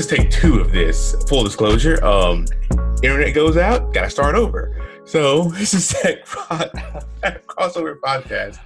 is 0.00 0.06
take 0.06 0.30
two 0.30 0.58
of 0.60 0.72
this. 0.72 1.14
Full 1.28 1.44
disclosure. 1.44 2.02
Um, 2.02 2.46
internet 3.02 3.34
goes 3.34 3.58
out, 3.58 3.92
gotta 3.92 4.08
start 4.08 4.34
over. 4.34 4.74
So 5.04 5.44
this 5.50 5.74
is 5.74 5.88
Tech 5.88 6.24
crossover 7.46 7.96
podcast. 8.00 8.58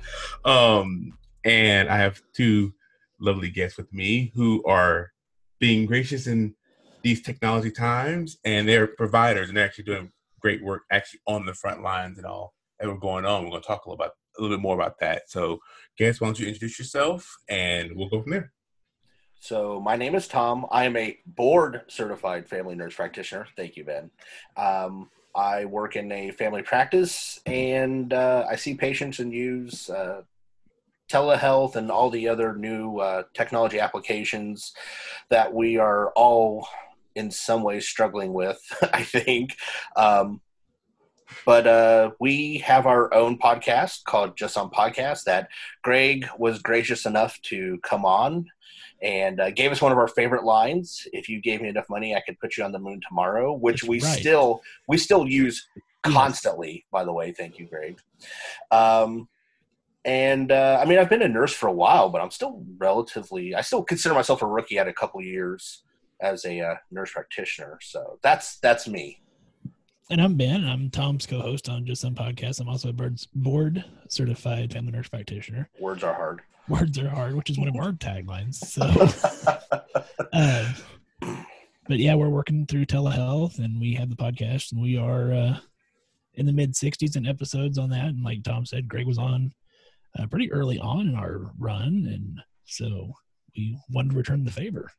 Um, 0.45 1.19
and 1.45 1.89
I 1.89 1.97
have 1.97 2.23
two 2.35 2.73
lovely 3.19 3.51
guests 3.51 3.77
with 3.77 3.93
me 3.93 4.31
who 4.37 4.63
are 4.65 5.11
being 5.59 5.87
gracious 5.87 6.29
in 6.29 6.55
these 7.03 7.21
technology 7.21 7.73
times, 7.73 8.39
and 8.45 8.69
they're 8.69 8.87
providers 8.87 9.49
and 9.49 9.57
they're 9.57 9.67
actually 9.67 9.85
doing 9.85 10.13
great 10.41 10.63
work 10.63 10.83
actually 10.93 11.21
on 11.27 11.47
the 11.47 11.55
front 11.55 11.83
lines 11.83 12.17
and 12.17 12.27
all 12.29 12.55
that 12.79 12.87
were 12.87 12.97
going 12.97 13.25
on. 13.25 13.43
We're 13.43 13.51
going 13.51 13.63
to 13.63 13.67
talk 13.67 13.87
a 13.87 13.91
little 13.91 14.05
about 14.05 14.13
a 14.39 14.43
little 14.43 14.57
bit 14.57 14.63
more 14.63 14.77
about 14.77 15.01
that. 15.01 15.23
So, 15.29 15.59
guys, 15.99 16.21
why 16.21 16.29
don't 16.29 16.39
you 16.39 16.47
introduce 16.47 16.79
yourself, 16.79 17.29
and 17.49 17.91
we'll 17.97 18.09
go 18.09 18.23
from 18.23 18.31
there. 18.31 18.53
So, 19.45 19.79
my 19.79 19.95
name 19.95 20.15
is 20.15 20.27
Tom. 20.27 20.65
I 20.71 20.87
am 20.87 20.97
a 20.97 21.19
board 21.27 21.83
certified 21.89 22.49
family 22.49 22.75
nurse 22.75 22.95
practitioner. 22.95 23.47
Thank 23.59 23.77
you, 23.77 23.85
Ben. 23.85 24.11
Um, 24.57 25.11
I 25.37 25.67
work 25.67 25.97
in 25.97 26.11
a 26.13 26.31
family 26.31 26.63
practice, 26.63 27.39
and 27.45 28.11
uh, 28.15 28.47
I 28.49 28.57
see 28.57 28.73
patients 28.73 29.19
and 29.19 29.35
use 29.35 29.91
uh, 29.91 30.23
telehealth 31.11 31.77
and 31.77 31.91
all 31.91 32.09
the 32.09 32.27
other 32.27 32.57
new 32.57 33.01
uh, 33.01 33.25
technology 33.35 33.79
applications 33.79 34.73
that 35.29 35.53
we 35.53 35.77
are 35.77 36.11
all 36.13 36.67
in 37.15 37.31
some 37.31 37.63
ways 37.63 37.87
struggling 37.87 38.33
with, 38.33 38.63
I 38.95 39.03
think. 39.03 39.57
Um, 39.95 40.41
but 41.45 41.67
uh, 41.67 42.13
we 42.19 42.59
have 42.59 42.87
our 42.87 43.13
own 43.13 43.39
podcast 43.39 44.05
called 44.05 44.39
Just 44.39 44.55
Some 44.55 44.71
Podcast 44.71 45.25
that 45.25 45.49
Greg 45.83 46.27
was 46.39 46.63
gracious 46.63 47.05
enough 47.05 47.39
to 47.43 47.79
come 47.83 48.07
on 48.07 48.47
and 49.05 49.39
uh, 49.39 49.51
gave 49.51 49.71
us 49.71 49.83
one 49.83 49.93
of 49.93 49.99
our 49.99 50.09
favorite 50.09 50.45
lines. 50.45 51.07
If 51.13 51.29
you 51.29 51.41
gave 51.41 51.61
me 51.61 51.69
enough 51.69 51.89
money, 51.91 52.17
I 52.17 52.21
could 52.21 52.41
put 52.41 52.57
you 52.57 52.65
on 52.65 52.73
the 52.73 52.79
moon 52.79 53.01
tomorrow, 53.07 53.53
which 53.53 53.83
That's 53.83 53.89
we 53.89 54.01
right. 54.01 54.19
still 54.19 54.63
we 54.89 54.97
still 54.97 55.29
use 55.29 55.69
constantly. 56.03 56.87
By 56.91 57.05
the 57.05 57.13
way, 57.13 57.33
thank 57.33 57.59
you, 57.59 57.67
Greg. 57.67 58.01
Um, 58.71 59.29
and 60.07 60.51
uh, 60.51 60.79
I 60.81 60.87
mean, 60.87 60.99
I've 60.99 61.11
been 61.11 61.23
a 61.23 61.29
nurse 61.29 61.53
for 61.53 61.67
a 61.67 61.73
while, 61.73 62.09
but 62.09 62.23
I'm 62.23 62.31
still 62.31 62.65
relatively. 62.79 63.55
I 63.55 63.61
still 63.61 63.85
consider 63.85 64.15
myself 64.15 64.43
a 64.43 64.47
rookie 64.47 64.79
at 64.79 64.89
a 64.89 64.93
couple 64.93 65.21
years 65.23 65.83
as 66.21 66.45
a 66.47 66.61
uh, 66.61 66.75
nurse 66.91 67.13
practitioner. 67.13 67.79
So 67.83 68.19
that's 68.23 68.59
that's 68.61 68.89
me. 68.89 69.21
And 70.11 70.21
I'm 70.21 70.37
Ben. 70.37 70.67
I'm 70.67 70.91
Tom's 70.91 71.25
co-host 71.25 71.71
on 71.71 71.87
Just 71.87 72.03
Some 72.03 72.15
Podcast. 72.15 72.61
I'm 72.61 72.69
also 72.69 72.91
a 72.91 72.93
board 72.93 73.19
board 73.35 73.85
certified 74.09 74.71
family 74.71 74.93
nurse 74.93 75.09
practitioner. 75.09 75.71
Words 75.81 76.05
are 76.05 76.13
hard. 76.13 76.43
Words 76.69 76.99
are 76.99 77.09
hard, 77.09 77.35
which 77.35 77.49
is 77.49 77.59
one 77.59 77.69
of 77.69 77.77
our 77.77 77.93
taglines. 77.93 78.57
So, 78.57 78.83
uh, 80.33 80.73
but 81.89 81.99
yeah, 81.99 82.15
we're 82.17 82.29
working 82.29 82.67
through 82.67 82.85
telehealth, 82.85 83.59
and 83.59 83.81
we 83.81 83.95
have 83.95 84.11
the 84.11 84.17
podcast, 84.17 84.73
and 84.73 84.83
we 84.83 84.99
are 84.99 85.33
uh, 85.33 85.59
in 86.35 86.45
the 86.45 86.53
mid 86.53 86.75
60s 86.75 87.17
in 87.17 87.27
episodes 87.27 87.79
on 87.79 87.89
that. 87.89 88.09
And 88.09 88.23
like 88.23 88.43
Tom 88.43 88.67
said, 88.67 88.89
Greg 88.89 89.07
was 89.07 89.19
on 89.19 89.55
uh, 90.19 90.27
pretty 90.27 90.53
early 90.53 90.79
on 90.79 91.09
in 91.09 91.15
our 91.15 91.51
run, 91.59 92.07
and 92.13 92.41
so 92.67 93.15
we 93.57 93.79
wanted 93.89 94.11
to 94.11 94.19
return 94.19 94.45
the 94.45 94.51
favor 94.51 94.91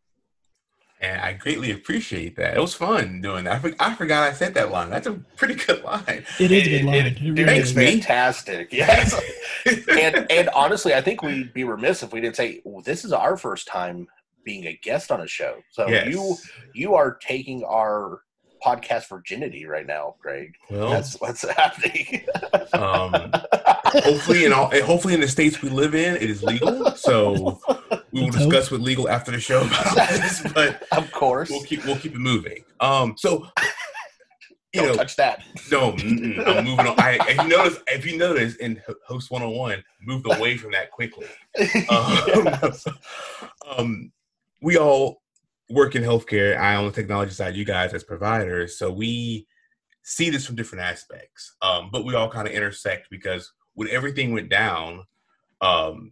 and 1.02 1.22
I 1.22 1.34
greatly 1.34 1.72
appreciate 1.72 2.36
that. 2.38 2.56
It 2.56 2.60
was 2.60 2.74
fun 2.74 3.22
doing 3.22 3.44
that. 3.44 3.56
I, 3.56 3.60
for, 3.60 3.76
I 3.80 3.96
forgot 3.96 4.24
I 4.24 4.34
said 4.34 4.54
that 4.54 4.72
line. 4.72 4.90
That's 4.90 5.08
a 5.08 5.14
pretty 5.36 5.56
good 5.66 5.84
line. 5.84 6.26
It 6.40 6.52
is 6.52 6.68
a 6.68 6.70
good 6.70 6.86
line. 6.86 6.96
It, 6.96 7.22
it, 7.22 7.40
it 7.40 7.46
thanks, 7.46 7.72
fantastic. 7.72 8.70
Yes. 8.76 9.20
and 9.66 10.30
and 10.30 10.50
honestly, 10.50 10.94
I 10.94 11.02
think 11.02 11.22
we'd 11.22 11.54
be 11.54 11.64
remiss 11.64 12.04
if 12.04 12.14
we 12.14 12.22
didn't 12.22 12.36
say 12.36 12.62
well, 12.64 12.82
this 12.82 13.06
is 13.06 13.12
our 13.12 13.38
first 13.38 13.68
time 13.68 14.08
being 14.44 14.68
a 14.68 14.80
guest 14.84 15.12
on 15.12 15.22
a 15.22 15.28
show. 15.28 15.58
So 15.72 15.88
yes. 15.88 16.08
you 16.08 16.36
you 16.74 16.96
are 16.96 17.16
taking 17.16 17.64
our 17.64 18.22
podcast 18.64 19.08
virginity 19.10 19.66
right 19.66 19.86
now, 19.86 20.16
Greg. 20.22 20.56
Well, 20.70 20.90
that's 20.90 21.20
what's 21.22 21.48
happening. 21.50 22.26
um, 22.74 23.32
hopefully, 24.04 24.46
in 24.46 24.54
all, 24.54 24.70
hopefully 24.82 25.14
in 25.14 25.20
the 25.20 25.28
states 25.28 25.62
we 25.62 25.70
live 25.70 25.94
in, 25.94 26.16
it 26.16 26.30
is 26.30 26.44
legal. 26.44 26.92
So 26.92 27.60
we 28.16 28.22
will 28.22 28.32
discuss 28.32 28.72
with 28.72 28.82
legal 28.82 29.10
after 29.10 29.32
the 29.32 29.40
show 29.40 29.62
about 29.62 29.96
this. 29.96 30.42
But 30.54 30.84
of 30.94 31.12
course, 31.12 31.50
we'll 31.50 31.64
keep 31.64 31.86
we'll 31.86 31.98
keep 31.98 32.16
it 32.16 32.20
moving. 32.20 32.64
Um, 32.80 33.16
so 33.18 33.48
you 34.74 34.82
Don't 34.82 34.88
know, 34.88 34.96
touch 34.96 35.18
that. 35.18 35.44
No, 35.70 35.92
I'm 35.92 36.66
moving 36.66 36.88
on. 36.88 37.00
I, 37.00 37.18
if 37.28 37.38
you 37.38 37.50
notice, 37.50 37.80
if 37.88 38.06
you 38.06 38.18
notice 38.18 38.56
in 38.56 38.82
host 39.06 39.32
101, 39.32 39.84
moved 40.02 40.26
away 40.32 40.58
from 40.58 40.72
that 40.72 40.92
quickly. 40.92 41.28
Um, 41.90 43.78
um, 43.78 44.12
we 44.62 44.78
all 44.78 45.22
work 45.70 45.96
in 45.96 46.04
healthcare. 46.04 46.58
I 46.58 46.76
on 46.76 46.86
the 46.86 46.92
technology 46.92 47.32
side, 47.32 47.56
you 47.56 47.66
guys 47.66 47.94
as 47.94 48.04
providers. 48.04 48.78
So 48.78 48.92
we 48.92 49.48
see 50.04 50.30
this 50.30 50.46
from 50.46 50.56
different 50.56 50.84
aspects. 50.84 51.56
Um, 51.62 51.90
but 51.92 52.06
we 52.06 52.16
all 52.16 52.30
kind 52.30 52.48
of 52.48 52.54
intersect 52.54 53.10
because 53.10 53.52
when 53.74 53.90
everything 53.90 54.34
went 54.34 54.50
down, 54.50 55.04
um, 55.62 56.12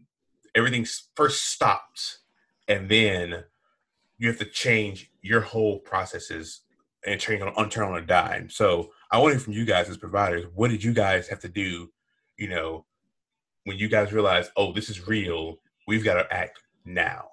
everything 0.56 0.86
first 1.16 1.46
stopped, 1.52 2.20
and 2.68 2.90
then 2.90 3.44
you 4.18 4.28
have 4.28 4.40
to 4.40 4.46
change 4.46 5.12
your 5.22 5.42
whole 5.42 5.80
processes 5.80 6.62
and 7.06 7.20
change 7.20 7.42
on, 7.42 7.50
on 7.56 7.70
turn 7.70 7.90
on 7.90 7.98
a 7.98 8.06
dime. 8.06 8.50
So 8.50 8.92
I 9.12 9.18
want 9.18 9.32
to 9.32 9.38
hear 9.38 9.44
from 9.44 9.54
you 9.54 9.66
guys 9.66 9.90
as 9.90 9.98
providers. 9.98 10.46
What 10.54 10.70
did 10.72 10.84
you 10.84 10.94
guys 10.94 11.28
have 11.28 11.40
to 11.42 11.50
do? 11.50 11.92
You 12.38 12.50
know, 12.50 12.86
when 13.66 13.78
you 13.78 13.90
guys 13.90 14.14
realize, 14.14 14.50
oh, 14.56 14.74
this 14.74 14.90
is 14.90 15.08
real, 15.08 15.60
we've 15.88 16.04
got 16.04 16.16
to 16.16 16.34
act 16.34 16.60
now. 16.86 17.26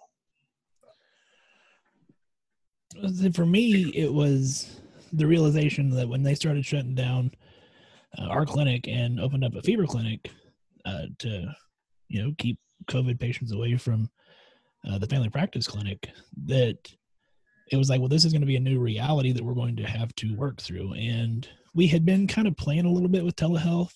For 3.34 3.46
me, 3.46 3.92
it 3.94 4.12
was 4.12 4.80
the 5.12 5.26
realization 5.26 5.90
that 5.90 6.08
when 6.08 6.22
they 6.22 6.34
started 6.34 6.64
shutting 6.64 6.94
down 6.94 7.30
uh, 8.18 8.24
our 8.24 8.44
clinic 8.44 8.88
and 8.88 9.20
opened 9.20 9.44
up 9.44 9.54
a 9.54 9.62
fever 9.62 9.86
clinic 9.86 10.30
uh, 10.84 11.06
to, 11.18 11.54
you 12.08 12.22
know, 12.22 12.32
keep 12.38 12.58
COVID 12.86 13.18
patients 13.18 13.52
away 13.52 13.76
from 13.76 14.10
uh, 14.88 14.98
the 14.98 15.06
family 15.06 15.28
practice 15.28 15.66
clinic, 15.66 16.08
that 16.46 16.78
it 17.70 17.76
was 17.76 17.88
like, 17.88 18.00
well, 18.00 18.08
this 18.08 18.24
is 18.24 18.32
going 18.32 18.40
to 18.40 18.46
be 18.46 18.56
a 18.56 18.60
new 18.60 18.80
reality 18.80 19.32
that 19.32 19.44
we're 19.44 19.54
going 19.54 19.76
to 19.76 19.84
have 19.86 20.14
to 20.16 20.34
work 20.36 20.60
through. 20.60 20.92
And 20.94 21.48
we 21.74 21.86
had 21.86 22.04
been 22.04 22.26
kind 22.26 22.48
of 22.48 22.56
playing 22.56 22.84
a 22.84 22.90
little 22.90 23.08
bit 23.08 23.24
with 23.24 23.36
telehealth, 23.36 23.94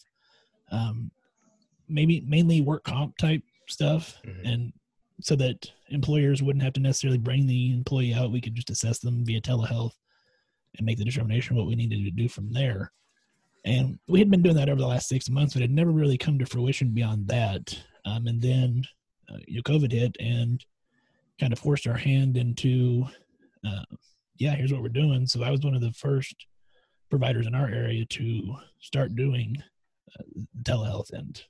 um, 0.70 1.10
maybe 1.88 2.24
mainly 2.26 2.60
work 2.60 2.84
comp 2.84 3.16
type 3.18 3.42
stuff, 3.68 4.16
mm-hmm. 4.24 4.46
and 4.46 4.72
so 5.20 5.36
that 5.36 5.70
employers 5.88 6.42
wouldn't 6.42 6.64
have 6.64 6.72
to 6.74 6.80
necessarily 6.80 7.18
bring 7.18 7.46
the 7.46 7.72
employee 7.72 8.14
out. 8.14 8.32
We 8.32 8.40
could 8.40 8.54
just 8.54 8.70
assess 8.70 8.98
them 8.98 9.24
via 9.24 9.40
telehealth 9.40 9.92
and 10.76 10.84
make 10.84 10.98
the 10.98 11.04
determination 11.04 11.56
what 11.56 11.66
we 11.66 11.76
needed 11.76 12.04
to 12.04 12.10
do 12.10 12.28
from 12.28 12.52
there. 12.52 12.92
And 13.64 13.98
we 14.08 14.18
had 14.18 14.30
been 14.30 14.42
doing 14.42 14.56
that 14.56 14.68
over 14.68 14.80
the 14.80 14.86
last 14.86 15.08
six 15.08 15.30
months, 15.30 15.54
but 15.54 15.62
it 15.62 15.70
never 15.70 15.90
really 15.90 16.18
come 16.18 16.38
to 16.38 16.46
fruition 16.46 16.90
beyond 16.90 17.28
that. 17.28 17.78
Um, 18.04 18.26
and 18.26 18.40
then 18.40 18.84
uh, 19.30 19.38
you 19.46 19.56
know, 19.56 19.62
COVID 19.62 19.92
hit 19.92 20.16
and 20.20 20.64
kind 21.40 21.52
of 21.52 21.58
forced 21.58 21.86
our 21.86 21.96
hand 21.96 22.36
into, 22.36 23.06
uh, 23.66 23.84
yeah, 24.36 24.54
here's 24.54 24.72
what 24.72 24.82
we're 24.82 24.88
doing. 24.88 25.26
So 25.26 25.42
I 25.42 25.50
was 25.50 25.62
one 25.62 25.74
of 25.74 25.80
the 25.80 25.92
first 25.92 26.46
providers 27.10 27.46
in 27.46 27.54
our 27.54 27.68
area 27.68 28.04
to 28.04 28.56
start 28.80 29.14
doing 29.14 29.56
uh, 30.18 30.22
telehealth. 30.62 31.12
And 31.12 31.42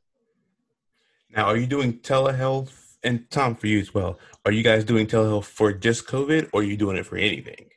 now, 1.34 1.46
are 1.46 1.56
you 1.56 1.66
doing 1.66 1.94
telehealth? 1.94 2.72
And 3.02 3.28
Tom, 3.30 3.54
for 3.54 3.66
you 3.66 3.80
as 3.80 3.92
well, 3.92 4.18
are 4.46 4.52
you 4.52 4.62
guys 4.62 4.84
doing 4.84 5.06
telehealth 5.06 5.44
for 5.44 5.72
just 5.74 6.06
COVID, 6.06 6.50
or 6.52 6.60
are 6.60 6.64
you 6.64 6.76
doing 6.76 6.96
it 6.96 7.04
for 7.04 7.16
anything? 7.16 7.68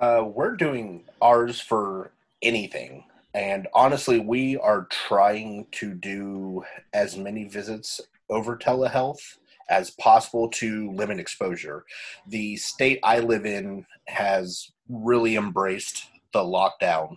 Uh, 0.00 0.24
we're 0.26 0.56
doing 0.56 1.04
ours 1.20 1.60
for 1.60 2.12
anything. 2.40 3.04
And 3.34 3.66
honestly, 3.74 4.20
we 4.20 4.56
are 4.58 4.86
trying 4.90 5.66
to 5.72 5.92
do 5.92 6.62
as 6.92 7.16
many 7.16 7.44
visits 7.44 8.00
over 8.30 8.56
telehealth 8.56 9.38
as 9.68 9.90
possible 9.92 10.48
to 10.50 10.92
limit 10.92 11.18
exposure. 11.18 11.84
The 12.28 12.56
state 12.56 13.00
I 13.02 13.18
live 13.20 13.44
in 13.44 13.86
has 14.06 14.70
really 14.88 15.36
embraced 15.36 16.06
the 16.32 16.40
lockdown. 16.40 17.16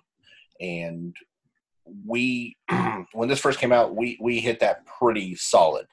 And 0.59 1.15
we 2.05 2.57
when 3.13 3.29
this 3.29 3.39
first 3.39 3.59
came 3.59 3.71
out 3.71 3.95
we 3.95 4.17
we 4.19 4.39
hit 4.39 4.59
that 4.59 4.85
pretty 4.85 5.35
solid. 5.35 5.87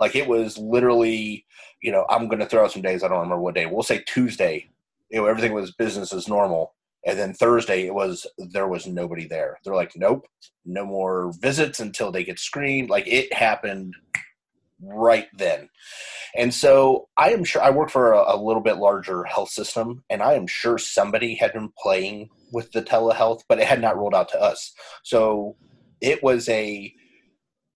Like 0.00 0.16
it 0.16 0.26
was 0.26 0.58
literally 0.58 1.44
you 1.82 1.92
know 1.92 2.06
i'm 2.08 2.26
going 2.26 2.38
to 2.38 2.46
throw 2.46 2.64
out 2.64 2.72
some 2.72 2.82
days 2.82 3.04
i 3.04 3.08
don't 3.08 3.20
remember 3.20 3.40
what 3.40 3.54
day. 3.54 3.66
We'll 3.66 3.82
say 3.82 4.02
tuesday 4.06 4.70
you 5.10 5.20
know 5.20 5.26
everything 5.26 5.52
was 5.52 5.72
business 5.72 6.12
as 6.12 6.28
normal 6.28 6.74
and 7.06 7.18
then 7.18 7.32
Thursday 7.32 7.86
it 7.86 7.94
was 7.94 8.26
there 8.36 8.68
was 8.68 8.86
nobody 8.86 9.26
there. 9.26 9.58
They're 9.64 9.74
like, 9.74 9.92
nope, 9.96 10.26
no 10.64 10.84
more 10.84 11.32
visits 11.40 11.80
until 11.80 12.10
they 12.10 12.24
get 12.24 12.38
screened. 12.38 12.90
Like 12.90 13.06
it 13.06 13.32
happened 13.32 13.94
right 14.82 15.28
then. 15.38 15.68
And 16.34 16.52
so 16.52 17.08
I 17.16 17.30
am 17.30 17.44
sure 17.44 17.62
I 17.62 17.70
work 17.70 17.90
for 17.90 18.12
a, 18.12 18.34
a, 18.34 18.36
little 18.36 18.60
bit 18.60 18.76
larger 18.76 19.24
health 19.24 19.48
system, 19.48 20.04
and 20.10 20.20
I 20.20 20.34
am 20.34 20.46
sure 20.46 20.76
somebody 20.76 21.34
had 21.34 21.52
been 21.52 21.70
playing 21.82 22.28
with 22.52 22.72
the 22.72 22.82
telehealth, 22.82 23.42
but 23.48 23.58
it 23.58 23.66
had 23.66 23.80
not 23.80 23.96
rolled 23.96 24.14
out 24.14 24.28
to 24.30 24.42
us. 24.42 24.74
So 25.02 25.56
it 26.02 26.22
was 26.22 26.48
a 26.48 26.92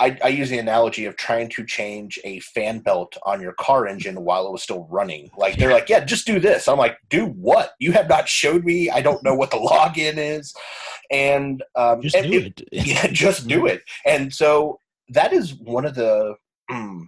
I, 0.01 0.19
I 0.25 0.29
use 0.29 0.49
the 0.49 0.59
analogy 0.59 1.05
of 1.05 1.17
trying 1.17 1.51
to 1.51 1.65
change 1.65 2.19
a 2.25 2.41
fan 2.41 2.79
belt 2.81 3.17
on 3.25 3.41
your 3.41 3.53
car 3.53 3.87
engine 3.87 4.25
while 4.25 4.47
it 4.47 4.53
was 4.53 4.63
still 4.63 4.87
running. 4.91 5.31
Like 5.37 5.57
they're 5.59 5.73
like, 5.73 5.89
yeah, 5.91 6.01
just 6.05 6.27
do 6.27 6.41
this. 6.41 6.67
I'm 6.69 6.79
like, 6.79 6.97
do 7.11 7.27
what? 7.27 7.75
You 7.79 7.93
have 7.93 8.09
not 8.09 8.27
showed 8.29 8.65
me. 8.65 8.89
I 8.91 9.03
don't 9.03 9.23
know 9.23 9.35
what 9.35 9.51
the 9.51 9.59
login 9.59 10.15
is, 10.17 10.55
and 11.11 11.63
um, 11.77 12.01
Just 12.01 12.17
and 12.17 12.31
do 12.33 12.39
it- 12.39 12.61
it. 12.73 12.87
yeah, 12.87 13.07
just 13.09 13.47
do 13.47 13.67
it. 13.67 13.83
And 14.07 14.33
so 14.33 14.81
that 15.11 15.33
is 15.33 15.55
one 15.55 15.85
of 15.85 15.95
the. 15.95 16.35
mm, 16.71 17.03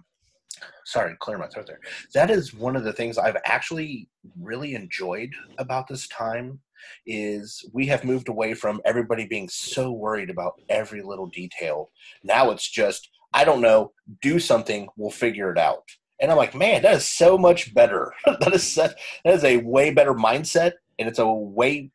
sorry, 0.85 1.15
clear 1.19 1.37
my 1.37 1.47
throat 1.47 1.65
there. 1.67 1.79
That 2.13 2.29
is 2.29 2.53
one 2.53 2.75
of 2.75 2.83
the 2.83 2.93
things 2.93 3.17
I've 3.17 3.37
actually 3.45 4.07
really 4.39 4.75
enjoyed 4.75 5.31
about 5.57 5.87
this 5.87 6.07
time. 6.09 6.59
Is 7.05 7.63
we 7.73 7.87
have 7.87 8.03
moved 8.03 8.29
away 8.29 8.53
from 8.53 8.81
everybody 8.85 9.25
being 9.25 9.49
so 9.49 9.91
worried 9.91 10.29
about 10.29 10.53
every 10.69 11.01
little 11.01 11.27
detail. 11.27 11.91
Now 12.23 12.51
it's 12.51 12.69
just 12.69 13.09
I 13.33 13.45
don't 13.45 13.61
know, 13.61 13.91
do 14.21 14.39
something, 14.39 14.87
we'll 14.95 15.09
figure 15.09 15.51
it 15.51 15.57
out. 15.57 15.83
And 16.21 16.29
I'm 16.29 16.37
like, 16.37 16.53
man, 16.53 16.83
that 16.83 16.95
is 16.95 17.09
so 17.09 17.37
much 17.37 17.73
better. 17.73 18.13
that 18.25 18.53
is 18.53 18.71
such, 18.71 18.91
that 19.25 19.33
is 19.33 19.43
a 19.43 19.57
way 19.57 19.91
better 19.91 20.13
mindset, 20.13 20.73
and 20.99 21.09
it's 21.09 21.19
a 21.19 21.27
way 21.27 21.91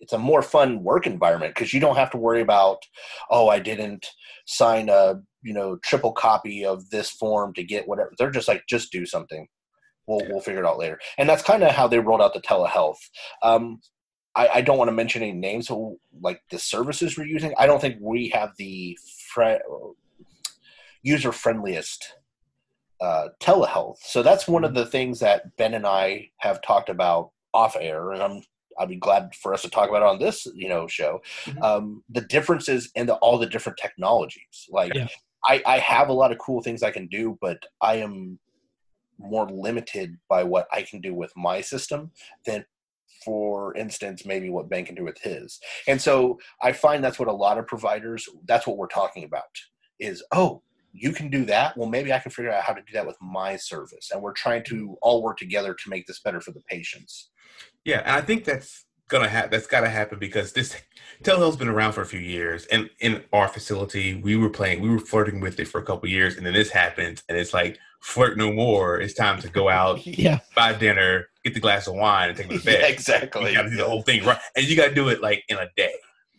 it's 0.00 0.12
a 0.14 0.18
more 0.18 0.42
fun 0.42 0.82
work 0.82 1.06
environment 1.06 1.54
because 1.54 1.72
you 1.72 1.80
don't 1.80 1.96
have 1.96 2.10
to 2.10 2.16
worry 2.16 2.40
about 2.40 2.78
oh 3.30 3.48
i 3.48 3.58
didn't 3.58 4.06
sign 4.46 4.88
a 4.88 5.14
you 5.42 5.52
know 5.52 5.76
triple 5.84 6.12
copy 6.12 6.64
of 6.64 6.88
this 6.90 7.10
form 7.10 7.52
to 7.52 7.62
get 7.62 7.86
whatever 7.86 8.10
they're 8.18 8.30
just 8.30 8.48
like 8.48 8.62
just 8.68 8.90
do 8.90 9.06
something 9.06 9.46
we'll, 10.06 10.26
we'll 10.28 10.40
figure 10.40 10.62
it 10.62 10.66
out 10.66 10.78
later 10.78 10.98
and 11.18 11.28
that's 11.28 11.42
kind 11.42 11.62
of 11.62 11.72
how 11.72 11.86
they 11.86 11.98
rolled 11.98 12.20
out 12.20 12.34
the 12.34 12.40
telehealth 12.40 12.98
um, 13.42 13.80
I, 14.34 14.48
I 14.48 14.60
don't 14.60 14.78
want 14.78 14.88
to 14.88 14.92
mention 14.92 15.22
any 15.22 15.32
names 15.32 15.68
so 15.68 15.98
like 16.20 16.40
the 16.50 16.58
services 16.58 17.16
we're 17.16 17.24
using 17.26 17.54
i 17.58 17.66
don't 17.66 17.80
think 17.80 17.96
we 18.00 18.28
have 18.30 18.50
the 18.58 18.98
fre- 19.32 19.62
user 21.02 21.32
friendliest 21.32 22.14
uh, 23.00 23.28
telehealth 23.40 23.96
so 24.02 24.22
that's 24.22 24.46
one 24.46 24.64
of 24.64 24.74
the 24.74 24.86
things 24.86 25.20
that 25.20 25.56
ben 25.56 25.74
and 25.74 25.86
i 25.86 26.28
have 26.38 26.60
talked 26.62 26.88
about 26.88 27.30
off 27.54 27.76
air 27.78 28.12
and 28.12 28.22
i'm 28.22 28.42
I'd 28.78 28.88
be 28.88 28.96
glad 28.96 29.34
for 29.34 29.52
us 29.52 29.62
to 29.62 29.68
talk 29.68 29.90
about 29.90 30.02
it 30.02 30.08
on 30.08 30.18
this, 30.18 30.46
you 30.54 30.68
know, 30.68 30.86
show. 30.86 31.20
Mhm. 31.44 31.62
Um, 31.62 32.04
the 32.08 32.22
differences 32.22 32.90
in 32.94 33.06
the, 33.06 33.14
all 33.16 33.36
the 33.36 33.46
different 33.46 33.78
technologies. 33.78 34.66
Like, 34.70 34.94
Yeah. 34.94 35.08
I, 35.44 35.62
I 35.66 35.78
have 35.78 36.08
a 36.08 36.14
lot 36.14 36.32
of 36.32 36.38
cool 36.38 36.62
things 36.62 36.82
I 36.82 36.90
can 36.90 37.06
do, 37.06 37.36
but 37.40 37.58
I 37.82 37.96
am 37.96 38.38
more 39.20 39.48
limited 39.48 40.16
by 40.28 40.42
what 40.44 40.66
I 40.72 40.82
can 40.82 41.00
do 41.00 41.14
with 41.14 41.32
my 41.36 41.60
system 41.60 42.10
than, 42.46 42.64
for 43.24 43.74
instance, 43.76 44.24
maybe 44.24 44.50
what 44.50 44.68
Ben 44.68 44.84
can 44.84 44.94
do 44.94 45.04
with 45.04 45.18
his. 45.20 45.60
And 45.86 46.00
so 46.00 46.38
I 46.62 46.72
find 46.72 47.04
that's 47.04 47.18
what 47.18 47.28
a 47.28 47.32
lot 47.32 47.58
of 47.58 47.66
providers. 47.66 48.28
That's 48.46 48.66
what 48.66 48.78
we're 48.78 48.86
talking 48.88 49.24
about. 49.24 49.44
Is 49.98 50.24
oh, 50.32 50.62
you 50.92 51.12
can 51.12 51.28
do 51.30 51.44
that. 51.44 51.76
Well, 51.76 51.88
maybe 51.88 52.12
I 52.12 52.18
can 52.18 52.30
figure 52.30 52.50
out 52.50 52.64
how 52.64 52.72
to 52.72 52.80
do 52.80 52.92
that 52.94 53.06
with 53.06 53.16
my 53.20 53.56
service, 53.56 54.10
and 54.12 54.22
we're 54.22 54.32
trying 54.32 54.64
to 54.64 54.96
all 55.02 55.22
work 55.22 55.36
together 55.36 55.74
to 55.74 55.90
make 55.90 56.06
this 56.06 56.20
better 56.20 56.40
for 56.40 56.52
the 56.52 56.62
patients. 56.68 57.30
Yeah, 57.84 58.02
I 58.04 58.20
think 58.22 58.44
that's 58.44 58.86
gonna 59.10 59.28
happen. 59.28 59.50
That's 59.50 59.66
gotta 59.66 59.88
happen 59.90 60.18
because 60.18 60.52
this 60.52 60.74
telehealth's 61.22 61.56
been 61.56 61.68
around 61.68 61.92
for 61.92 62.00
a 62.00 62.06
few 62.06 62.20
years, 62.20 62.64
and 62.66 62.88
in 63.00 63.22
our 63.32 63.48
facility, 63.48 64.14
we 64.14 64.36
were 64.36 64.48
playing, 64.50 64.80
we 64.80 64.88
were 64.88 64.98
flirting 64.98 65.40
with 65.40 65.60
it 65.60 65.68
for 65.68 65.78
a 65.80 65.84
couple 65.84 66.08
years, 66.08 66.36
and 66.36 66.46
then 66.46 66.54
this 66.54 66.70
happens, 66.70 67.22
and 67.28 67.36
it's 67.36 67.52
like 67.52 67.78
flirt 68.00 68.38
no 68.38 68.50
more. 68.52 68.98
It's 69.00 69.12
time 69.14 69.40
to 69.42 69.48
go 69.48 69.68
out, 69.68 70.06
Yeah. 70.06 70.38
buy 70.56 70.72
dinner, 70.72 71.26
get 71.44 71.52
the 71.54 71.60
glass 71.60 71.86
of 71.86 71.94
wine, 71.94 72.30
and 72.30 72.38
take 72.38 72.50
it 72.50 72.62
to 72.62 72.70
Yeah, 72.70 72.80
bed. 72.80 72.90
exactly. 72.90 73.50
You 73.50 73.56
got 73.56 73.62
to 73.64 73.70
do 73.70 73.76
the 73.76 73.84
whole 73.84 74.02
thing 74.02 74.24
right, 74.24 74.38
and 74.56 74.66
you 74.66 74.76
got 74.76 74.88
to 74.88 74.94
do 74.94 75.08
it 75.08 75.20
like 75.20 75.44
in 75.48 75.58
a 75.58 75.68
day. 75.76 75.92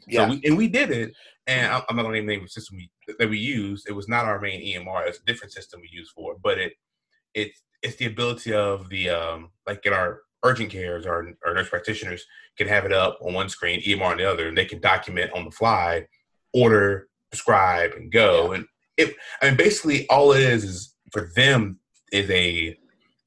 Yeah. 0.07 0.25
So 0.27 0.31
we, 0.33 0.41
and 0.45 0.57
we 0.57 0.67
did 0.67 0.89
it, 0.89 1.13
and 1.47 1.67
I'm 1.71 1.95
not 1.95 2.03
gonna 2.03 2.13
name 2.13 2.25
the 2.25 2.33
name 2.33 2.39
of 2.41 2.45
the 2.47 2.51
system 2.51 2.77
we, 2.77 2.89
that 3.19 3.29
we 3.29 3.37
used. 3.37 3.87
It 3.87 3.93
was 3.93 4.07
not 4.09 4.25
our 4.25 4.39
main 4.41 4.59
EMR. 4.61 5.07
It's 5.07 5.19
a 5.19 5.25
different 5.25 5.53
system 5.53 5.79
we 5.81 5.89
use 5.91 6.09
for, 6.09 6.33
it, 6.33 6.39
but 6.41 6.57
it 6.57 6.73
it's 7.33 7.61
it's 7.83 7.95
the 7.97 8.05
ability 8.07 8.53
of 8.53 8.89
the 8.89 9.09
um 9.09 9.49
like 9.67 9.85
in 9.85 9.93
our 9.93 10.21
urgent 10.43 10.69
cares, 10.71 11.05
or, 11.05 11.33
our 11.45 11.53
nurse 11.53 11.69
practitioners 11.69 12.25
can 12.57 12.67
have 12.67 12.85
it 12.85 12.91
up 12.91 13.17
on 13.21 13.33
one 13.33 13.49
screen, 13.49 13.81
EMR 13.81 14.01
on 14.11 14.17
the 14.17 14.29
other, 14.29 14.47
and 14.47 14.57
they 14.57 14.65
can 14.65 14.79
document 14.81 15.31
on 15.33 15.45
the 15.45 15.51
fly, 15.51 16.07
order, 16.53 17.07
prescribe, 17.29 17.91
and 17.93 18.11
go. 18.11 18.51
And 18.53 18.65
it, 18.97 19.15
I 19.41 19.47
mean, 19.47 19.57
basically, 19.57 20.07
all 20.09 20.31
it 20.33 20.41
is 20.41 20.63
is 20.63 20.95
for 21.11 21.29
them 21.35 21.79
is 22.11 22.29
a 22.29 22.77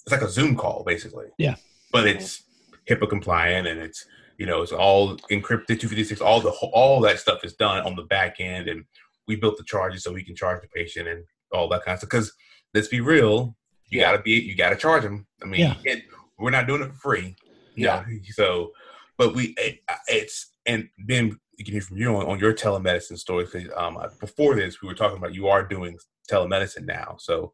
it's 0.07 0.13
like 0.13 0.23
a 0.23 0.29
Zoom 0.29 0.57
call, 0.57 0.85
basically. 0.85 1.27
Yeah. 1.39 1.57
But 1.93 2.07
it's 2.07 2.43
HIPAA 2.89 3.09
compliant 3.09 3.67
and 3.67 3.81
it's 3.81 4.05
you 4.37 4.45
know 4.47 4.61
it's 4.63 4.73
all 4.73 5.17
encrypted 5.31 5.81
256 5.81 6.21
all 6.21 6.41
the 6.41 6.51
all 6.51 7.01
that 7.01 7.19
stuff 7.19 7.45
is 7.45 7.55
done 7.55 7.85
on 7.87 7.95
the 7.97 8.03
back 8.03 8.37
end 8.41 8.69
and 8.69 8.85
we 9.27 9.37
built 9.37 9.57
the 9.57 9.65
charges 9.65 10.03
so 10.03 10.13
we 10.13 10.25
can 10.25 10.35
charge 10.37 10.61
the 10.61 10.69
patient 10.69 11.09
and 11.09 11.25
all 11.53 11.69
that 11.69 11.85
kind 11.85 11.95
of 11.95 12.01
stuff 12.01 12.11
because 12.11 12.33
let's 12.75 12.89
be 12.89 13.01
real 13.01 13.57
you 13.89 14.01
Yeah. 14.01 14.11
gotta 14.11 14.23
be 14.23 14.33
you 14.33 14.57
gotta 14.57 14.77
charge 14.77 15.05
them 15.05 15.27
i 15.43 15.47
mean 15.47 15.61
Yeah. 15.61 15.95
We're 16.39 16.51
not 16.51 16.67
doing 16.67 16.83
it 16.83 16.89
for 16.93 16.99
free 16.99 17.37
Yeah. 17.77 18.05
know? 18.09 18.19
so 18.33 18.73
but 19.19 19.35
we 19.35 19.55
it, 19.59 19.81
it's 20.09 20.53
and 20.67 20.89
then 21.07 21.39
you 21.59 21.65
can 21.65 21.73
hear 21.73 21.81
from 21.83 21.97
you 21.99 22.15
on, 22.17 22.27
on 22.27 22.39
your 22.39 22.53
telemedicine 22.53 23.19
story 23.19 23.47
'cause, 23.47 23.65
um 23.77 23.99
before 24.21 24.55
this 24.57 24.81
we 24.83 24.89
were 24.89 24.95
talking 24.95 25.19
about 25.19 25.35
you 25.35 25.47
are 25.49 25.63
doing 25.67 25.97
telemedicine 26.31 26.85
now 26.87 27.17
so 27.19 27.53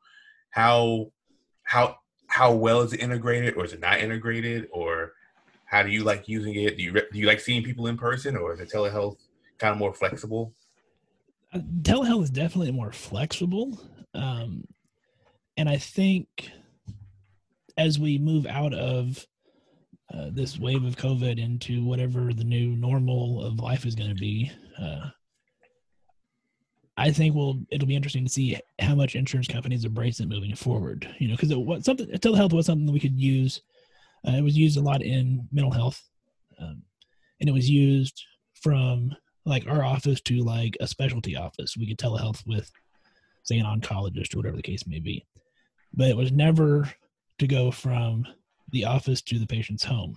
how 0.51 1.11
how 1.65 1.97
how 2.29 2.53
well 2.55 2.81
is 2.83 2.93
it 2.93 3.01
integrated 3.01 3.55
or 3.57 3.65
is 3.65 3.73
it 3.73 3.81
not 3.81 4.01
integrated 4.01 4.69
or 4.73 5.13
how 5.65 5.83
do 5.83 5.91
you 5.91 6.03
like 6.05 6.29
using 6.29 6.55
it 6.55 6.77
do 6.77 6.83
you 6.83 6.93
do 6.93 7.19
you 7.19 7.27
like 7.27 7.41
seeing 7.41 7.63
people 7.63 7.87
in 7.89 7.97
person 7.97 8.37
or 8.37 8.53
is 8.55 8.61
it 8.61 8.71
telehealth 8.71 9.17
kind 9.59 9.73
of 9.73 9.79
more 9.79 9.93
flexible 9.93 10.55
Uh, 11.53 11.59
telehealth 11.83 12.23
is 12.23 12.31
definitely 12.31 12.71
more 12.73 12.93
flexible 12.93 13.79
um, 14.15 14.65
and 15.57 15.69
i 15.69 15.77
think 15.77 16.29
as 17.81 17.99
we 17.99 18.19
move 18.19 18.47
out 18.47 18.75
of 18.75 19.27
uh, 20.15 20.29
this 20.33 20.59
wave 20.59 20.85
of 20.85 20.97
covid 20.97 21.39
into 21.39 21.85
whatever 21.85 22.33
the 22.33 22.45
new 22.45 22.77
normal 22.77 23.45
of 23.45 23.61
life 23.61 23.85
is 23.85 23.95
going 23.95 24.11
to 24.11 24.21
be 24.21 24.51
uh, 24.81 25.09
i 26.97 27.11
think 27.11 27.35
we'll 27.35 27.61
it'll 27.71 27.89
be 27.89 27.97
interesting 27.97 28.25
to 28.25 28.31
see 28.31 28.57
how 28.81 28.95
much 28.95 29.15
insurance 29.15 29.49
companies 29.49 29.85
embrace 29.85 30.21
it 30.21 30.29
moving 30.29 30.55
forward 30.55 31.09
you 31.19 31.29
know 31.29 31.35
because 31.35 31.55
was 31.55 31.85
something 31.85 32.07
telehealth 32.09 32.53
was 32.53 32.67
something 32.67 32.87
that 32.87 32.93
we 32.93 33.01
could 33.01 33.19
use 33.19 33.63
uh, 34.29 34.33
it 34.33 34.43
was 34.43 34.57
used 34.57 34.77
a 34.77 34.81
lot 34.81 35.03
in 35.03 35.47
mental 35.53 35.73
health 35.73 36.03
um, 36.61 36.83
and 37.41 37.49
it 37.49 37.53
was 37.53 37.69
used 37.69 38.23
from 38.55 39.15
like 39.45 39.67
our 39.67 39.85
office 39.85 40.21
to 40.23 40.43
like 40.43 40.77
a 40.81 40.87
specialty 40.87 41.37
office. 41.37 41.77
We 41.77 41.87
could 41.87 41.99
telehealth 41.99 42.47
with, 42.47 42.71
say, 43.43 43.59
an 43.59 43.67
oncologist 43.67 44.35
or 44.35 44.39
whatever 44.39 44.57
the 44.57 44.63
case 44.63 44.87
may 44.87 45.01
be. 45.01 45.27
But 45.93 46.09
it 46.09 46.17
was 46.17 46.31
never 46.31 46.89
to 47.41 47.47
go 47.47 47.71
from 47.71 48.25
the 48.71 48.85
office 48.85 49.21
to 49.23 49.39
the 49.39 49.47
patient's 49.47 49.85
home. 49.85 50.17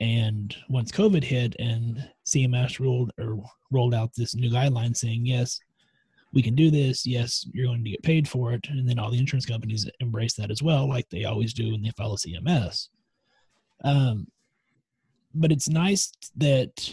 And 0.00 0.54
once 0.68 0.92
COVID 0.92 1.24
hit 1.24 1.56
and 1.58 2.08
CMS 2.26 2.78
ruled 2.78 3.12
or 3.18 3.42
rolled 3.70 3.94
out 3.94 4.14
this 4.14 4.34
new 4.34 4.50
guideline 4.50 4.96
saying, 4.96 5.24
yes, 5.24 5.58
we 6.32 6.42
can 6.42 6.54
do 6.54 6.70
this. 6.70 7.06
Yes, 7.06 7.46
you're 7.52 7.66
going 7.66 7.82
to 7.84 7.90
get 7.90 8.02
paid 8.02 8.28
for 8.28 8.52
it. 8.52 8.66
And 8.68 8.88
then 8.88 8.98
all 8.98 9.10
the 9.10 9.18
insurance 9.18 9.46
companies 9.46 9.88
embrace 10.00 10.34
that 10.34 10.50
as 10.50 10.62
well, 10.62 10.88
like 10.88 11.08
they 11.08 11.24
always 11.24 11.54
do 11.54 11.72
when 11.72 11.82
they 11.82 11.92
follow 11.96 12.16
CMS. 12.16 12.88
Um, 13.82 14.26
but 15.34 15.50
it's 15.50 15.68
nice 15.68 16.12
that 16.36 16.92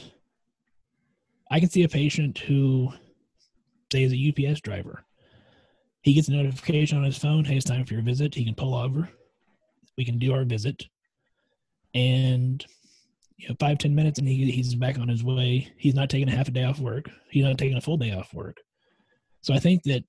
I 1.49 1.59
can 1.59 1.69
see 1.69 1.83
a 1.83 1.89
patient 1.89 2.37
who, 2.37 2.93
say, 3.91 4.03
is 4.03 4.13
a 4.13 4.49
UPS 4.49 4.61
driver. 4.61 5.03
He 6.03 6.13
gets 6.13 6.29
a 6.29 6.31
notification 6.31 6.97
on 6.97 7.03
his 7.03 7.17
phone, 7.17 7.43
hey, 7.43 7.57
it's 7.57 7.65
time 7.65 7.85
for 7.85 7.93
your 7.93 8.03
visit. 8.03 8.33
He 8.33 8.45
can 8.45 8.55
pull 8.55 8.75
over. 8.75 9.09
We 10.01 10.05
can 10.05 10.17
do 10.17 10.33
our 10.33 10.43
visit. 10.43 10.83
And 11.93 12.65
you 13.37 13.49
know, 13.49 13.55
five, 13.59 13.77
ten 13.77 13.93
minutes 13.93 14.17
and 14.17 14.27
he, 14.27 14.49
he's 14.49 14.73
back 14.73 14.97
on 14.97 15.07
his 15.07 15.23
way. 15.23 15.71
He's 15.77 15.93
not 15.93 16.09
taking 16.09 16.27
a 16.27 16.35
half 16.35 16.47
a 16.47 16.51
day 16.51 16.63
off 16.63 16.79
work. 16.79 17.07
He's 17.29 17.43
not 17.43 17.59
taking 17.59 17.77
a 17.77 17.81
full 17.81 17.97
day 17.97 18.11
off 18.11 18.33
work. 18.33 18.57
So 19.41 19.53
I 19.53 19.59
think 19.59 19.83
that 19.83 20.03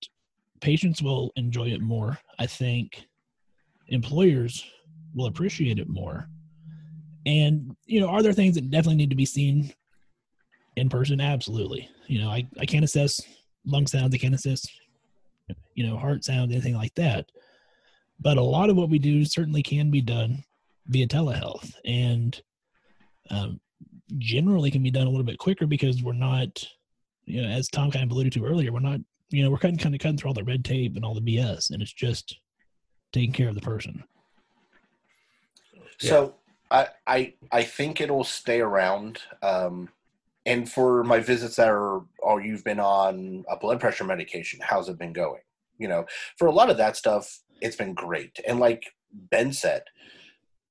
patients 0.63 1.03
will 1.03 1.31
enjoy 1.37 1.69
it 1.69 1.83
more. 1.83 2.19
I 2.39 2.47
think 2.47 3.05
employers 3.89 4.65
will 5.15 5.27
appreciate 5.27 5.79
it 5.79 5.91
more. 5.91 6.27
And, 7.27 7.77
you 7.85 8.01
know, 8.01 8.09
are 8.09 8.23
there 8.23 8.33
things 8.33 8.55
that 8.55 8.71
definitely 8.71 8.97
need 8.97 9.11
to 9.11 9.17
be 9.17 9.27
seen 9.27 9.75
in 10.77 10.89
person? 10.89 11.21
Absolutely. 11.21 11.87
You 12.07 12.23
know, 12.23 12.31
I, 12.31 12.49
I 12.59 12.65
can't 12.65 12.85
assess 12.85 13.21
lung 13.67 13.87
sounds, 13.87 14.15
I 14.15 14.19
can't 14.19 14.35
assess, 14.35 14.67
you 15.75 15.87
know, 15.87 15.99
heart 15.99 16.25
sounds, 16.25 16.51
anything 16.51 16.77
like 16.77 16.95
that. 16.95 17.27
But 18.23 18.39
a 18.39 18.43
lot 18.43 18.71
of 18.71 18.77
what 18.77 18.89
we 18.89 18.99
do 18.99 19.25
certainly 19.25 19.63
can 19.63 19.91
be 19.91 20.01
done 20.01 20.45
via 20.87 21.07
telehealth 21.07 21.75
and 21.85 22.41
um, 23.31 23.61
generally 24.19 24.71
can 24.71 24.83
be 24.83 24.91
done 24.91 25.07
a 25.07 25.11
little 25.11 25.25
bit 25.25 25.39
quicker 25.39 25.67
because 25.67 26.03
we're 26.03 26.13
not, 26.13 26.65
you 27.25 27.43
know, 27.43 27.49
as 27.49 27.69
Tom 27.69 27.91
kind 27.91 28.05
of 28.05 28.13
alluded 28.13 28.33
to 28.35 28.45
earlier, 28.45 28.73
we're 28.73 28.81
not, 28.81 29.01
you 29.31 29.43
know, 29.43 29.51
we're 29.51 29.59
cutting, 29.59 29.79
kind 29.79 29.95
of 29.95 30.01
cutting 30.01 30.19
through 30.19 30.29
all 30.29 30.35
the 30.35 30.45
red 30.45 30.65
tape 30.65 30.95
and 30.95 31.05
all 31.05 31.15
the 31.15 31.21
BS 31.21 31.71
and 31.71 31.83
it's 31.83 31.93
just 31.93 32.39
taking 33.13 33.33
care 33.33 33.49
of 33.49 33.55
the 33.55 33.61
person. 33.61 34.05
So 35.99 36.35
I, 36.71 36.89
I 37.07 37.35
I 37.53 37.63
think 37.63 38.01
it'll 38.01 38.25
stay 38.25 38.61
around. 38.61 39.21
Um, 39.43 39.89
and 40.45 40.71
for 40.71 41.05
my 41.05 41.21
visits 41.21 41.57
that 41.57 41.69
are, 41.69 42.03
oh, 42.23 42.39
you've 42.39 42.65
been 42.65 42.81
on 42.81 43.45
a 43.49 43.57
blood 43.57 43.79
pressure 43.79 44.05
medication. 44.05 44.59
How's 44.61 44.89
it 44.89 44.99
been 44.99 45.13
going? 45.13 45.43
You 45.79 45.89
know, 45.89 46.07
for 46.37 46.49
a 46.49 46.53
lot 46.53 46.71
of 46.71 46.79
that 46.79 46.97
stuff, 46.97 47.41
it's 47.63 47.77
been 47.77 47.95
great. 47.95 48.39
And 48.47 48.61
like 48.61 48.85
Ben 49.13 49.53
said, 49.53 49.83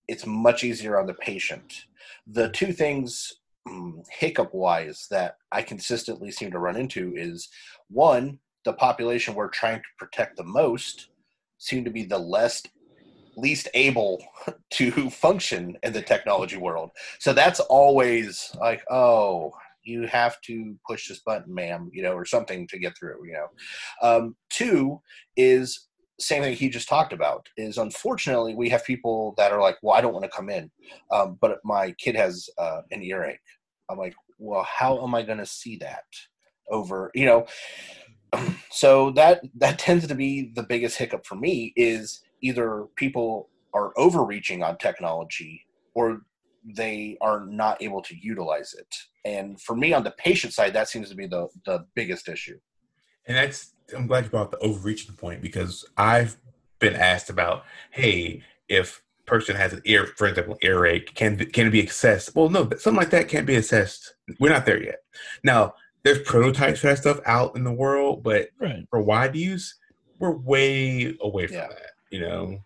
it's 0.07 0.25
much 0.25 0.63
easier 0.63 0.99
on 0.99 1.07
the 1.07 1.13
patient. 1.13 1.85
The 2.27 2.49
two 2.49 2.73
things 2.73 3.33
um, 3.67 4.03
hiccup 4.09 4.53
wise 4.53 5.07
that 5.11 5.37
I 5.51 5.61
consistently 5.61 6.31
seem 6.31 6.51
to 6.51 6.59
run 6.59 6.75
into 6.75 7.13
is 7.15 7.49
one, 7.89 8.39
the 8.65 8.73
population 8.73 9.33
we're 9.33 9.49
trying 9.49 9.77
to 9.77 9.87
protect 9.97 10.37
the 10.37 10.43
most 10.43 11.09
seem 11.57 11.83
to 11.85 11.91
be 11.91 12.03
the 12.03 12.17
less 12.17 12.63
least 13.37 13.67
able 13.73 14.23
to 14.71 15.09
function 15.09 15.77
in 15.83 15.93
the 15.93 16.01
technology 16.01 16.57
world. 16.57 16.91
So 17.19 17.33
that's 17.33 17.59
always 17.59 18.51
like, 18.59 18.83
oh, 18.91 19.53
you 19.83 20.05
have 20.07 20.39
to 20.41 20.75
push 20.87 21.07
this 21.07 21.21
button, 21.21 21.53
ma'am, 21.53 21.89
you 21.93 22.03
know, 22.03 22.13
or 22.13 22.25
something 22.25 22.67
to 22.67 22.79
get 22.79 22.97
through, 22.97 23.25
you 23.25 23.33
know. 23.33 23.47
Um, 24.01 24.35
two 24.49 25.01
is 25.37 25.87
same 26.21 26.43
thing 26.43 26.55
he 26.55 26.69
just 26.69 26.87
talked 26.87 27.13
about 27.13 27.47
is 27.57 27.77
unfortunately 27.77 28.55
we 28.55 28.69
have 28.69 28.85
people 28.85 29.33
that 29.37 29.51
are 29.51 29.61
like, 29.61 29.77
well, 29.81 29.95
I 29.95 30.01
don't 30.01 30.13
want 30.13 30.25
to 30.25 30.31
come 30.31 30.49
in, 30.49 30.71
um, 31.11 31.37
but 31.41 31.59
my 31.63 31.91
kid 31.93 32.15
has 32.15 32.49
uh, 32.57 32.81
an 32.91 33.03
earache. 33.03 33.39
I'm 33.89 33.97
like, 33.97 34.15
well, 34.37 34.63
how 34.63 35.03
am 35.03 35.13
I 35.15 35.21
going 35.23 35.37
to 35.37 35.45
see 35.45 35.77
that 35.77 36.05
over, 36.69 37.11
you 37.13 37.25
know? 37.25 37.45
So 38.73 39.11
that 39.11 39.41
that 39.55 39.77
tends 39.77 40.07
to 40.07 40.15
be 40.15 40.53
the 40.55 40.63
biggest 40.63 40.97
hiccup 40.97 41.25
for 41.25 41.35
me 41.35 41.73
is 41.75 42.21
either 42.41 42.85
people 42.95 43.49
are 43.73 43.91
overreaching 43.97 44.63
on 44.63 44.77
technology 44.77 45.65
or 45.93 46.21
they 46.63 47.17
are 47.21 47.45
not 47.45 47.81
able 47.81 48.01
to 48.03 48.15
utilize 48.15 48.73
it. 48.73 48.95
And 49.25 49.59
for 49.59 49.75
me 49.75 49.93
on 49.93 50.03
the 50.03 50.11
patient 50.11 50.53
side, 50.53 50.73
that 50.73 50.89
seems 50.89 51.09
to 51.09 51.15
be 51.15 51.27
the, 51.27 51.47
the 51.65 51.85
biggest 51.95 52.29
issue. 52.29 52.59
And 53.27 53.37
that's, 53.37 53.73
I'm 53.93 54.07
glad 54.07 54.25
you 54.25 54.29
brought 54.29 54.51
the 54.51 54.59
overreaching 54.59 55.15
point 55.15 55.41
because 55.41 55.85
I've 55.97 56.37
been 56.79 56.95
asked 56.95 57.29
about, 57.29 57.63
hey, 57.91 58.43
if 58.67 59.01
person 59.25 59.55
has 59.55 59.73
an 59.73 59.81
ear, 59.85 60.07
for 60.17 60.27
example, 60.27 60.57
earache, 60.61 61.13
can 61.15 61.37
can 61.37 61.67
it 61.67 61.71
be 61.71 61.85
assessed? 61.85 62.35
Well, 62.35 62.49
no, 62.49 62.69
something 62.71 62.95
like 62.95 63.11
that 63.11 63.29
can't 63.29 63.47
be 63.47 63.55
assessed. 63.55 64.15
We're 64.39 64.51
not 64.51 64.65
there 64.65 64.81
yet. 64.81 64.99
Now, 65.43 65.75
there's 66.03 66.19
prototypes 66.19 66.79
for 66.79 66.87
that 66.87 66.97
stuff 66.97 67.19
out 67.25 67.55
in 67.55 67.63
the 67.63 67.71
world, 67.71 68.23
but 68.23 68.49
right. 68.59 68.85
for 68.89 69.01
wide 69.01 69.35
use, 69.35 69.75
we're 70.19 70.31
way 70.31 71.15
away 71.21 71.47
from 71.47 71.55
Yeah. 71.57 71.67
that. 71.67 71.91
You 72.11 72.21
know, 72.21 72.57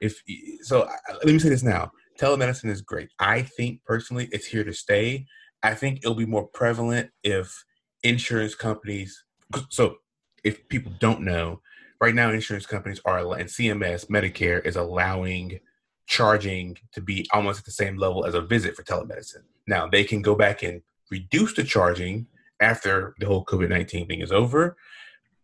if 0.00 0.22
so, 0.62 0.88
let 1.08 1.26
me 1.26 1.38
say 1.38 1.48
this 1.48 1.62
now: 1.62 1.90
telemedicine 2.18 2.70
is 2.70 2.80
great. 2.80 3.08
I 3.18 3.42
think 3.42 3.82
personally, 3.84 4.28
it's 4.32 4.46
here 4.46 4.64
to 4.64 4.72
stay. 4.72 5.26
I 5.62 5.74
think 5.74 5.98
it'll 5.98 6.14
be 6.14 6.26
more 6.26 6.46
prevalent 6.46 7.10
if 7.22 7.64
insurance 8.02 8.54
companies. 8.54 9.24
So, 9.70 9.96
if 10.44 10.68
people 10.68 10.92
don't 11.00 11.22
know, 11.22 11.60
right 12.00 12.14
now, 12.14 12.30
insurance 12.30 12.66
companies 12.66 13.00
are 13.04 13.18
and 13.18 13.48
CMS, 13.48 14.06
Medicare 14.06 14.64
is 14.64 14.76
allowing 14.76 15.58
charging 16.06 16.76
to 16.92 17.00
be 17.00 17.26
almost 17.32 17.60
at 17.60 17.64
the 17.64 17.70
same 17.70 17.96
level 17.96 18.26
as 18.26 18.34
a 18.34 18.40
visit 18.40 18.76
for 18.76 18.82
telemedicine. 18.82 19.44
Now 19.66 19.88
they 19.88 20.04
can 20.04 20.20
go 20.22 20.34
back 20.34 20.62
and 20.62 20.82
reduce 21.10 21.54
the 21.54 21.64
charging 21.64 22.26
after 22.60 23.14
the 23.18 23.26
whole 23.26 23.44
COVID 23.44 23.70
nineteen 23.70 24.06
thing 24.06 24.20
is 24.20 24.32
over. 24.32 24.76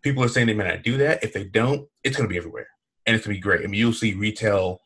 People 0.03 0.23
are 0.23 0.29
saying 0.29 0.47
they 0.47 0.55
may 0.55 0.65
not 0.65 0.83
do 0.83 0.97
that. 0.99 1.23
If 1.25 1.33
they 1.33 1.45
don't, 1.45 1.89
it's 2.05 2.17
going 2.17 2.29
to 2.29 2.33
be 2.33 2.39
everywhere, 2.39 2.69
and 3.07 3.17
it's 3.17 3.27
going 3.27 3.35
to 3.35 3.39
be 3.39 3.43
great. 3.43 3.65
I 3.65 3.67
mean, 3.67 3.79
you'll 3.81 3.93
see 3.93 4.15
retail 4.15 4.81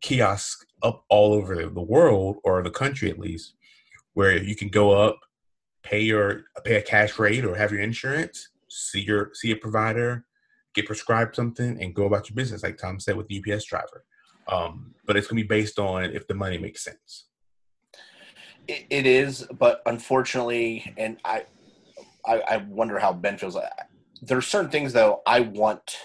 kiosks 0.00 0.64
up 0.82 1.04
all 1.08 1.32
over 1.32 1.66
the 1.66 1.82
world 1.82 2.38
or 2.44 2.62
the 2.62 2.70
country 2.70 3.10
at 3.10 3.18
least, 3.18 3.54
where 4.12 4.36
you 4.36 4.54
can 4.54 4.68
go 4.68 4.92
up, 4.92 5.18
pay 5.82 6.00
your 6.00 6.44
pay 6.64 6.76
a 6.76 6.82
cash 6.82 7.18
rate 7.18 7.44
or 7.44 7.54
have 7.54 7.72
your 7.72 7.80
insurance, 7.80 8.48
see 8.74 9.00
your 9.00 9.30
see 9.34 9.50
a 9.52 9.56
provider, 9.56 10.24
get 10.74 10.86
prescribed 10.86 11.36
something, 11.36 11.80
and 11.80 11.94
go 11.94 12.06
about 12.06 12.28
your 12.28 12.34
business. 12.34 12.62
Like 12.62 12.78
Tom 12.78 13.00
said 13.00 13.16
with 13.16 13.28
the 13.28 13.42
UPS 13.42 13.64
driver. 13.64 14.04
Um, 14.48 14.94
but 15.06 15.16
it's 15.16 15.26
going 15.26 15.38
to 15.38 15.44
be 15.44 15.48
based 15.48 15.78
on 15.78 16.04
if 16.04 16.26
the 16.26 16.34
money 16.34 16.58
makes 16.58 16.84
sense. 16.84 17.26
It, 18.68 18.86
it 18.90 19.06
is, 19.06 19.46
but 19.58 19.82
unfortunately, 19.86 20.92
and 20.96 21.18
I, 21.24 21.44
I, 22.26 22.42
I 22.48 22.56
wonder 22.68 22.98
how 22.98 23.12
Ben 23.12 23.38
feels. 23.38 23.56
There 24.22 24.38
are 24.38 24.42
certain 24.42 24.70
things 24.70 24.92
though 24.92 25.22
I 25.26 25.40
want. 25.40 25.96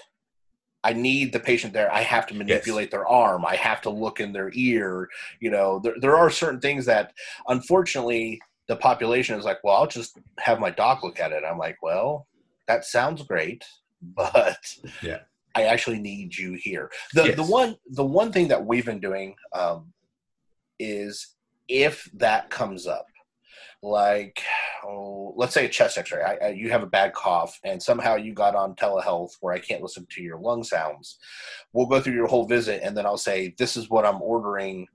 I 0.82 0.94
need 0.94 1.34
the 1.34 1.40
patient 1.40 1.74
there. 1.74 1.92
I 1.92 2.00
have 2.00 2.26
to 2.28 2.34
manipulate 2.34 2.90
their 2.90 3.06
arm. 3.06 3.44
I 3.44 3.54
have 3.56 3.82
to 3.82 3.90
look 3.90 4.18
in 4.18 4.32
their 4.32 4.50
ear. 4.54 5.08
You 5.38 5.50
know, 5.50 5.78
there 5.78 5.94
there 6.00 6.16
are 6.16 6.30
certain 6.30 6.60
things 6.60 6.86
that, 6.86 7.12
unfortunately, 7.48 8.40
the 8.66 8.76
population 8.76 9.38
is 9.38 9.44
like, 9.44 9.58
well, 9.62 9.76
I'll 9.76 9.86
just 9.86 10.18
have 10.38 10.60
my 10.60 10.70
doc 10.70 11.02
look 11.02 11.20
at 11.20 11.32
it. 11.32 11.42
I'm 11.44 11.58
like, 11.58 11.76
well, 11.82 12.26
that 12.70 12.84
sounds 12.84 13.22
great, 13.22 13.64
but 14.00 14.58
Yeah. 15.02 15.20
I 15.56 15.64
actually 15.64 15.98
need 15.98 16.36
you 16.36 16.52
here. 16.52 16.88
The 17.12 17.32
the 17.32 17.42
one 17.42 17.74
the 17.90 18.04
one 18.04 18.30
thing 18.30 18.46
that 18.48 18.64
we've 18.64 18.86
been 18.86 19.00
doing 19.00 19.34
um, 19.52 19.92
is 20.78 21.34
if 21.66 22.08
that 22.14 22.50
comes 22.50 22.86
up, 22.86 23.06
like 23.82 24.40
oh, 24.84 25.34
let's 25.36 25.52
say 25.52 25.66
a 25.66 25.68
chest 25.68 25.98
X-ray, 25.98 26.22
I, 26.22 26.34
I, 26.46 26.48
you 26.50 26.70
have 26.70 26.84
a 26.84 26.94
bad 26.98 27.12
cough, 27.14 27.58
and 27.64 27.82
somehow 27.82 28.14
you 28.14 28.32
got 28.32 28.54
on 28.54 28.76
telehealth 28.76 29.32
where 29.40 29.52
I 29.52 29.58
can't 29.58 29.82
listen 29.82 30.06
to 30.10 30.22
your 30.22 30.38
lung 30.38 30.62
sounds. 30.62 31.18
We'll 31.72 31.86
go 31.86 32.00
through 32.00 32.14
your 32.14 32.28
whole 32.28 32.46
visit, 32.46 32.82
and 32.84 32.96
then 32.96 33.04
I'll 33.04 33.16
say, 33.30 33.52
"This 33.58 33.76
is 33.76 33.90
what 33.90 34.06
I'm 34.06 34.22
ordering." 34.22 34.86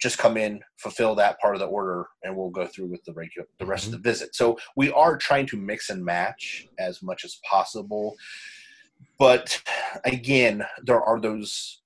Just 0.00 0.18
come 0.18 0.36
in, 0.36 0.60
fulfill 0.78 1.14
that 1.16 1.38
part 1.40 1.54
of 1.54 1.60
the 1.60 1.66
order, 1.66 2.06
and 2.22 2.34
we'll 2.34 2.50
go 2.50 2.66
through 2.66 2.86
with 2.86 3.04
the 3.04 3.12
regular 3.12 3.46
the 3.58 3.66
rest 3.66 3.84
of 3.86 3.92
the 3.92 3.98
mm-hmm. 3.98 4.04
visit. 4.04 4.34
So 4.34 4.58
we 4.76 4.90
are 4.92 5.16
trying 5.16 5.46
to 5.46 5.56
mix 5.56 5.90
and 5.90 6.04
match 6.04 6.66
as 6.78 7.02
much 7.02 7.24
as 7.24 7.38
possible 7.48 8.16
but 9.18 9.62
again 10.04 10.64
there 10.84 11.02
are 11.02 11.20
those 11.20 11.82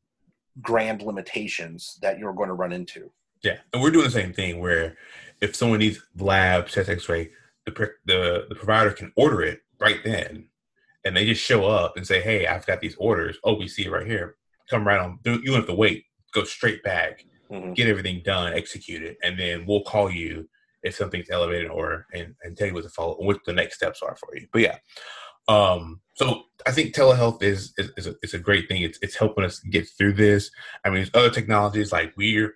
grand 0.62 1.02
limitations 1.02 1.98
that 2.02 2.18
you're 2.18 2.32
going 2.32 2.48
to 2.48 2.54
run 2.54 2.72
into 2.72 3.10
Yeah, 3.42 3.58
and 3.72 3.82
we're 3.82 3.90
doing 3.90 4.04
the 4.04 4.10
same 4.10 4.32
thing 4.32 4.60
where 4.60 4.96
if 5.40 5.56
someone 5.56 5.80
needs 5.80 6.00
lab 6.16 6.68
chest 6.68 6.88
X-ray, 6.88 7.30
the 7.66 7.72
the 8.06 8.46
the 8.48 8.54
provider 8.54 8.92
can 8.92 9.12
order 9.16 9.42
it 9.42 9.60
right 9.80 9.98
then, 10.04 10.48
and 11.04 11.16
they 11.16 11.26
just 11.26 11.42
show 11.42 11.66
up 11.66 11.96
and 11.96 12.06
say, 12.06 12.20
"Hey, 12.20 12.46
I've 12.46 12.66
got 12.66 12.80
these 12.80 12.96
orders. 12.98 13.36
Oh, 13.42 13.54
we 13.54 13.68
see 13.68 13.86
it 13.86 13.90
right 13.90 14.06
here. 14.06 14.36
Come 14.70 14.86
right 14.86 15.00
on. 15.00 15.18
You 15.24 15.42
don't 15.42 15.56
have 15.56 15.66
to 15.66 15.74
wait. 15.74 16.04
Go 16.32 16.44
straight 16.44 16.82
back, 16.82 17.24
Mhm. 17.54 17.74
get 17.76 17.88
everything 17.88 18.22
done, 18.24 18.52
execute 18.52 19.02
it, 19.02 19.16
and 19.22 19.38
then 19.38 19.64
we'll 19.66 19.84
call 19.84 20.10
you 20.10 20.48
if 20.82 20.94
something's 20.94 21.30
elevated 21.30 21.70
or 21.70 22.06
and, 22.12 22.34
and 22.42 22.56
tell 22.56 22.66
you 22.66 22.74
what 22.74 22.84
to 22.84 22.90
follow, 22.90 23.14
what 23.14 23.40
the 23.46 23.52
next 23.52 23.76
steps 23.76 24.02
are 24.02 24.16
for 24.16 24.36
you. 24.36 24.46
But 24.52 24.62
yeah, 24.62 24.76
um, 25.48 26.00
so 26.14 26.44
I 26.66 26.72
think 26.72 26.94
telehealth 26.94 27.42
is 27.42 27.72
is, 27.78 27.90
is, 27.96 28.34
a, 28.34 28.36
a 28.36 28.40
great 28.40 28.68
thing. 28.68 28.82
It's 28.82 28.98
it's 29.02 29.16
helping 29.16 29.44
us 29.44 29.60
get 29.60 29.88
through 29.88 30.14
this. 30.14 30.50
I 30.84 30.88
mean, 30.90 30.98
there's 30.98 31.10
other 31.14 31.30
technologies 31.30 31.92
like 31.92 32.12
we're 32.16 32.54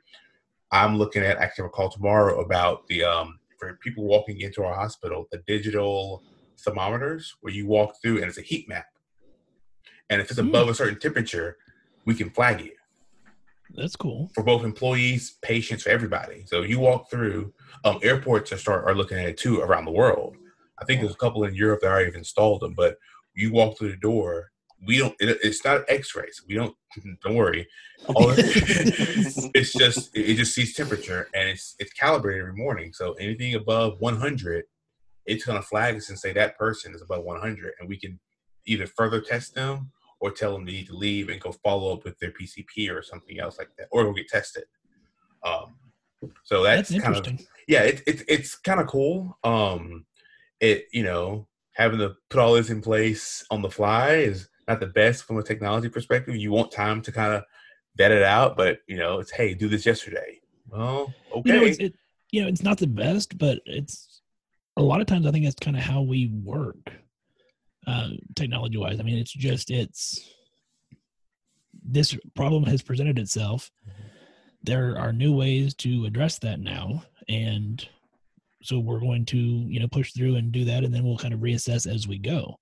I'm 0.71 0.99
looking 0.99 1.23
at 1.23 1.38
actually 1.38 1.64
have 1.64 1.71
a 1.71 1.73
call 1.73 1.90
tomorrow 1.90 2.40
about 2.40 2.87
the 2.88 3.05
um 3.05 3.38
for 3.59 3.78
people 3.83 4.05
walking 4.05 4.40
into 4.40 4.62
our 4.64 4.75
hospital, 4.75 5.26
the 5.33 5.43
digital 5.47 6.23
thermometers 6.64 7.35
where 7.40 7.52
you 7.52 7.67
walk 7.67 7.95
through 8.00 8.17
and 8.17 8.26
it's 8.26 8.38
a 8.38 8.43
heat 8.43 8.69
map. 8.69 8.87
And 10.11 10.21
if 10.21 10.31
it's 10.31 10.38
Hmm. 10.38 10.49
above 10.49 10.69
a 10.69 10.75
certain 10.75 10.99
temperature, 10.99 11.57
we 12.05 12.14
can 12.14 12.31
flag 12.31 12.61
you 12.61 12.73
That's 13.75 13.96
cool. 13.96 14.30
for 14.34 14.42
both 14.42 14.64
employees, 14.64 15.37
patients, 15.42 15.82
for 15.84 15.90
everybody. 15.90 16.44
So 16.46 16.62
you 16.62 16.78
walk 16.80 17.10
through. 17.10 17.52
Um, 17.84 17.98
airports 18.02 18.52
are 18.52 18.58
start 18.58 18.84
are 18.87 18.94
looking 18.94 19.18
at 19.18 19.26
it 19.26 19.37
too 19.37 19.60
around 19.60 19.84
the 19.84 19.92
world. 19.92 20.37
I 20.80 20.84
think 20.84 21.00
there's 21.00 21.12
a 21.14 21.18
couple 21.18 21.44
in 21.44 21.54
Europe 21.54 21.80
that 21.82 21.88
already 21.88 22.06
have 22.06 22.14
installed 22.14 22.60
them. 22.62 22.75
But 22.75 22.96
you 23.34 23.52
walk 23.52 23.78
through 23.78 23.90
the 23.90 23.96
door, 23.96 24.50
we 24.87 24.98
don't. 24.98 25.14
It, 25.20 25.38
it's 25.42 25.64
not 25.64 25.84
X-rays. 25.88 26.42
We 26.48 26.54
don't. 26.54 26.75
Don't 27.22 27.34
worry. 27.37 27.68
It- 28.08 29.50
it's 29.54 29.72
just 29.72 30.10
it 30.16 30.34
just 30.34 30.54
sees 30.54 30.75
temperature 30.75 31.28
and 31.34 31.48
it's 31.50 31.75
it's 31.78 31.92
calibrated 31.92 32.40
every 32.42 32.54
morning. 32.56 32.92
So 32.92 33.12
anything 33.14 33.54
above 33.54 34.00
100, 34.00 34.64
it's 35.26 35.44
gonna 35.44 35.62
flag 35.62 35.96
us 35.96 36.08
and 36.08 36.18
say 36.18 36.32
that 36.32 36.56
person 36.58 36.94
is 36.94 37.02
above 37.02 37.25
100, 37.25 37.75
and 37.78 37.88
we 37.88 37.98
can 37.98 38.18
either 38.66 38.87
further 38.87 39.20
test 39.20 39.54
them 39.54 39.90
or 40.20 40.30
tell 40.30 40.52
them 40.52 40.64
they 40.64 40.72
need 40.72 40.88
to 40.88 40.96
leave 40.96 41.28
and 41.28 41.40
go 41.40 41.52
follow 41.52 41.92
up 41.92 42.04
with 42.04 42.18
their 42.18 42.32
PCP 42.32 42.90
or 42.94 43.02
something 43.02 43.38
else 43.38 43.58
like 43.58 43.70
that, 43.78 43.88
or 43.90 44.04
go 44.04 44.12
get 44.12 44.28
tested. 44.28 44.64
Um, 45.44 45.76
so 46.42 46.62
that's, 46.62 46.88
That's 46.88 47.02
kind 47.04 47.16
of 47.16 47.26
interesting. 47.26 47.46
yeah, 47.68 47.82
it, 47.82 48.02
it, 48.06 48.22
it's 48.28 48.56
kind 48.56 48.80
of 48.80 48.87
cool. 48.88 49.38
Um, 49.44 50.04
it 50.60 50.87
you 50.92 51.04
know 51.04 51.46
having 51.72 52.00
to 52.00 52.16
put 52.28 52.40
all 52.40 52.54
this 52.54 52.70
in 52.70 52.80
place 52.82 53.44
on 53.50 53.62
the 53.62 53.70
fly 53.70 54.14
is 54.14 54.48
not 54.66 54.80
the 54.80 54.87
best 54.87 55.25
from 55.25 55.38
a 55.38 55.42
technology 55.42 55.88
perspective. 55.88 56.34
You 56.34 56.50
want 56.50 56.72
time 56.72 57.00
to 57.02 57.12
kind 57.12 57.34
of 57.34 57.44
vet 57.96 58.10
it 58.10 58.25
out, 58.25 58.56
but 58.56 58.80
you 58.88 58.96
know 58.96 59.20
it's 59.20 59.30
hey, 59.30 59.54
do 59.54 59.68
this 59.68 59.87
yesterday. 59.87 60.40
Well, 60.68 61.14
okay, 61.34 61.50
You 61.50 61.60
know, 61.60 61.66
it's 61.66 61.78
it, 61.78 61.94
you 62.30 62.42
know, 62.42 62.48
it's 62.48 62.62
not 62.62 62.78
the 62.78 62.87
best, 62.87 63.38
but 63.38 63.60
it's 63.64 64.20
a 64.76 64.82
lot 64.82 65.00
of 65.00 65.06
times 65.06 65.26
I 65.26 65.30
think 65.30 65.44
that's 65.44 65.54
kind 65.54 65.76
of 65.76 65.82
how 65.82 66.02
we 66.02 66.26
work, 66.44 66.92
uh, 67.88 68.11
technology 68.37 68.76
wise. 68.76 69.00
I 69.00 69.02
mean, 69.02 69.18
it's 69.18 69.33
just 69.33 69.71
it's 69.71 70.28
this 71.83 72.16
problem 72.37 72.64
has 72.64 72.83
presented 72.83 73.18
itself. 73.18 73.71
There 74.62 74.99
are 74.99 75.12
new 75.12 75.35
ways 75.35 75.75
to 75.76 76.04
address 76.04 76.38
that 76.40 76.61
now, 76.61 77.04
and 77.28 77.87
so 78.62 78.78
we're 78.78 79.00
going 79.00 79.25
to 79.25 79.38
you 79.38 79.80
know 79.80 79.88
push 79.88 80.12
through 80.12 80.37
and 80.37 80.52
do 80.52 80.64
that 80.64 80.85
and 80.85 80.92
then 80.92 81.04
we'll 81.04 81.18
kind 81.18 81.35
of 81.35 81.40
reassess 81.40 81.92
as 81.92 82.09
we 82.09 82.18
go 82.18 82.59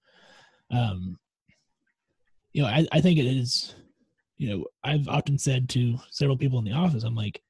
um 0.70 1.18
you 2.52 2.62
know 2.62 2.68
i, 2.68 2.86
I 2.92 3.00
think 3.00 3.18
it 3.18 3.26
is 3.26 3.74
you 4.36 4.50
know 4.50 4.64
i've 4.84 5.08
often 5.08 5.38
said 5.38 5.68
to 5.70 5.96
several 6.10 6.36
people 6.36 6.58
in 6.58 6.64
the 6.64 6.72
office 6.72 7.02
i'm 7.02 7.14
like 7.14 7.42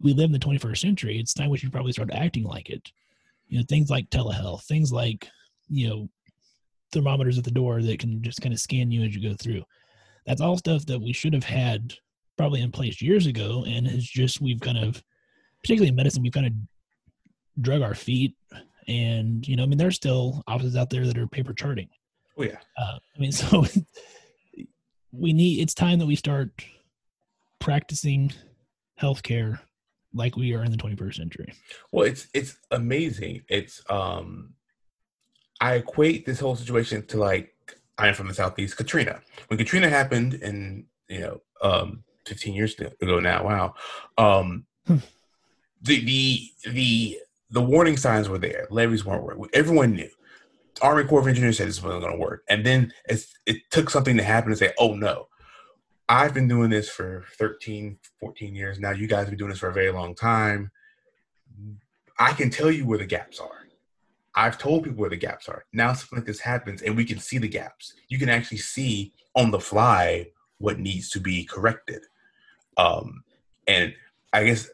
we 0.00 0.14
live 0.14 0.26
in 0.26 0.32
the 0.32 0.38
21st 0.38 0.78
century 0.78 1.18
it's 1.18 1.34
time 1.34 1.50
we 1.50 1.58
should 1.58 1.72
probably 1.72 1.92
start 1.92 2.10
acting 2.12 2.44
like 2.44 2.70
it 2.70 2.90
you 3.48 3.58
know 3.58 3.64
things 3.68 3.90
like 3.90 4.08
telehealth 4.10 4.64
things 4.64 4.92
like 4.92 5.28
you 5.68 5.88
know 5.88 6.08
thermometers 6.92 7.38
at 7.38 7.44
the 7.44 7.50
door 7.50 7.82
that 7.82 7.98
can 7.98 8.22
just 8.22 8.40
kind 8.40 8.52
of 8.52 8.60
scan 8.60 8.90
you 8.90 9.02
as 9.02 9.14
you 9.14 9.28
go 9.28 9.34
through 9.40 9.62
that's 10.26 10.40
all 10.40 10.56
stuff 10.56 10.84
that 10.86 11.00
we 11.00 11.12
should 11.12 11.32
have 11.32 11.44
had 11.44 11.94
probably 12.38 12.60
in 12.60 12.70
place 12.70 13.00
years 13.02 13.26
ago 13.26 13.64
and 13.66 13.86
it's 13.86 14.06
just 14.08 14.40
we've 14.40 14.60
kind 14.60 14.78
of 14.78 15.02
particularly 15.62 15.88
in 15.88 15.94
medicine 15.96 16.22
we've 16.22 16.32
kind 16.32 16.46
of 16.46 16.52
drug 17.62 17.82
our 17.82 17.94
feet 17.94 18.34
and 18.88 19.46
you 19.46 19.56
know 19.56 19.62
i 19.62 19.66
mean 19.66 19.78
there's 19.78 19.96
still 19.96 20.42
offices 20.46 20.76
out 20.76 20.90
there 20.90 21.06
that 21.06 21.18
are 21.18 21.26
paper 21.26 21.52
charting 21.52 21.88
Oh 22.38 22.44
yeah. 22.44 22.58
uh, 22.78 22.98
i 23.16 23.18
mean 23.18 23.32
so 23.42 23.64
we 25.12 25.32
need 25.32 25.60
it's 25.60 25.74
time 25.74 25.98
that 25.98 26.06
we 26.06 26.16
start 26.16 26.50
practicing 27.58 28.32
healthcare 29.00 29.58
like 30.14 30.36
we 30.36 30.54
are 30.54 30.64
in 30.64 30.70
the 30.70 30.76
21st 30.76 31.14
century 31.14 31.52
Well, 31.90 32.06
it's 32.06 32.28
it's 32.34 32.56
amazing. 32.70 33.42
It's 33.48 33.82
um, 33.88 34.52
I 35.62 35.74
equate 35.74 36.26
this 36.26 36.40
whole 36.40 36.56
situation 36.56 37.06
to 37.06 37.18
like 37.18 37.54
I'm 37.96 38.14
from 38.14 38.26
the 38.26 38.34
southeast, 38.34 38.76
Katrina. 38.76 39.20
When 39.46 39.58
Katrina 39.58 39.88
happened, 39.88 40.34
and 40.42 40.84
you 41.08 41.20
know, 41.20 41.40
um, 41.62 42.02
15 42.26 42.52
years 42.52 42.74
ago 43.00 43.20
now. 43.20 43.44
Wow. 43.44 43.74
Um, 44.18 44.66
Hmm. 44.88 44.96
the 45.80 46.04
the 46.04 46.70
the 46.72 47.18
the 47.50 47.62
warning 47.62 47.96
signs 47.96 48.28
were 48.28 48.38
there. 48.38 48.66
Levees 48.70 49.04
weren't 49.04 49.22
working. 49.22 49.46
Everyone 49.52 49.92
knew. 49.94 50.10
Army 50.80 51.04
Corps 51.04 51.20
of 51.20 51.28
Engineers 51.28 51.58
said 51.58 51.68
this 51.68 51.80
wasn't 51.80 52.02
going 52.02 52.14
to 52.14 52.18
work, 52.18 52.42
and 52.48 52.66
then 52.66 52.92
it's, 53.04 53.32
it 53.46 53.58
took 53.70 53.88
something 53.88 54.16
to 54.16 54.24
happen 54.24 54.50
to 54.50 54.56
say, 54.56 54.72
"Oh 54.78 54.94
no." 54.94 55.28
I've 56.08 56.34
been 56.34 56.48
doing 56.48 56.68
this 56.68 56.90
for 56.90 57.24
13, 57.38 57.96
14 58.20 58.54
years 58.54 58.78
now. 58.80 58.90
You 58.90 59.06
guys 59.06 59.20
have 59.20 59.30
been 59.30 59.38
doing 59.38 59.50
this 59.50 59.60
for 59.60 59.68
a 59.68 59.72
very 59.72 59.92
long 59.92 60.14
time. 60.16 60.70
I 62.18 62.32
can 62.32 62.50
tell 62.50 62.70
you 62.70 62.84
where 62.84 62.98
the 62.98 63.06
gaps 63.06 63.38
are. 63.38 63.61
I've 64.34 64.58
told 64.58 64.84
people 64.84 64.98
where 64.98 65.10
the 65.10 65.16
gaps 65.16 65.48
are. 65.48 65.64
Now 65.72 65.92
something 65.92 66.18
like 66.18 66.26
this 66.26 66.40
happens 66.40 66.82
and 66.82 66.96
we 66.96 67.04
can 67.04 67.18
see 67.18 67.38
the 67.38 67.48
gaps. 67.48 67.94
You 68.08 68.18
can 68.18 68.28
actually 68.28 68.58
see 68.58 69.12
on 69.34 69.50
the 69.50 69.60
fly 69.60 70.28
what 70.58 70.78
needs 70.78 71.10
to 71.10 71.20
be 71.20 71.44
corrected. 71.44 72.02
Um, 72.76 73.24
and 73.66 73.94
I 74.32 74.44
guess 74.44 74.68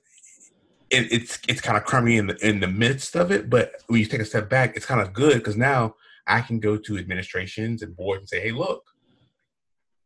it, 0.91 1.12
it's 1.12 1.38
it's 1.49 1.61
kind 1.61 1.77
of 1.77 1.85
crummy 1.85 2.17
in 2.17 2.29
the 2.29 2.37
in 2.47 2.61
the 2.61 2.69
midst 2.69 3.17
of 3.17 3.31
it, 3.31 3.50
but 3.50 3.73
when 3.88 4.00
you 4.00 4.07
take 4.07 4.21
a 4.21 4.25
step 4.25 4.49
back, 4.49 4.77
it's 4.77 4.87
kind 4.87 5.00
of 5.00 5.12
good 5.12 5.35
because 5.38 5.57
now 5.57 5.97
I 6.27 6.41
can 6.41 6.61
go 6.61 6.77
to 6.77 6.97
administrations 6.99 7.83
and 7.83 7.97
boards 7.97 8.21
and 8.21 8.29
say, 8.29 8.41
"Hey, 8.41 8.53
look, 8.53 8.85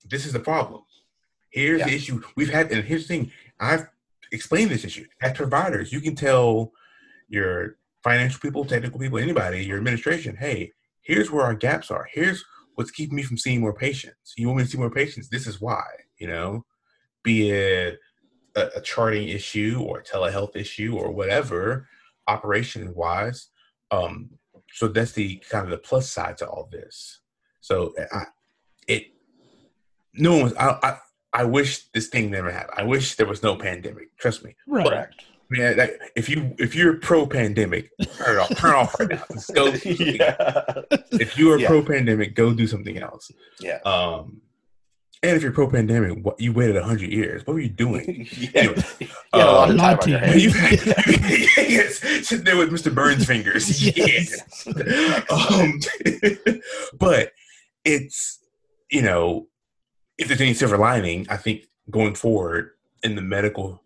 this 0.09 0.27
is 0.27 0.33
the 0.33 0.41
problem. 0.41 0.83
Here's 1.51 1.81
Yeah. 1.81 1.87
the 1.87 1.95
issue 1.95 2.23
we've 2.37 2.51
had, 2.51 2.73
and 2.73 2.85
here's 2.85 3.07
the 3.07 3.09
thing: 3.17 3.33
I've 3.61 3.87
explained 4.33 4.71
this 4.71 4.85
issue 4.85 5.07
as 5.21 5.37
providers. 5.37 5.93
You 5.93 6.01
can 6.01 6.17
tell 6.17 6.73
your 7.29 7.77
financial 8.03 8.41
people, 8.41 8.65
technical 8.65 8.99
people, 8.99 9.19
anybody, 9.19 9.65
your 9.65 9.79
administration, 9.79 10.37
hey, 10.37 10.73
here's 11.03 11.31
where 11.31 11.45
our 11.45 11.55
gaps 11.55 11.91
are. 11.91 12.07
Here's 12.13 12.45
what's 12.75 12.91
keeping 12.91 13.17
me 13.17 13.23
from 13.23 13.39
seeing 13.39 13.61
more 13.61 13.75
patients. 13.75 14.35
You 14.37 14.49
want 14.49 14.59
me 14.59 14.65
to 14.65 14.71
see 14.71 14.79
more 14.79 14.91
patients? 14.91 15.29
This 15.29 15.47
is 15.47 15.61
why. 15.61 15.85
You 16.19 16.29
know, 16.29 16.65
be 17.23 17.51
it 17.51 17.99
a, 18.57 18.69
a 18.77 18.81
charting 18.81 19.29
issue 19.29 19.83
or 19.85 20.03
telehealth 20.03 20.57
issue 20.57 20.97
or 20.97 21.11
whatever, 21.11 21.89
operation 22.29 22.95
wise. 22.95 23.49
Um, 23.91 24.31
so 24.73 24.89
that's 24.89 25.13
the 25.13 25.37
kind 25.51 25.65
of 25.65 25.71
the 25.71 25.79
plus 25.79 26.11
side 26.11 26.39
to 26.39 26.49
all 26.49 26.69
this. 26.71 27.21
So 27.61 27.95
I, 28.13 28.25
it, 28.89 29.07
no 30.15 30.33
one 30.33 30.43
was. 30.45 30.55
I, 30.55 30.79
I, 30.83 30.99
I 31.35 31.45
wish 31.45 31.85
this 31.95 32.09
thing 32.09 32.31
never 32.31 32.51
happened. 32.51 32.75
I 32.77 32.83
wish 32.83 33.17
there 33.17 33.27
was 33.27 33.43
no 33.43 33.57
pandemic. 33.57 34.17
Trust 34.19 34.45
me. 34.45 34.55
right 34.67 34.87
Correct. 34.87 35.25
Man, 35.53 35.77
like, 35.77 36.01
if 36.17 36.29
you 36.29 36.55
if 36.59 36.75
you're 36.75 36.95
pro 36.99 37.27
pandemic, 37.27 37.91
turn 38.17 38.39
off. 38.39 38.57
Turn 38.57 38.75
off 38.75 38.99
right 38.99 39.09
now. 39.11 39.23
Let's 39.31 39.51
go. 39.51 39.71
do 39.71 39.77
something 39.79 40.21
else. 40.21 40.37
yeah. 40.91 40.99
If 41.13 41.39
you 41.39 41.53
are 41.53 41.59
Yeah. 41.59 41.69
pro 41.69 41.83
pandemic, 41.83 42.35
go 42.35 42.55
do 42.55 42.67
something 42.67 42.97
else. 42.99 43.31
Yeah. 43.61 43.79
Um, 43.85 44.41
and 45.25 45.37
if 45.37 45.43
you're 45.43 45.53
pro 45.53 45.69
pandemic, 45.71 46.25
what 46.25 46.41
you 46.41 46.53
waited 46.53 46.81
hundred 46.83 47.11
years. 47.13 47.47
What 47.47 47.55
were 47.55 47.61
you 47.61 47.69
doing? 47.69 48.27
yeah. 48.37 48.51
Anyway, 48.55 48.83
You 49.01 49.09
had 49.35 49.47
a 49.47 49.53
lot 49.53 49.71
of 49.71 49.77
time 49.77 49.99
on 50.01 50.09
your 50.09 50.19
to- 50.21 50.27
hands. 50.27 50.43
you, 50.43 50.51
yes, 51.69 51.99
sitting 52.27 52.45
there 52.45 52.57
with 52.57 52.71
Mr. 52.73 52.93
Burns' 52.95 53.25
fingers. 53.27 53.83
Yes. 53.97 54.67
Yeah. 54.67 55.23
um, 55.31 55.79
but 56.99 57.33
it's 57.85 58.39
you 58.91 59.03
know, 59.03 59.47
if 60.19 60.29
there's 60.29 60.41
any 60.41 60.55
silver 60.55 60.79
lining, 60.79 61.27
I 61.31 61.37
think 61.37 61.67
going 61.91 62.15
forward 62.15 62.71
in 63.03 63.15
the 63.17 63.23
medical 63.23 63.83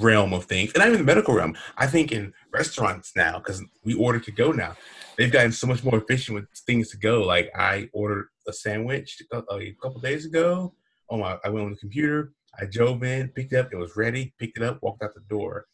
realm 0.00 0.32
of 0.32 0.44
things, 0.44 0.72
and 0.72 0.78
not 0.80 0.88
even 0.88 0.98
the 0.98 1.04
medical 1.04 1.34
realm, 1.34 1.56
I 1.76 1.86
think 1.86 2.12
in 2.12 2.32
restaurants 2.52 3.12
now, 3.16 3.38
because 3.38 3.62
we 3.84 3.94
order 3.94 4.20
to 4.20 4.30
go 4.32 4.52
now, 4.52 4.76
they've 5.16 5.32
gotten 5.32 5.52
so 5.52 5.66
much 5.66 5.82
more 5.82 5.96
efficient 5.98 6.34
with 6.36 6.46
things 6.66 6.90
to 6.90 6.98
go. 6.98 7.22
Like 7.22 7.50
I 7.56 7.88
ordered 7.92 8.28
a 8.46 8.52
sandwich 8.52 9.22
a, 9.32 9.38
a 9.38 9.72
couple 9.82 10.00
days 10.00 10.26
ago. 10.26 10.74
Oh 11.10 11.16
my! 11.16 11.38
I 11.44 11.48
went 11.48 11.64
on 11.66 11.70
the 11.72 11.78
computer. 11.78 12.32
I 12.60 12.66
drove 12.66 13.02
in, 13.04 13.28
picked 13.28 13.52
it 13.52 13.56
up. 13.58 13.72
It 13.72 13.76
was 13.76 13.96
ready. 13.96 14.34
Picked 14.38 14.56
it 14.58 14.62
up, 14.64 14.82
walked 14.82 15.02
out 15.02 15.14
the 15.14 15.20
door. 15.28 15.66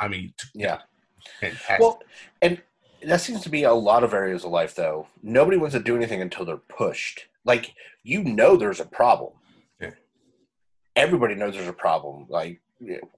I 0.00 0.08
mean, 0.08 0.34
Yeah. 0.54 0.78
fantastic. 1.40 1.78
Well, 1.78 2.02
and 2.40 2.60
that 3.04 3.20
seems 3.20 3.42
to 3.42 3.48
be 3.48 3.62
a 3.62 3.72
lot 3.72 4.02
of 4.02 4.12
areas 4.12 4.44
of 4.44 4.50
life, 4.50 4.74
though. 4.74 5.06
Nobody 5.22 5.56
wants 5.56 5.74
to 5.74 5.82
do 5.82 5.94
anything 5.96 6.20
until 6.20 6.44
they're 6.44 6.56
pushed. 6.56 7.26
Like, 7.44 7.74
you 8.02 8.24
know, 8.24 8.56
there's 8.56 8.80
a 8.80 8.84
problem. 8.84 9.34
Yeah. 9.80 9.90
Everybody 10.96 11.34
knows 11.36 11.54
there's 11.54 11.68
a 11.68 11.72
problem. 11.72 12.26
Like, 12.28 12.60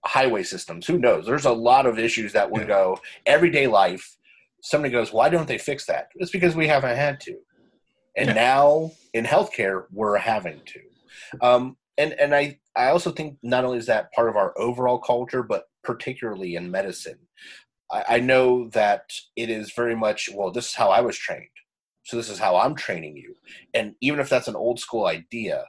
highway 0.05 0.43
systems, 0.43 0.87
who 0.87 0.99
knows? 0.99 1.27
There's 1.27 1.45
a 1.45 1.53
lot 1.53 1.87
of 1.87 1.99
issues 1.99 2.33
that 2.33 2.51
would 2.51 2.67
go 2.67 2.99
everyday 3.27 3.67
life. 3.67 4.17
Somebody 4.63 4.93
goes, 4.93 5.13
why 5.13 5.29
don't 5.29 5.49
they 5.49 5.59
fix 5.59 5.87
that? 5.87 6.09
It's 6.17 6.31
because 6.31 6.55
we 6.55 6.69
haven't 6.69 6.97
had 6.97 7.21
to. 7.21 7.37
And 8.17 8.29
Yeah. 8.29 8.35
now 8.35 8.93
in 9.13 9.25
healthcare, 9.25 9.85
we're 9.91 10.17
having 10.17 10.61
to. 10.67 10.81
Um, 11.41 11.77
and 11.99 12.13
and 12.15 12.35
I, 12.35 12.59
I 12.77 12.89
also 12.89 13.11
think 13.11 13.39
not 13.43 13.65
only 13.65 13.79
is 13.79 13.87
that 13.87 14.13
part 14.13 14.29
of 14.29 14.37
our 14.37 14.53
overall 14.59 14.99
culture, 14.99 15.43
but 15.43 15.65
particularly 15.83 16.57
in 16.57 16.71
medicine. 16.71 17.19
I, 17.91 18.05
I 18.09 18.21
know 18.21 18.69
that 18.71 19.11
it 19.37 19.51
is 19.51 19.73
very 19.73 19.95
much, 19.95 20.29
well, 20.33 20.51
this 20.51 20.69
is 20.69 20.75
how 20.75 20.91
I 20.91 21.01
was 21.01 21.17
trained. 21.17 21.49
So 22.05 22.17
this 22.17 22.29
is 22.29 22.39
how 22.39 22.57
I'm 22.57 22.75
training 22.75 23.17
you. 23.17 23.35
And 23.73 23.95
even 24.01 24.21
if 24.21 24.29
that's 24.29 24.49
an 24.49 24.57
old 24.57 24.79
school 24.79 25.07
idea, 25.07 25.65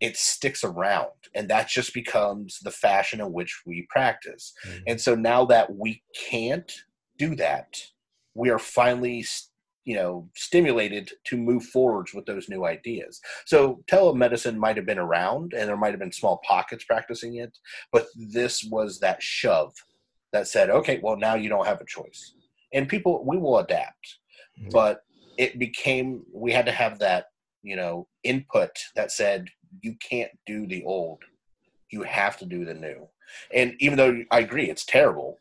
it 0.00 0.16
sticks 0.16 0.62
around. 0.64 1.10
And 1.34 1.48
that 1.48 1.68
just 1.68 1.92
becomes 1.92 2.60
the 2.60 2.70
fashion 2.70 3.20
in 3.20 3.32
which 3.32 3.62
we 3.66 3.86
practice. 3.90 4.52
Mhm. 4.64 4.82
And 4.86 5.00
so 5.00 5.14
now 5.14 5.44
that 5.46 5.74
we 5.74 6.02
can't 6.14 6.72
do 7.16 7.34
that, 7.36 7.76
we 8.34 8.50
are 8.50 8.58
finally, 8.58 9.24
you 9.84 9.96
know, 9.96 10.30
stimulated 10.36 11.10
to 11.24 11.36
move 11.36 11.64
forwards 11.64 12.14
with 12.14 12.26
those 12.26 12.48
new 12.48 12.64
ideas. 12.64 13.20
So 13.46 13.82
telemedicine 13.90 14.56
might 14.56 14.76
have 14.76 14.86
been 14.86 14.98
around 14.98 15.52
and 15.54 15.68
there 15.68 15.76
might 15.76 15.90
have 15.90 15.98
been 15.98 16.12
small 16.12 16.40
pockets 16.46 16.84
practicing 16.84 17.36
it, 17.36 17.58
but 17.90 18.06
this 18.14 18.62
was 18.64 19.00
that 19.00 19.22
shove 19.22 19.74
that 20.32 20.46
said, 20.46 20.70
okay, 20.70 21.00
well, 21.02 21.16
now 21.16 21.34
you 21.34 21.48
don't 21.48 21.66
have 21.66 21.80
a 21.80 21.86
choice. 21.86 22.34
And 22.72 22.88
people, 22.88 23.24
we 23.24 23.38
will 23.38 23.58
adapt. 23.58 24.18
Mhm. 24.60 24.70
But 24.70 25.02
it 25.38 25.58
became, 25.58 26.24
we 26.32 26.52
had 26.52 26.66
to 26.66 26.72
have 26.72 26.98
that, 26.98 27.26
you 27.62 27.76
know, 27.76 28.08
input 28.24 28.70
that 28.94 29.10
said, 29.10 29.48
you 29.80 29.94
can't 29.94 30.30
do 30.46 30.66
the 30.66 30.84
old, 30.84 31.18
you 31.90 32.02
have 32.02 32.36
to 32.38 32.46
do 32.46 32.64
the 32.64 32.74
new. 32.74 33.08
And 33.54 33.74
even 33.78 33.96
though 33.96 34.22
I 34.30 34.40
agree, 34.40 34.70
it's 34.70 34.84
terrible, 34.84 35.38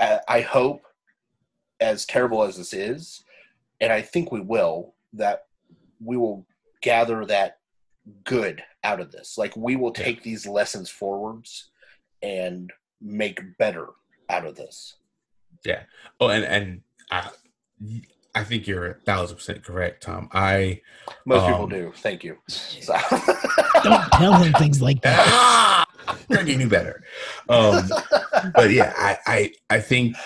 I, 0.00 0.20
I 0.28 0.40
hope, 0.40 0.82
as 1.80 2.06
terrible 2.06 2.42
as 2.44 2.56
this 2.56 2.72
is, 2.72 3.24
and 3.80 3.92
I 3.92 4.02
think 4.02 4.30
we 4.30 4.40
will, 4.40 4.94
that 5.14 5.46
we 6.00 6.16
will 6.16 6.46
gather 6.80 7.26
that 7.26 7.58
good 8.24 8.62
out 8.84 9.00
of 9.00 9.10
this. 9.10 9.36
Like 9.36 9.56
we 9.56 9.76
will 9.76 9.92
take 9.92 10.22
these 10.22 10.46
lessons 10.46 10.88
forwards 10.88 11.70
and 12.22 12.72
make 13.00 13.40
better 13.58 13.88
out 14.28 14.46
of 14.46 14.54
this. 14.54 14.96
Yeah. 15.64 15.82
Oh, 16.20 16.28
and 16.28 16.44
and 16.44 16.82
I, 17.10 17.30
I 18.34 18.44
think 18.44 18.66
you're 18.66 18.86
a 18.86 18.94
thousand 18.94 19.36
percent 19.36 19.62
correct, 19.64 20.02
Tom. 20.04 20.28
I 20.32 20.80
Most 21.26 21.46
people 21.46 21.64
Um, 21.64 21.68
do. 21.68 21.92
Thank 21.96 22.24
you. 22.24 22.38
So- 22.48 22.96
don't 23.84 24.10
tell 24.12 24.34
him 24.34 24.52
things 24.54 24.80
like 24.80 25.02
that 25.02 25.18
ah, 25.28 25.84
I 26.30 26.42
knew 26.42 26.68
better. 26.68 27.02
Um, 27.48 27.88
but 28.54 28.70
yeah, 28.70 28.92
I, 28.96 29.18
I 29.26 29.52
I 29.70 29.80
think 29.80 30.16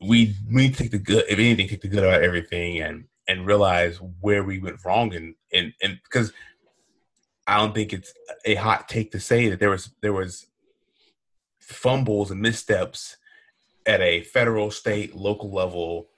we 0.00 0.34
we 0.48 0.62
need 0.62 0.74
to 0.74 0.82
take 0.82 0.92
the 0.92 0.98
good, 0.98 1.24
if 1.28 1.38
anything, 1.38 1.68
take 1.68 1.80
the 1.82 1.88
good 1.88 2.04
out 2.04 2.14
of 2.14 2.22
everything 2.22 2.80
and 2.80 3.04
and 3.28 3.46
realize 3.46 3.98
where 4.20 4.42
we 4.44 4.58
went 4.58 4.84
wrong 4.84 5.14
and 5.14 5.34
and 5.52 5.72
and 5.82 5.98
because 6.04 6.32
I 7.46 7.58
don't 7.58 7.74
think 7.74 7.92
it's 7.92 8.12
a 8.44 8.54
hot 8.54 8.88
take 8.88 9.10
to 9.12 9.20
say 9.20 9.48
that 9.48 9.58
there 9.60 9.70
was 9.70 9.90
there 10.02 10.12
was 10.12 10.46
fumbles 11.58 12.30
and 12.30 12.40
missteps 12.40 13.16
at 13.86 14.00
a 14.00 14.22
federal, 14.22 14.70
state, 14.70 15.16
local 15.16 15.50
level, 15.52 16.09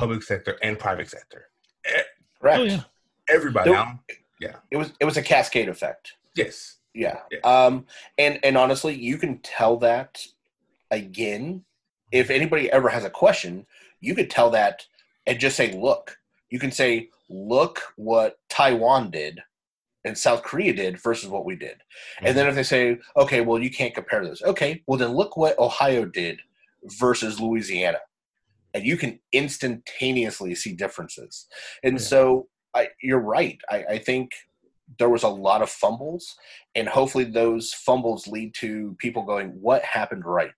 public 0.00 0.22
sector, 0.22 0.58
and 0.62 0.78
private 0.78 1.08
sector. 1.08 1.48
Correct. 2.40 2.58
Oh 2.58 2.62
yeah. 2.64 2.82
Everybody. 3.28 3.70
Nope. 3.70 3.78
I'm- 3.86 4.00
It 4.70 4.76
was 4.76 4.92
it 5.00 5.04
was 5.04 5.16
a 5.16 5.22
cascade 5.22 5.68
effect. 5.68 6.14
yes. 6.34 6.76
Yeah. 6.94 7.18
Yeah. 7.30 7.38
Um 7.44 7.86
and 8.18 8.38
and 8.42 8.56
honestly, 8.56 8.94
you 8.94 9.16
can 9.18 9.38
tell 9.42 9.76
that 9.78 10.20
again 10.90 11.64
if 12.10 12.30
anybody 12.30 12.70
ever 12.72 12.88
has 12.88 13.04
a 13.04 13.10
question, 13.10 13.66
you 14.00 14.14
could 14.14 14.30
tell 14.30 14.50
that 14.50 14.86
and 15.26 15.38
just 15.38 15.56
say 15.56 15.72
look. 15.72 16.18
You 16.50 16.58
can 16.58 16.72
say 16.72 17.10
look 17.28 17.80
what 17.96 18.38
Taiwan 18.48 19.10
did 19.10 19.40
and 20.04 20.16
South 20.18 20.42
Korea 20.42 20.72
did 20.72 21.00
versus 21.00 21.28
what 21.28 21.44
we 21.44 21.54
did. 21.54 21.76
And 22.22 22.36
then 22.36 22.48
if 22.48 22.54
they 22.56 22.64
say, 22.64 22.98
okay, 23.16 23.40
well 23.42 23.58
you 23.62 23.70
can't 23.70 23.94
compare 23.94 24.24
those. 24.24 24.42
Okay, 24.42 24.82
well 24.86 24.98
then 24.98 25.10
look 25.12 25.36
what 25.36 25.58
Ohio 25.58 26.04
did 26.06 26.40
versus 26.98 27.38
Louisiana. 27.38 27.98
And 28.74 28.84
you 28.84 28.96
can 28.96 29.18
instantaneously 29.32 30.54
see 30.54 30.72
differences. 30.74 31.46
And 31.82 31.94
Yeah. 31.94 32.04
so 32.04 32.48
I, 32.74 32.88
you're 33.02 33.20
right. 33.20 33.60
I, 33.68 33.84
I 33.84 33.98
think 33.98 34.32
there 34.98 35.08
was 35.08 35.22
a 35.22 35.28
lot 35.28 35.62
of 35.62 35.70
fumbles, 35.70 36.36
and 36.74 36.88
hopefully 36.88 37.24
those 37.24 37.72
fumbles 37.72 38.26
lead 38.26 38.54
to 38.54 38.96
people 38.98 39.22
going, 39.22 39.50
"What 39.60 39.82
happened 39.82 40.24
right? 40.24 40.50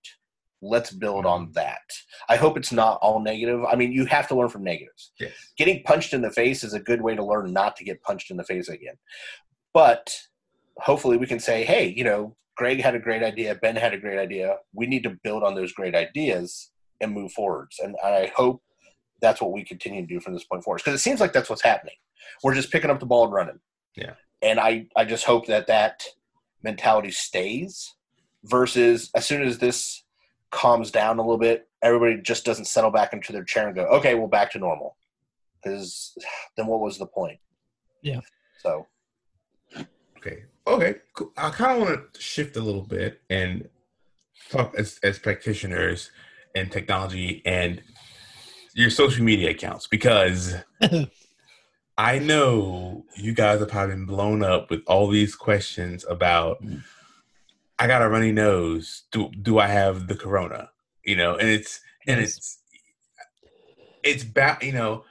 Let's 0.60 0.90
build 0.90 1.26
on 1.26 1.44
mm-hmm. 1.44 1.52
that." 1.52 1.82
I 2.28 2.36
hope 2.36 2.56
it's 2.56 2.72
not 2.72 2.98
all 3.02 3.20
negative. 3.20 3.64
I 3.64 3.76
mean, 3.76 3.92
you 3.92 4.06
have 4.06 4.28
to 4.28 4.34
learn 4.34 4.48
from 4.48 4.64
negatives. 4.64 5.12
Yes. 5.18 5.32
Getting 5.56 5.82
punched 5.84 6.14
in 6.14 6.22
the 6.22 6.30
face 6.30 6.64
is 6.64 6.74
a 6.74 6.80
good 6.80 7.02
way 7.02 7.14
to 7.14 7.24
learn 7.24 7.52
not 7.52 7.76
to 7.76 7.84
get 7.84 8.02
punched 8.02 8.30
in 8.30 8.36
the 8.36 8.44
face 8.44 8.68
again. 8.68 8.96
But 9.74 10.14
hopefully, 10.78 11.16
we 11.16 11.26
can 11.26 11.40
say, 11.40 11.64
"Hey, 11.64 11.88
you 11.88 12.04
know, 12.04 12.36
Greg 12.56 12.80
had 12.80 12.94
a 12.94 13.00
great 13.00 13.22
idea. 13.22 13.54
Ben 13.54 13.76
had 13.76 13.94
a 13.94 13.98
great 13.98 14.18
idea. 14.18 14.56
We 14.74 14.86
need 14.86 15.02
to 15.04 15.18
build 15.22 15.42
on 15.42 15.54
those 15.54 15.72
great 15.72 15.94
ideas 15.94 16.71
and 17.02 17.12
move 17.12 17.32
forwards." 17.32 17.78
And 17.78 17.96
I 18.02 18.32
hope 18.34 18.62
that's 19.20 19.40
what 19.40 19.52
we 19.52 19.64
continue 19.64 20.02
to 20.02 20.06
do 20.06 20.20
from 20.20 20.34
this 20.34 20.44
point 20.44 20.64
forward 20.64 20.82
because 20.84 20.98
it 20.98 21.02
seems 21.02 21.20
like 21.20 21.32
that's 21.32 21.50
what's 21.50 21.62
happening. 21.62 21.94
We're 22.42 22.54
just 22.54 22.72
picking 22.72 22.90
up 22.90 23.00
the 23.00 23.06
ball 23.06 23.24
and 23.24 23.32
running. 23.32 23.60
Yeah. 23.96 24.14
And 24.42 24.58
I, 24.58 24.86
I 24.96 25.04
just 25.04 25.24
hope 25.24 25.46
that 25.46 25.68
that 25.68 26.02
mentality 26.62 27.12
stays 27.12 27.94
versus 28.44 29.10
as 29.14 29.26
soon 29.26 29.42
as 29.42 29.58
this 29.58 30.02
calms 30.50 30.90
down 30.90 31.18
a 31.18 31.22
little 31.22 31.38
bit, 31.38 31.68
everybody 31.82 32.20
just 32.20 32.44
doesn't 32.44 32.64
settle 32.64 32.90
back 32.90 33.12
into 33.12 33.32
their 33.32 33.44
chair 33.44 33.68
and 33.68 33.76
go, 33.76 33.84
okay, 33.84 34.14
well, 34.14 34.26
back 34.26 34.50
to 34.52 34.58
normal. 34.58 34.96
Because 35.62 36.14
then 36.56 36.66
what 36.66 36.80
was 36.80 36.98
the 36.98 37.06
point? 37.06 37.38
Yeah. 38.02 38.20
So, 38.60 38.86
Okay. 40.24 40.44
Okay. 40.66 40.96
Cool. 41.14 41.32
I 41.36 41.50
kind 41.50 41.82
of 41.82 41.88
want 41.88 42.14
to 42.14 42.20
shift 42.20 42.56
a 42.56 42.60
little 42.60 42.82
bit 42.82 43.20
and 43.28 43.68
talk 44.50 44.74
as, 44.76 45.00
as 45.02 45.18
practitioners 45.18 46.10
and 46.54 46.70
technology 46.70 47.42
and 47.44 47.82
your 48.74 48.90
social 48.90 49.24
media 49.24 49.50
accounts 49.50 49.86
because 49.86 50.54
I 51.98 52.18
know 52.18 53.04
you 53.16 53.34
guys 53.34 53.60
have 53.60 53.68
probably 53.68 53.94
been 53.94 54.06
blown 54.06 54.42
up 54.42 54.70
with 54.70 54.82
all 54.86 55.08
these 55.08 55.34
questions 55.34 56.04
about 56.08 56.62
mm. 56.62 56.82
I 57.78 57.86
got 57.86 58.02
a 58.02 58.08
runny 58.08 58.32
nose. 58.32 59.02
Do 59.10 59.30
do 59.30 59.58
I 59.58 59.66
have 59.66 60.06
the 60.06 60.14
corona? 60.14 60.70
You 61.04 61.16
know, 61.16 61.34
and 61.36 61.48
it's 61.48 61.80
and 62.06 62.20
it's 62.20 62.58
it's 64.02 64.24
bad. 64.24 64.62
You 64.62 64.72
know, 64.72 65.04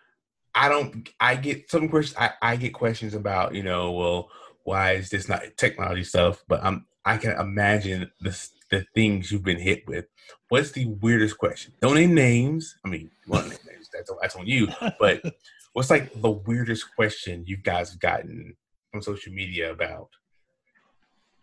I 0.56 0.70
don't. 0.70 1.10
I 1.20 1.36
get 1.36 1.70
some 1.70 1.90
questions. 1.90 2.18
I, 2.18 2.32
I 2.42 2.56
get 2.56 2.74
questions 2.74 3.14
about 3.14 3.56
you 3.56 3.64
know, 3.64 3.92
well, 3.92 4.30
why 4.64 4.94
is 4.94 5.10
this 5.10 5.28
not 5.28 5.44
technology 5.58 6.04
stuff? 6.04 6.44
But 6.48 6.64
I'm 6.64 6.86
I 7.04 7.18
can 7.18 7.38
imagine 7.40 8.10
the 8.22 8.30
s- 8.30 8.52
the 8.72 8.86
things 8.96 9.32
you've 9.32 9.44
been 9.44 9.60
hit 9.60 9.88
with. 9.88 10.06
What's 10.50 10.72
the 10.72 10.86
weirdest 10.86 11.38
question? 11.38 11.74
Don't 11.82 11.96
name 11.96 12.16
names. 12.16 12.78
I 12.86 12.90
mean, 12.90 13.12
you 13.26 13.32
want 13.32 13.50
name 13.50 13.60
names? 13.68 13.90
That's 13.94 14.12
that's 14.22 14.36
on 14.36 14.48
you. 14.48 14.68
But 15.00 15.22
what's 15.74 15.90
like 15.90 16.20
the 16.22 16.32
weirdest 16.32 16.96
question 16.96 17.44
you 17.46 17.58
guys 17.58 17.92
have 17.92 18.00
gotten 18.00 18.56
from 18.92 19.02
social 19.02 19.34
media 19.34 19.72
about 19.72 20.10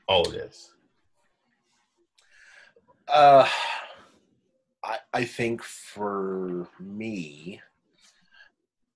all 0.08 0.26
of 0.26 0.32
this? 0.32 0.72
uh, 3.08 3.48
I, 4.84 4.98
I 5.12 5.24
think 5.24 5.62
for 5.62 6.68
me 6.78 7.60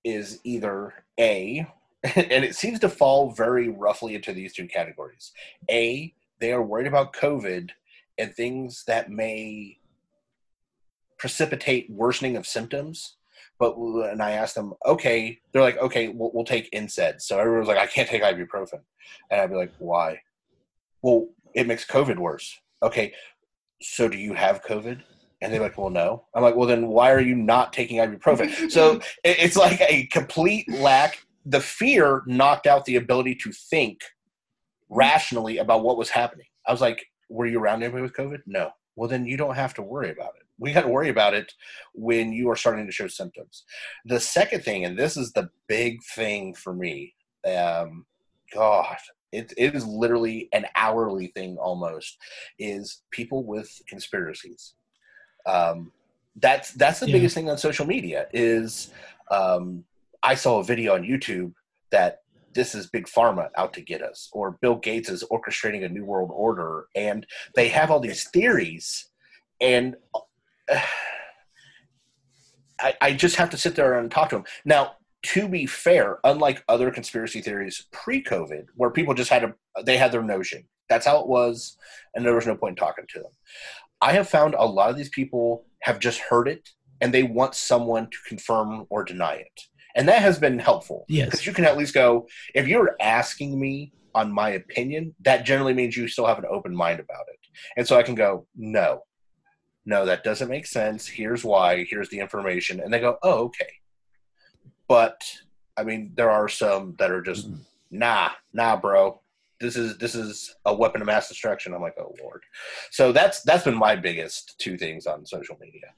is 0.05 0.41
either 0.45 0.95
A, 1.19 1.67
and 2.03 2.45
it 2.45 2.57
seems 2.57 2.81
to 2.81 2.89
fall 2.89 3.31
very 3.31 3.69
roughly 3.69 4.15
into 4.15 4.33
these 4.33 4.53
two 4.53 4.67
categories. 4.67 5.33
A, 5.71 6.15
they 6.41 6.53
are 6.53 6.63
worried 6.63 6.87
about 6.87 7.13
COVID 7.13 7.71
and 8.19 8.35
things 8.35 8.85
that 8.87 9.11
may 9.11 9.79
precipitate 11.19 11.89
worsening 11.91 12.37
of 12.37 12.47
symptoms. 12.47 13.17
But 13.59 13.77
and 13.77 14.23
I 14.23 14.33
asked 14.33 14.55
them, 14.57 14.75
okay, 14.87 15.39
they're 15.53 15.63
like, 15.63 15.79
okay, 15.79 16.09
we'll, 16.09 16.31
we'll 16.35 16.45
take 16.45 16.71
NSAIDs. 16.73 17.23
So 17.23 17.39
everyone's 17.39 17.69
like, 17.69 17.79
I 17.79 17.87
can't 17.87 18.09
take 18.09 18.23
ibuprofen. 18.23 18.81
And 19.31 19.41
I'd 19.41 19.51
be 19.51 19.57
like, 19.57 19.73
why? 19.79 20.21
Well, 21.03 21.29
it 21.55 21.67
makes 21.67 21.87
COVID 21.87 22.19
worse. 22.19 22.59
Okay, 22.83 23.13
so 23.81 24.09
do 24.09 24.19
you 24.19 24.35
have 24.35 24.65
COVID? 24.65 25.01
And 25.41 25.53
they're 25.53 25.61
like, 25.61 25.79
well, 25.79 25.91
no. 25.91 26.25
I'm 26.35 26.43
like, 26.43 26.57
well, 26.57 26.69
then 26.69 26.89
why 26.89 27.11
are 27.13 27.21
you 27.21 27.35
not 27.35 27.73
taking 27.73 27.99
ibuprofen? 27.99 28.71
so 28.71 28.95
it- 29.25 29.39
it's 29.39 29.57
like 29.57 29.81
a 29.81 30.07
complete 30.07 30.69
lack. 30.73 31.19
The 31.47 31.61
fear 31.61 32.23
knocked 32.27 32.67
out 32.67 32.85
the 32.85 32.97
ability 32.97 33.35
to 33.37 33.53
think 33.53 34.01
rationally 34.89 35.59
about 35.59 35.83
what 35.85 35.97
was 35.97 36.11
happening. 36.11 36.47
I 36.67 36.73
was 36.73 36.81
like, 36.81 37.05
were 37.33 37.47
you 37.47 37.59
around 37.61 37.83
anybody 37.83 38.03
with 38.03 38.15
COVID? 38.15 38.41
No. 38.47 38.71
Well, 38.97 39.09
then 39.09 39.25
you 39.25 39.37
don't 39.37 39.55
have 39.55 39.75
to 39.75 39.83
worry 39.83 40.11
about 40.11 40.35
it. 40.37 40.47
We 40.59 40.73
got 40.73 40.83
to 40.83 40.89
worry 40.89 41.09
about 41.09 41.35
it 41.35 41.53
when 41.95 42.31
you 42.33 42.51
are 42.51 42.57
starting 42.57 42.87
to 42.87 42.93
show 42.93 43.09
symptoms. 43.09 43.65
The 44.05 44.21
second 44.21 44.63
thing, 44.63 44.85
and 44.85 44.99
this 44.99 45.17
is 45.17 45.33
the 45.33 45.49
big 45.67 46.03
thing 46.15 46.55
for 46.55 46.75
me, 46.75 47.15
um, 47.47 48.05
God, 48.55 48.97
it, 49.33 49.53
it 49.57 49.75
is 49.75 49.87
literally 49.87 50.49
an 50.53 50.67
hourly 50.77 51.29
thing 51.29 51.57
almost, 51.57 52.19
is 52.59 53.03
people 53.11 53.45
with 53.45 53.71
conspiracies. 53.89 54.75
Um, 55.47 55.91
that's 56.37 56.73
that's 56.73 57.01
the 57.01 57.07
Yeah. 57.09 57.15
biggest 57.15 57.35
thing 57.35 57.49
on 57.51 57.59
social 57.59 57.87
media 57.87 58.27
is 58.33 58.91
um, 59.31 59.85
I 60.23 60.35
saw 60.35 60.61
a 60.61 60.65
video 60.65 60.95
on 60.95 61.03
YouTube 61.03 61.53
that 61.91 62.22
this 62.55 62.75
is 62.75 62.87
big 62.87 63.07
pharma 63.07 63.49
out 63.57 63.73
to 63.75 63.81
get 63.81 64.03
us, 64.03 64.29
or 64.33 64.59
Bill 64.61 64.77
Gates 64.77 65.09
is 65.09 65.25
orchestrating 65.31 65.85
a 65.85 65.89
new 65.89 66.05
world 66.05 66.31
order, 66.33 66.87
and 66.95 67.27
they 67.55 67.69
have 67.69 67.91
all 67.91 68.01
these 68.01 68.29
theories, 68.31 69.09
and 69.61 69.97
uh, 70.15 70.21
I, 72.81 72.95
I 73.01 73.13
just 73.13 73.37
have 73.37 73.51
to 73.51 73.57
sit 73.57 73.77
there 73.77 73.99
and 73.99 74.11
talk 74.11 74.31
to 74.31 74.37
them. 74.37 74.45
Now, 74.65 74.93
to 75.25 75.49
be 75.49 75.67
fair, 75.67 76.19
unlike 76.25 76.65
other 76.69 76.91
conspiracy 76.91 77.41
theories 77.41 77.87
pre-COVID, 77.93 78.65
where 78.75 78.91
people 78.91 79.15
just 79.15 79.31
had 79.31 79.45
a 79.45 79.55
they 79.85 79.97
had 79.97 80.13
their 80.13 80.23
notion, 80.23 80.65
that's 80.89 81.07
how 81.07 81.21
it 81.21 81.29
was, 81.29 81.77
and 82.15 82.25
there 82.25 82.35
was 82.35 82.47
no 82.47 82.57
point 82.57 82.73
in 82.73 82.85
talking 82.85 83.05
to 83.11 83.21
them. 83.21 83.33
I 84.01 84.13
have 84.13 84.29
found 84.29 84.55
a 84.55 84.65
lot 84.65 84.91
of 84.91 84.97
these 84.97 85.11
people 85.11 85.65
have 85.83 86.01
just 86.01 86.19
heard 86.19 86.49
it, 86.49 86.71
and 87.01 87.15
they 87.15 87.23
want 87.23 87.55
someone 87.55 88.11
to 88.11 88.19
confirm 88.29 88.87
or 88.91 89.05
deny 89.05 89.35
it 89.35 89.61
and 89.95 90.09
that 90.09 90.23
has 90.23 90.39
been 90.39 90.59
helpful. 90.59 91.05
Yes. 91.09 91.27
because 91.27 91.47
you 91.47 91.53
can 91.53 91.65
at 91.65 91.77
least 91.77 91.95
go 91.95 92.27
if 92.55 92.67
you're 92.69 92.97
asking 93.01 93.59
me 93.59 93.93
on 94.15 94.31
my 94.31 94.51
opinion 94.51 95.15
that 95.21 95.45
generally 95.45 95.75
means 95.75 95.97
you 95.97 96.07
still 96.09 96.27
have 96.27 96.39
an 96.39 96.45
open 96.49 96.75
mind 96.75 97.01
about 97.01 97.27
it. 97.33 97.39
And 97.77 97.87
so 97.87 97.97
i 97.97 98.03
can 98.03 98.15
go 98.15 98.47
no. 98.57 99.05
No 99.85 100.05
that 100.07 100.25
doesn't 100.25 100.49
make 100.49 100.67
sense. 100.67 101.07
Here's 101.07 101.45
why. 101.45 101.85
Here's 101.85 102.09
the 102.09 102.21
information. 102.21 102.81
And 102.81 102.93
they 102.93 103.01
go 103.01 103.19
oh 103.23 103.45
okay. 103.45 103.73
But 104.89 105.23
i 105.77 105.83
mean 105.83 106.13
there 106.15 106.31
are 106.31 106.49
some 106.49 106.95
that 106.99 107.11
are 107.11 107.23
just 107.23 107.51
mm-hmm. 107.51 107.63
nah 107.91 108.31
nah 108.53 108.77
bro. 108.77 109.21
This 109.61 109.77
is 109.77 109.97
this 109.99 110.15
is 110.15 110.57
a 110.65 110.75
weapon 110.75 111.01
of 111.03 111.07
mass 111.07 111.29
destruction. 111.29 111.73
I'm 111.73 111.83
like 111.83 111.99
oh 111.99 112.15
lord. 112.23 112.43
So 112.91 113.13
that's 113.13 113.43
that's 113.43 113.65
been 113.65 113.77
my 113.77 113.97
biggest 113.97 114.59
two 114.59 114.77
things 114.77 115.07
on 115.07 115.25
social 115.25 115.57
media 115.61 115.95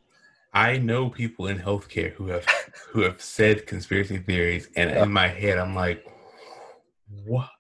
I 0.55 0.79
know 0.79 1.11
people 1.11 1.49
in 1.49 1.59
healthcare 1.59 2.13
who 2.13 2.29
have 2.29 2.47
who 2.93 3.01
have 3.03 3.21
said 3.21 3.67
conspiracy 3.67 4.19
theories, 4.19 4.69
and 4.77 4.91
Yeah. 4.91 5.03
in 5.03 5.11
my 5.13 5.27
head, 5.29 5.59
I'm 5.59 5.75
like, 5.75 6.05
what? 7.25 7.51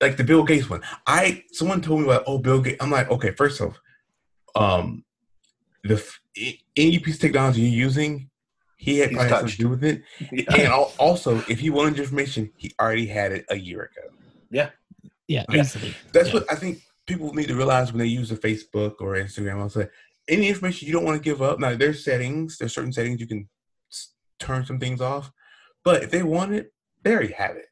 Like 0.00 0.16
the 0.16 0.24
Bill 0.24 0.44
Gates 0.44 0.70
one. 0.70 0.82
I 1.06 1.44
someone 1.52 1.82
told 1.82 2.00
me 2.00 2.06
about 2.06 2.24
oh 2.26 2.38
Bill 2.38 2.60
Gates. 2.62 2.78
I'm 2.82 2.90
like, 2.90 3.10
okay, 3.10 3.32
first 3.32 3.60
off, 3.60 3.78
um, 4.56 5.04
the 5.84 6.02
any 6.76 6.98
piece 6.98 7.16
of 7.16 7.20
technology 7.20 7.60
you're 7.62 7.84
using, 7.86 8.30
he 8.78 8.98
had 8.98 9.10
He's 9.10 9.18
probably 9.18 9.30
something 9.30 9.50
to 9.50 9.56
do 9.58 9.68
with 9.68 9.84
it. 9.84 10.02
And 10.58 10.72
also, 10.98 11.42
if 11.48 11.60
he 11.60 11.68
wanted 11.68 11.98
information, 11.98 12.50
he 12.56 12.72
already 12.80 13.06
had 13.06 13.32
it 13.32 13.44
a 13.50 13.56
year 13.56 13.82
ago. 13.82 14.08
Yeah, 14.50 14.70
Yeah. 15.28 15.44
easily. 15.54 15.94
That's 16.14 16.28
Yeah. 16.28 16.34
what 16.40 16.50
I 16.50 16.54
think 16.54 16.78
people 17.06 17.34
need 17.34 17.48
to 17.48 17.54
realize 17.54 17.92
when 17.92 17.98
they 17.98 18.06
use 18.06 18.30
a 18.30 18.36
Facebook 18.36 18.94
or 19.00 19.14
Instagram. 19.16 19.60
I'll 19.60 19.68
say 19.68 19.88
any 20.30 20.48
information 20.48 20.86
you 20.86 20.94
don't 20.94 21.04
want 21.04 21.16
to 21.16 21.22
give 21.22 21.42
up. 21.42 21.58
Now 21.58 21.74
there's 21.74 22.04
settings, 22.04 22.56
there's 22.58 22.74
certain 22.74 22.92
settings 22.92 23.20
you 23.20 23.26
can 23.26 23.48
s- 23.90 24.14
turn 24.38 24.64
some 24.64 24.78
things 24.78 25.00
off, 25.00 25.30
but 25.84 26.02
if 26.02 26.10
they 26.10 26.22
want 26.22 26.52
it, 26.52 26.72
they 27.02 27.12
already 27.12 27.32
have 27.32 27.56
it. 27.56 27.66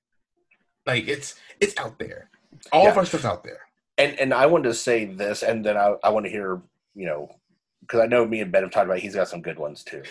Like 0.87 1.07
it's 1.09 1.37
it's 1.61 1.79
out 1.79 1.99
there. 1.99 2.31
All 2.73 2.89
of 2.89 2.97
our 2.97 3.05
stuff's 3.07 3.25
out 3.25 3.45
there. 3.45 3.61
and 3.99 4.19
and 4.19 4.35
I 4.35 4.47
wanted 4.47 4.69
to 4.69 4.75
say 4.75 5.05
this, 5.05 5.43
and 5.43 5.65
then 5.65 5.77
I, 5.77 5.95
I 6.03 6.11
want 6.11 6.27
to 6.27 6.31
hear 6.31 6.61
you 6.95 7.07
know 7.07 7.29
because 7.83 8.01
I 8.01 8.07
know 8.07 8.27
me 8.27 8.41
and 8.41 8.51
Ben 8.53 8.63
have 8.63 8.73
talked 8.73 8.87
about. 8.87 8.99
It, 8.99 9.03
he's 9.03 9.15
got 9.15 9.29
some 9.29 9.43
good 9.43 9.59
ones 9.59 9.83
too, 9.85 10.03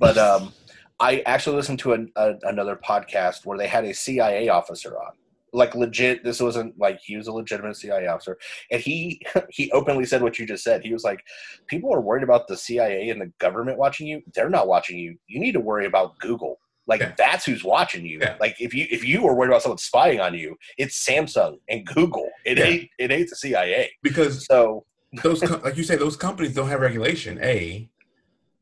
but 0.00 0.18
um, 0.18 0.52
I 1.00 1.22
actually 1.26 1.56
listened 1.56 1.78
to 1.80 1.92
an, 1.92 2.10
a, 2.16 2.34
another 2.42 2.76
podcast 2.76 3.44
where 3.46 3.58
they 3.58 3.66
had 3.68 3.84
a 3.84 3.94
CIA 3.94 4.48
officer 4.48 4.96
on, 4.98 5.12
like 5.52 5.74
legit. 5.74 6.24
This 6.24 6.40
wasn't 6.40 6.78
like 6.78 7.00
he 7.04 7.16
was 7.16 7.26
a 7.26 7.32
legitimate 7.32 7.76
CIA 7.76 8.06
officer, 8.06 8.38
and 8.70 8.80
he 8.80 9.20
he 9.50 9.70
openly 9.72 10.04
said 10.06 10.22
what 10.22 10.38
you 10.38 10.46
just 10.46 10.64
said. 10.64 10.82
He 10.82 10.92
was 10.92 11.04
like, 11.04 11.22
"People 11.66 11.92
are 11.94 12.00
worried 12.00 12.22
about 12.24 12.48
the 12.48 12.56
CIA 12.56 13.10
and 13.10 13.20
the 13.20 13.32
government 13.38 13.78
watching 13.78 14.06
you. 14.06 14.22
They're 14.34 14.50
not 14.50 14.68
watching 14.68 14.98
you. 14.98 15.16
You 15.26 15.40
need 15.40 15.52
to 15.52 15.60
worry 15.60 15.86
about 15.86 16.18
Google." 16.18 16.58
Like 16.88 17.00
Yeah. 17.00 17.12
that's 17.16 17.44
who's 17.44 17.62
watching 17.62 18.04
you. 18.04 18.18
Yeah. 18.20 18.36
Like 18.40 18.56
if 18.60 18.74
you 18.74 18.86
if 18.90 19.04
you 19.04 19.24
are 19.28 19.34
worried 19.34 19.50
about 19.50 19.62
someone 19.62 19.78
spying 19.78 20.18
on 20.20 20.34
you, 20.34 20.56
it's 20.78 21.04
Samsung 21.06 21.58
and 21.68 21.86
Google. 21.86 22.28
It 22.44 22.58
Yeah. 22.58 22.64
ain't 22.64 22.88
it 22.98 23.10
ain't 23.12 23.30
the 23.30 23.36
CIA. 23.36 23.90
because 24.02 24.46
So 24.46 24.84
those 25.22 25.40
com- 25.42 25.62
like 25.62 25.76
you 25.76 25.84
say 25.84 25.94
those 25.94 26.16
companies 26.16 26.54
don't 26.54 26.68
have 26.68 26.80
regulation 26.80 27.38
a 27.42 27.88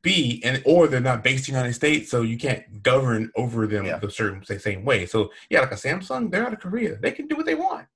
b 0.03 0.41
and 0.45 0.63
or 0.65 0.87
they're 0.89 1.01
not 1.01 1.23
based 1.23 1.49
in 1.49 1.55
the 1.55 1.59
united 1.61 1.75
states 1.75 2.11
so 2.11 2.23
you 2.23 2.39
can't 2.39 2.83
govern 2.83 3.31
over 3.37 3.67
them 3.67 3.85
Yeah. 3.87 3.99
the 3.99 4.11
certain 4.11 4.45
say, 4.45 4.59
same 4.59 4.85
way 4.85 5.05
so 5.07 5.31
yeah 5.51 5.61
like 5.61 5.73
a 5.73 5.75
samsung 5.77 6.31
they're 6.31 6.47
out 6.47 6.53
of 6.53 6.61
korea 6.61 6.97
they 6.97 7.13
can 7.13 7.27
do 7.27 7.37
what 7.37 7.47
they 7.47 7.55
want 7.55 7.87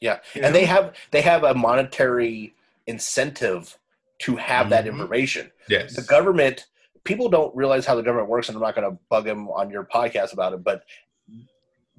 Yeah, 0.00 0.18
You 0.34 0.42
and 0.42 0.52
they 0.54 0.64
have 0.64 0.94
they 1.12 1.22
have 1.22 1.44
a 1.44 1.54
monetary 1.54 2.54
incentive 2.86 3.78
to 4.24 4.34
have 4.36 4.70
that 4.70 4.84
Mhm. 4.84 4.88
information. 4.92 5.44
yes 5.68 5.94
The 5.94 6.02
government 6.02 6.66
people 7.04 7.28
don't 7.28 7.54
realize 7.56 7.84
how 7.86 7.94
the 7.96 8.02
government 8.02 8.28
works, 8.28 8.48
and 8.48 8.56
I'm 8.56 8.62
not 8.62 8.74
going 8.76 8.88
to 8.90 8.96
bug 9.08 9.24
them 9.24 9.48
on 9.48 9.70
your 9.70 9.84
podcast 9.84 10.32
about 10.32 10.52
it, 10.52 10.62
but 10.62 10.84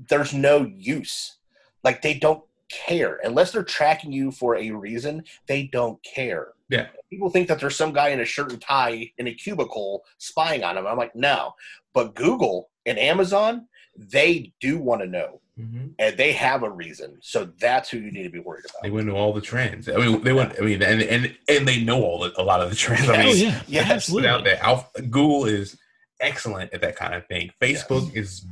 there's 0.09 0.33
no 0.33 0.55
use. 0.97 1.37
Like 1.83 2.01
they 2.01 2.13
don't 2.13 2.43
care 2.85 3.19
unless 3.23 3.51
they're 3.51 3.63
tracking 3.63 4.11
you 4.11 4.31
for 4.31 4.55
a 4.55 4.71
reason. 4.71 5.23
They 5.47 5.63
don't 5.63 6.01
care. 6.03 6.49
Yeah. 6.69 6.87
People 7.09 7.29
think 7.29 7.47
that 7.47 7.59
there's 7.59 7.75
some 7.75 7.93
guy 7.93 8.09
in 8.09 8.19
a 8.19 8.25
shirt 8.25 8.51
and 8.51 8.61
tie 8.61 9.11
in 9.17 9.27
a 9.27 9.33
cubicle 9.33 10.03
spying 10.17 10.63
on 10.63 10.75
them. 10.75 10.87
I'm 10.87 10.97
like, 10.97 11.15
no. 11.15 11.53
But 11.93 12.15
Google 12.15 12.69
and 12.85 12.97
Amazon, 12.97 13.67
they 13.95 14.51
do 14.59 14.79
want 14.79 15.01
to 15.01 15.07
know, 15.07 15.39
Mhm. 15.59 15.91
and 15.99 16.17
they 16.17 16.31
have 16.33 16.63
a 16.63 16.69
reason. 16.69 17.19
So 17.21 17.45
that's 17.59 17.89
who 17.89 17.99
you 17.99 18.11
need 18.11 18.23
to 18.23 18.29
be 18.29 18.39
worried 18.39 18.65
about. 18.65 18.81
they 18.81 18.89
went 18.89 19.05
to 19.07 19.13
all 19.13 19.33
the 19.33 19.41
trends 19.41 19.87
i 19.87 19.95
mean 19.97 20.23
they 20.23 20.33
went 20.33 20.53
i 20.59 20.61
mean 20.63 20.81
and 20.81 21.03
and 21.03 21.35
and 21.47 21.67
they 21.67 21.79
know 21.83 22.01
all 22.01 22.17
the, 22.19 22.33
a 22.41 22.43
lot 22.43 22.59
of 22.61 22.71
the 22.71 22.75
trends 22.75 23.07
i 23.07 23.13
Yeah. 23.17 23.23
mean 23.23 23.29
oh 23.29 23.35
yeah, 23.35 23.61
yes, 23.67 23.91
absolutely. 23.91 24.27
without 24.29 24.43
that 24.45 24.63
Alpha, 24.63 25.01
google 25.03 25.45
is 25.45 25.77
excellent 26.19 26.73
at 26.73 26.81
that 26.81 26.95
kind 26.95 27.13
of 27.13 27.27
thing 27.27 27.51
facebook 27.61 28.15
is 28.15 28.43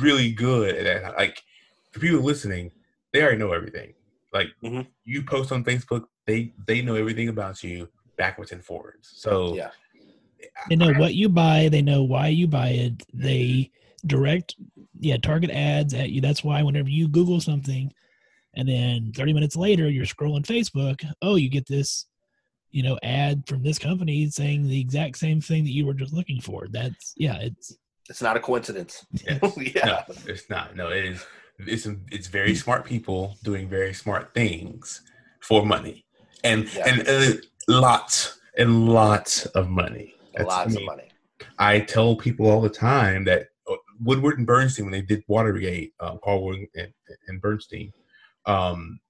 really 0.00 0.32
good 0.32 0.74
at 0.74 1.02
that 1.02 1.16
like 1.16 1.40
for 1.92 2.00
people 2.00 2.20
listening 2.20 2.72
they 3.12 3.22
already 3.22 3.38
know 3.38 3.52
everything 3.52 3.92
like 4.32 4.48
Mhm. 4.62 4.86
you 5.04 5.22
post 5.22 5.50
on 5.52 5.64
facebook 5.64 6.04
they 6.26 6.52
they 6.66 6.82
know 6.82 6.94
everything 6.94 7.28
about 7.28 7.62
you 7.64 7.88
backwards 8.16 8.52
and 8.52 8.64
forwards 8.64 9.10
so 9.14 9.54
Yeah. 9.54 9.70
They 10.68 10.76
know 10.76 10.92
what 10.94 11.14
you 11.14 11.28
buy. 11.28 11.68
They 11.70 11.82
know 11.82 12.02
why 12.02 12.28
you 12.28 12.46
buy 12.46 12.68
it. 12.70 13.02
They 13.12 13.70
direct, 14.06 14.56
yeah, 14.98 15.16
target 15.18 15.50
ads 15.50 15.92
at 15.94 16.10
you. 16.10 16.20
That's 16.22 16.42
why 16.42 16.62
whenever 16.62 16.88
you 16.88 17.08
Google 17.08 17.40
something, 17.40 17.92
and 18.54 18.66
then 18.68 19.12
30 19.14 19.32
minutes 19.34 19.54
later 19.56 19.88
you're 19.90 20.06
scrolling 20.06 20.44
Facebook, 20.46 21.04
oh, 21.22 21.36
you 21.36 21.48
get 21.50 21.66
this, 21.66 22.06
you 22.70 22.82
know, 22.82 22.98
ad 23.02 23.44
from 23.46 23.62
this 23.62 23.78
company 23.78 24.28
saying 24.30 24.66
the 24.66 24.80
exact 24.80 25.18
same 25.18 25.40
thing 25.42 25.62
that 25.64 25.72
you 25.72 25.84
were 25.86 25.94
just 25.94 26.12
looking 26.14 26.40
for. 26.40 26.66
That's 26.68 27.12
yeah, 27.16 27.36
it's 27.40 27.76
It's 28.08 28.22
not 28.22 28.36
a 28.36 28.40
coincidence. 28.40 29.04
Yes. 29.12 29.40
yeah. 29.74 29.86
No, 30.08 30.14
it's 30.26 30.48
not. 30.50 30.74
No, 30.74 30.88
it 30.88 31.04
is. 31.04 31.24
It's 31.66 31.86
it's 32.10 32.26
very 32.28 32.54
smart 32.54 32.84
people 32.84 33.36
doing 33.42 33.68
very 33.68 33.94
smart 33.94 34.32
things 34.34 35.02
for 35.40 35.64
money, 35.64 36.04
and 36.44 36.72
Yeah. 36.74 36.88
and 36.88 37.08
uh, 37.08 37.40
lots 37.68 38.38
and 38.58 38.88
lots 38.88 39.46
of 39.46 39.68
money. 39.68 40.14
That's- 40.34 40.52
I 40.52 40.62
Lots 40.64 40.76
of 40.76 40.82
money. 40.84 41.08
I 41.58 41.80
tell 41.80 42.16
people 42.16 42.50
all 42.50 42.60
the 42.60 42.68
time 42.68 43.24
that 43.24 43.48
uh, 43.70 43.74
Woodward 44.00 44.38
and 44.38 44.46
Bernstein, 44.46 44.84
when 44.86 44.92
they 44.92 45.02
did 45.02 45.22
Watergate, 45.26 45.94
um, 46.00 46.18
Carl 46.22 46.42
Woodward 46.44 46.68
and, 46.74 46.92
and 47.28 47.40
Bernstein, 47.40 47.92
um, 48.46 49.00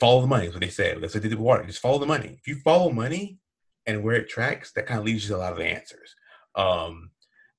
follow 0.00 0.20
the 0.20 0.26
money 0.26 0.46
is 0.46 0.52
what 0.52 0.60
they 0.60 0.68
said. 0.70 1.00
That's 1.00 1.14
what 1.14 1.22
they 1.22 1.28
did 1.28 1.38
with 1.38 1.46
water. 1.46 1.64
Just 1.64 1.80
follow 1.80 1.98
the 1.98 2.06
money. 2.06 2.36
If 2.38 2.46
you 2.48 2.56
follow 2.60 2.90
money 2.90 3.38
and 3.86 4.02
where 4.02 4.16
it 4.16 4.28
tracks, 4.28 4.72
that 4.72 4.86
kind 4.86 4.98
of 5.00 5.06
leads 5.06 5.24
you 5.24 5.30
to 5.30 5.36
a 5.36 5.38
lot 5.38 5.52
of 5.52 5.58
the 5.58 5.64
answers. 5.66 6.14
Um, 6.54 7.10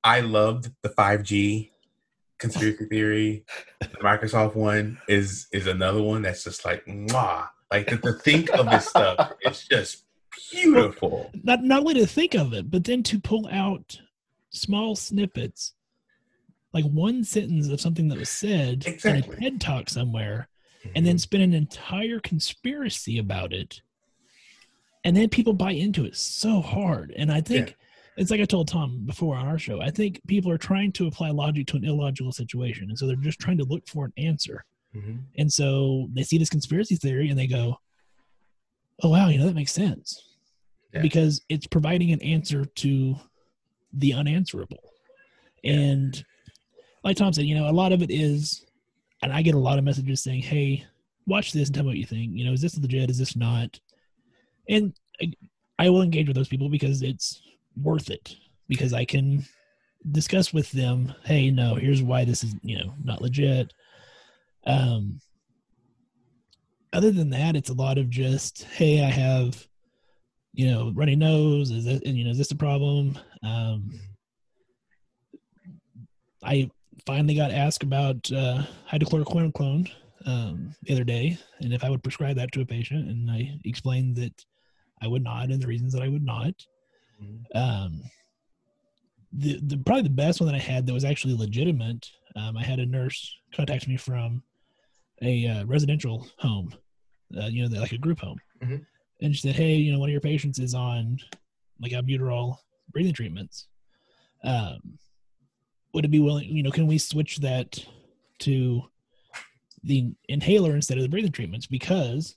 I 0.03 0.19
loved 0.21 0.71
the 0.81 0.89
5G 0.89 1.71
conspiracy 2.49 2.85
theory. 2.85 3.45
The 3.79 3.87
Microsoft 3.97 4.55
one 4.55 4.99
is 5.07 5.47
is 5.51 5.67
another 5.67 6.01
one 6.01 6.21
that's 6.21 6.43
just 6.43 6.65
like 6.65 6.85
mwah. 6.85 7.49
Like 7.71 7.87
to, 7.87 7.97
to 7.97 8.13
think 8.13 8.49
of 8.51 8.69
this 8.69 8.87
stuff, 8.87 9.33
it's 9.41 9.67
just 9.67 10.05
beautiful. 10.51 11.31
not 11.43 11.63
not 11.63 11.79
only 11.79 11.95
to 11.95 12.07
think 12.07 12.35
of 12.35 12.53
it, 12.53 12.69
but 12.69 12.83
then 12.83 13.03
to 13.03 13.19
pull 13.19 13.47
out 13.51 13.99
small 14.49 14.95
snippets, 14.95 15.73
like 16.73 16.85
one 16.85 17.23
sentence 17.23 17.67
of 17.69 17.81
something 17.81 18.07
that 18.09 18.19
was 18.19 18.29
said 18.29 18.85
in 18.85 19.15
a 19.15 19.21
TED 19.21 19.59
talk 19.59 19.89
somewhere, 19.89 20.47
and 20.95 21.05
then 21.05 21.15
mm-hmm. 21.15 21.19
spin 21.19 21.41
an 21.41 21.53
entire 21.53 22.19
conspiracy 22.19 23.17
about 23.17 23.53
it 23.53 23.81
and 25.05 25.15
then 25.15 25.29
people 25.29 25.53
buy 25.53 25.71
into 25.71 26.03
it 26.03 26.17
so 26.17 26.59
hard 26.59 27.13
and 27.15 27.31
i 27.31 27.39
think 27.39 27.69
Yeah. 27.69 27.75
It's 28.17 28.31
like 28.31 28.39
i 28.41 28.45
told 28.45 28.67
tom 28.67 29.03
before 29.05 29.35
on 29.35 29.47
our 29.47 29.57
show 29.59 29.81
i 29.81 29.89
think 29.89 30.21
people 30.27 30.51
are 30.51 30.57
trying 30.57 30.91
to 30.91 31.07
apply 31.07 31.29
logic 31.29 31.67
to 31.67 31.77
an 31.77 31.83
illogical 31.85 32.31
situation 32.31 32.89
and 32.89 32.97
so 32.97 33.05
they're 33.07 33.15
just 33.17 33.39
trying 33.39 33.57
to 33.57 33.65
look 33.65 33.87
for 33.87 34.05
an 34.05 34.13
answer 34.17 34.63
Mhm. 34.95 35.23
and 35.37 35.51
so 35.51 36.07
they 36.13 36.23
see 36.23 36.37
this 36.37 36.49
conspiracy 36.49 36.95
theory 36.95 37.29
and 37.29 37.37
they 37.37 37.47
go 37.47 37.77
oh 39.03 39.09
wow 39.09 39.27
you 39.27 39.37
know 39.37 39.45
that 39.45 39.55
makes 39.55 39.73
sense 39.73 40.23
Yeah. 40.93 41.01
because 41.01 41.41
it's 41.49 41.67
providing 41.67 42.11
an 42.13 42.21
answer 42.21 42.63
to 42.65 43.15
the 43.91 44.13
unanswerable 44.13 44.91
and 45.63 46.23
like 47.03 47.17
tom 47.17 47.33
said 47.33 47.45
you 47.45 47.55
know 47.55 47.69
a 47.69 47.71
lot 47.71 47.91
of 47.91 48.01
it 48.01 48.09
is 48.11 48.65
and 49.21 49.31
I 49.33 49.41
get 49.41 49.55
a 49.55 49.59
lot 49.59 49.79
of 49.79 49.83
messages 49.85 50.21
saying, 50.21 50.41
"Hey, 50.43 50.85
watch 51.25 51.51
this 51.51 51.69
and 51.69 51.73
tell 51.75 51.83
me 51.85 51.87
what 51.91 51.97
you 51.97 52.05
think. 52.05 52.33
You 52.35 52.45
know, 52.45 52.51
is 52.51 52.61
this 52.61 52.77
legit? 52.77 53.09
Is 53.09 53.17
this 53.17 53.35
not?" 53.35 53.79
And 54.69 54.93
I, 55.19 55.31
I 55.79 55.89
will 55.89 56.03
engage 56.03 56.27
with 56.27 56.35
those 56.35 56.49
people 56.49 56.69
because 56.69 57.01
it's 57.01 57.41
worth 57.81 58.09
it 58.09 58.35
because 58.67 58.93
I 58.93 59.05
can 59.05 59.45
discuss 60.11 60.53
with 60.53 60.71
them, 60.71 61.13
"Hey, 61.23 61.51
no, 61.51 61.75
here's 61.75 62.01
why 62.01 62.25
this 62.25 62.43
is 62.43 62.55
you 62.63 62.77
know 62.77 62.93
not 63.03 63.21
legit." 63.21 63.73
Um, 64.65 65.19
other 66.93 67.11
than 67.11 67.29
that, 67.31 67.55
it's 67.55 67.69
a 67.69 67.73
lot 67.73 67.97
of 67.97 68.09
just, 68.09 68.63
"Hey, 68.63 69.03
I 69.03 69.09
have." 69.09 69.67
You 70.57 70.67
know, 70.71 70.93
runny 70.95 71.17
nose. 71.17 71.69
Is 71.69 71.83
that 71.83 72.05
you 72.05 72.23
know? 72.23 72.31
Is 72.31 72.37
this 72.37 72.51
a 72.51 72.55
problem? 72.55 73.19
Um, 73.43 73.99
I 76.41 76.69
finally 77.05 77.35
got 77.35 77.51
asked 77.51 77.83
about 77.83 78.31
uh, 78.31 78.63
hydrochloroquine 78.89 79.91
um, 80.25 80.75
the 80.83 80.93
other 80.93 81.03
day, 81.03 81.37
and 81.59 81.73
if 81.73 81.83
I 81.83 81.89
would 81.89 82.03
prescribe 82.03 82.37
that 82.37 82.51
to 82.53 82.61
a 82.61 82.65
patient, 82.65 83.09
and 83.09 83.29
I 83.29 83.59
explained 83.65 84.15
that 84.17 84.45
I 85.01 85.07
would 85.07 85.23
not, 85.23 85.49
and 85.49 85.61
the 85.61 85.67
reasons 85.67 85.93
that 85.93 86.01
I 86.01 86.07
would 86.07 86.23
not. 86.25 86.53
Mhm. 87.21 87.43
Um, 87.55 88.01
the, 89.31 89.59
the 89.61 89.77
probably 89.77 90.03
the 90.03 90.09
best 90.09 90.39
one 90.39 90.47
that 90.47 90.55
I 90.55 90.59
had 90.59 90.85
that 90.85 90.93
was 90.93 91.03
actually 91.03 91.33
legitimate. 91.33 92.07
Um, 92.35 92.55
I 92.57 92.63
had 92.63 92.79
a 92.79 92.85
nurse 92.85 93.35
contact 93.53 93.87
me 93.87 93.97
from 93.97 94.43
a 95.21 95.47
uh, 95.47 95.65
residential 95.65 96.27
home, 96.39 96.73
uh, 97.37 97.47
you 97.47 97.67
know, 97.67 97.79
like 97.79 97.91
a 97.93 97.97
group 97.97 98.19
home, 98.19 98.37
Mhm. 98.61 98.85
and 99.21 99.35
she 99.35 99.41
said, 99.41 99.55
"Hey, 99.55 99.75
you 99.75 99.91
know, 99.91 99.99
one 99.99 100.09
of 100.09 100.11
your 100.13 100.21
patients 100.21 100.59
is 100.59 100.73
on 100.73 101.19
like 101.79 101.91
albuterol 101.91 102.57
breathing 102.91 103.13
treatments. 103.13 103.67
Um, 104.43 104.97
would 105.93 106.05
it 106.05 106.11
be 106.11 106.19
willing? 106.19 106.47
You 106.49 106.63
know, 106.63 106.71
can 106.71 106.87
we 106.87 106.97
switch 106.97 107.37
that 107.37 107.85
to 108.39 108.83
the 109.83 110.13
inhaler 110.29 110.75
instead 110.75 110.97
of 110.97 111.03
the 111.03 111.09
breathing 111.09 111.31
treatments? 111.31 111.67
Because 111.67 112.35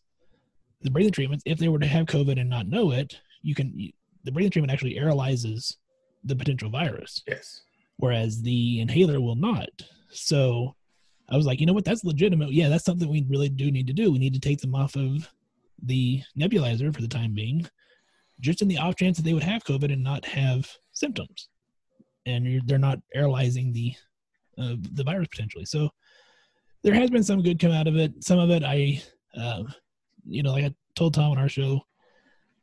the 0.82 0.90
breathing 0.90 1.12
treatments, 1.12 1.42
if 1.46 1.58
they 1.58 1.68
were 1.68 1.78
to 1.78 1.86
have 1.86 2.06
COVID 2.06 2.40
and 2.40 2.48
not 2.50 2.68
know 2.68 2.90
it, 2.92 3.20
you 3.42 3.54
can 3.54 3.92
the 4.28 4.32
breathing 4.32 4.50
treatment 4.50 4.70
actually 4.70 4.96
aerolizes 4.96 5.76
the 6.22 6.36
potential 6.36 6.68
virus, 6.68 7.22
Yes. 7.26 7.62
whereas 7.96 8.42
the 8.42 8.80
inhaler 8.80 9.22
will 9.22 9.36
not. 9.36 9.70
So 10.10 10.74
I 11.30 11.36
was 11.38 11.46
like, 11.46 11.60
you 11.60 11.66
know 11.66 11.72
what, 11.72 11.86
that's 11.86 12.04
legitimate. 12.04 12.52
Yeah, 12.52 12.68
that's 12.68 12.84
something 12.84 13.08
we 13.08 13.24
really 13.26 13.48
do 13.48 13.70
need 13.70 13.86
to 13.86 13.94
do. 13.94 14.12
We 14.12 14.18
need 14.18 14.34
to 14.34 14.40
take 14.40 14.60
them 14.60 14.74
off 14.74 14.96
of 14.96 15.26
the 15.82 16.20
nebulizer 16.38 16.94
for 16.94 17.00
the 17.00 17.08
time 17.08 17.32
being, 17.32 17.66
just 18.40 18.60
in 18.60 18.68
the 18.68 18.76
off 18.76 18.96
chance 18.96 19.16
that 19.16 19.22
they 19.22 19.32
would 19.32 19.42
have 19.42 19.64
COVID 19.64 19.90
and 19.90 20.04
not 20.04 20.26
have 20.26 20.70
symptoms, 20.92 21.48
and 22.26 22.44
you're, 22.44 22.62
they're 22.66 22.78
not 22.78 22.98
aerolizing 23.16 23.72
the 23.72 23.94
uh, 24.58 24.74
the 24.92 25.04
virus 25.04 25.28
potentially. 25.28 25.64
So 25.64 25.88
there 26.82 26.94
has 26.94 27.08
been 27.08 27.22
some 27.22 27.42
good 27.42 27.58
come 27.58 27.72
out 27.72 27.86
of 27.86 27.96
it. 27.96 28.22
Some 28.22 28.38
of 28.38 28.50
it, 28.50 28.62
I, 28.62 29.00
uh, 29.34 29.62
you 30.26 30.42
know, 30.42 30.52
like 30.52 30.64
I 30.64 30.74
told 30.94 31.14
Tom 31.14 31.30
on 31.30 31.38
our 31.38 31.48
show, 31.48 31.80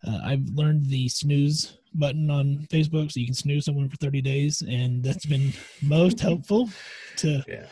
uh, 0.07 0.19
I've 0.23 0.47
learned 0.49 0.85
the 0.87 1.07
snooze 1.09 1.77
button 1.93 2.29
on 2.29 2.67
Facebook, 2.69 3.11
so 3.11 3.19
you 3.19 3.25
can 3.25 3.35
snooze 3.35 3.65
someone 3.65 3.89
for 3.89 3.97
30 3.97 4.21
days, 4.21 4.61
and 4.67 5.03
that's 5.03 5.25
been 5.25 5.53
most 5.81 6.19
helpful 6.19 6.69
to 7.17 7.43
Yeah. 7.47 7.65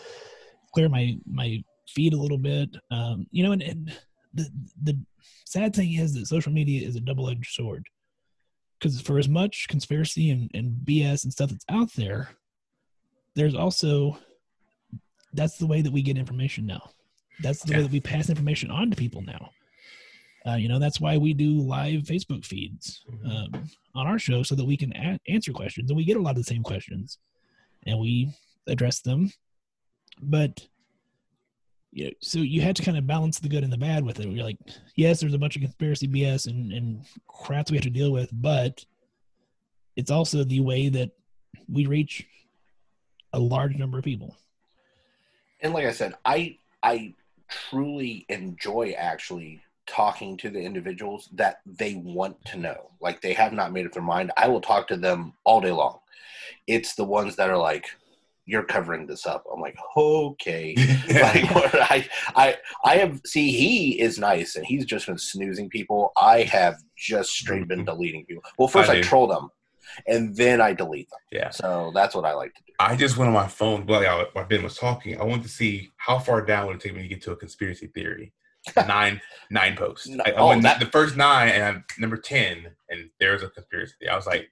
clear 0.74 0.90
my 0.90 1.18
my 1.26 1.64
feed 1.90 2.14
a 2.14 2.18
little 2.18 2.38
bit. 2.38 2.70
Um, 2.92 3.28
you 3.32 3.44
know, 3.44 3.52
and, 3.52 3.62
and 3.62 3.98
the 4.34 4.50
the 4.84 4.98
sad 5.46 5.76
thing 5.76 5.94
is 5.94 6.14
that 6.14 6.28
social 6.28 6.52
media 6.52 6.88
is 6.88 6.96
a 6.96 7.00
double 7.02 7.30
edged 7.30 7.54
sword 7.54 7.86
because 8.80 9.00
for 9.02 9.20
as 9.20 9.30
much 9.30 9.68
conspiracy 9.70 10.32
and, 10.32 10.50
and 10.54 10.74
BS 10.86 11.24
and 11.24 11.32
stuff 11.32 11.50
that's 11.52 11.66
out 11.70 11.92
there, 11.94 12.30
there's 13.36 13.56
also 13.56 14.18
that's 15.34 15.58
the 15.58 15.68
way 15.68 15.82
that 15.82 15.92
we 15.92 16.02
get 16.02 16.18
information 16.18 16.66
now. 16.66 16.90
That's 17.42 17.64
the 17.64 17.74
way 17.74 17.82
that 17.82 17.92
we 17.92 18.00
pass 18.00 18.30
information 18.30 18.70
on 18.72 18.90
to 18.92 18.96
people 18.96 19.22
now. 19.22 19.50
Uh, 20.46 20.56
you 20.56 20.68
know, 20.68 20.78
that's 20.80 21.00
why 21.00 21.18
we 21.18 21.34
do 21.34 21.58
live 21.60 22.02
Facebook 22.04 22.46
feeds 22.46 23.04
Mm-hmm. 23.12 23.56
um, 23.56 23.70
on 23.96 24.08
our 24.08 24.18
show 24.20 24.42
so 24.44 24.56
that 24.56 24.66
we 24.66 24.76
can 24.76 24.92
a- 24.96 25.20
answer 25.30 25.54
questions, 25.54 25.90
and 25.90 25.96
we 25.98 26.04
get 26.04 26.18
a 26.18 26.22
lot 26.22 26.32
of 26.32 26.38
the 26.38 26.44
same 26.44 26.64
questions, 26.64 27.20
and 27.86 27.98
we 28.00 28.34
address 28.68 29.00
them. 29.02 29.32
But 30.22 30.68
you 31.92 32.06
know, 32.06 32.12
so 32.22 32.40
you 32.40 32.62
had 32.62 32.76
to 32.78 32.84
kind 32.84 32.98
of 32.98 33.06
balance 33.06 33.40
the 33.40 33.48
good 33.50 33.64
and 33.64 33.72
the 33.72 33.78
bad 33.78 34.04
with 34.04 34.20
it. 34.20 34.28
You're 34.28 34.44
like, 34.44 34.58
yes, 34.96 35.20
there's 35.22 35.36
a 35.36 35.38
bunch 35.40 35.56
of 35.56 35.62
conspiracy 35.62 36.08
BS 36.08 36.48
and, 36.48 36.72
and 36.74 37.06
crap 37.28 37.70
we 37.70 37.78
have 37.78 37.84
to 37.84 37.90
deal 37.92 38.12
with, 38.12 38.30
but 38.34 38.84
it's 39.96 40.10
also 40.10 40.44
the 40.44 40.60
way 40.60 40.90
that 40.90 41.12
we 41.72 41.86
reach 41.86 42.26
a 43.32 43.40
large 43.40 43.76
number 43.78 44.00
of 44.00 44.04
people. 44.04 44.36
and 45.62 45.72
like 45.74 45.86
I 45.86 45.92
said, 45.92 46.16
I 46.26 46.58
I 46.82 47.14
truly 47.48 48.26
enjoy 48.28 48.96
actually 48.98 49.62
talking 49.88 50.38
to 50.38 50.50
the 50.50 50.60
individuals 50.60 51.30
that 51.34 51.58
they 51.66 51.96
want 51.96 52.44
to 52.46 52.58
know. 52.58 52.92
Like 53.02 53.22
they 53.22 53.34
have 53.34 53.54
not 53.54 53.72
made 53.72 53.86
up 53.86 53.92
their 53.92 54.04
mind. 54.04 54.32
I 54.38 54.48
will 54.48 54.62
talk 54.62 54.88
to 54.90 54.98
them 54.98 55.34
all 55.44 55.62
day 55.62 55.72
long. 55.72 56.00
It's 56.68 56.96
the 56.96 57.04
ones 57.04 57.36
that 57.36 57.50
are 57.50 57.58
like, 57.58 57.88
"You're 58.46 58.64
covering 58.64 59.06
this 59.06 59.26
up." 59.26 59.44
I'm 59.52 59.60
like, 59.60 59.78
"Okay." 59.98 60.76
like 61.10 61.46
I 61.92 62.08
I 62.36 62.58
I 62.86 62.96
have 62.98 63.22
see 63.26 63.52
he 63.52 64.00
is 64.00 64.18
nice 64.18 64.56
and 64.56 64.66
he's 64.66 64.86
just 64.86 65.08
been 65.08 65.18
snoozing 65.18 65.70
people. 65.70 66.12
I 66.18 66.44
have 66.44 66.76
just 66.96 67.32
straight 67.32 67.68
been 67.68 67.80
mm-hmm. 67.80 67.86
deleting 67.86 68.26
people. 68.26 68.44
Well, 68.58 68.68
first 68.68 68.90
I 68.90 68.94
I, 68.94 68.96
do. 68.98 69.04
troll 69.04 69.28
them, 69.28 69.50
and 70.08 70.36
then 70.36 70.62
I 70.62 70.74
delete 70.74 71.10
them. 71.10 71.20
yeah. 71.32 71.50
So 71.50 71.92
that's 71.94 72.16
what 72.16 72.26
I 72.26 72.34
like 72.34 72.54
to 72.56 72.62
do. 72.66 72.74
I 72.80 72.96
just 72.96 73.18
went 73.18 73.28
on 73.28 73.34
my 73.34 73.48
phone 73.48 73.86
while 73.86 74.28
Ben 74.50 74.64
was 74.64 74.78
talking. 74.78 75.20
I 75.20 75.24
wanted 75.24 75.44
to 75.44 75.50
see 75.50 75.92
how 75.98 76.20
far 76.20 76.42
down 76.46 76.68
would 76.68 76.78
it 76.78 76.82
take 76.82 76.96
me 76.96 77.04
to 77.04 77.08
get 77.08 77.22
to 77.24 77.32
a 77.32 77.36
conspiracy 77.36 77.88
theory. 77.88 78.34
nine 78.88 79.22
nine 79.50 79.76
posts. 79.76 80.08
No- 80.08 80.24
I, 80.26 80.32
I 80.32 80.34
oh, 80.36 80.48
went 80.50 80.64
that- 80.64 80.80
the 80.80 80.86
first 80.88 81.16
nine 81.18 81.50
and 81.50 81.64
I'm 81.64 81.86
number 82.00 82.18
ten, 82.18 82.68
and 82.90 83.10
there's 83.20 83.44
a 83.44 83.50
conspiracy. 83.50 84.08
I 84.10 84.16
was 84.16 84.26
like, 84.28 84.50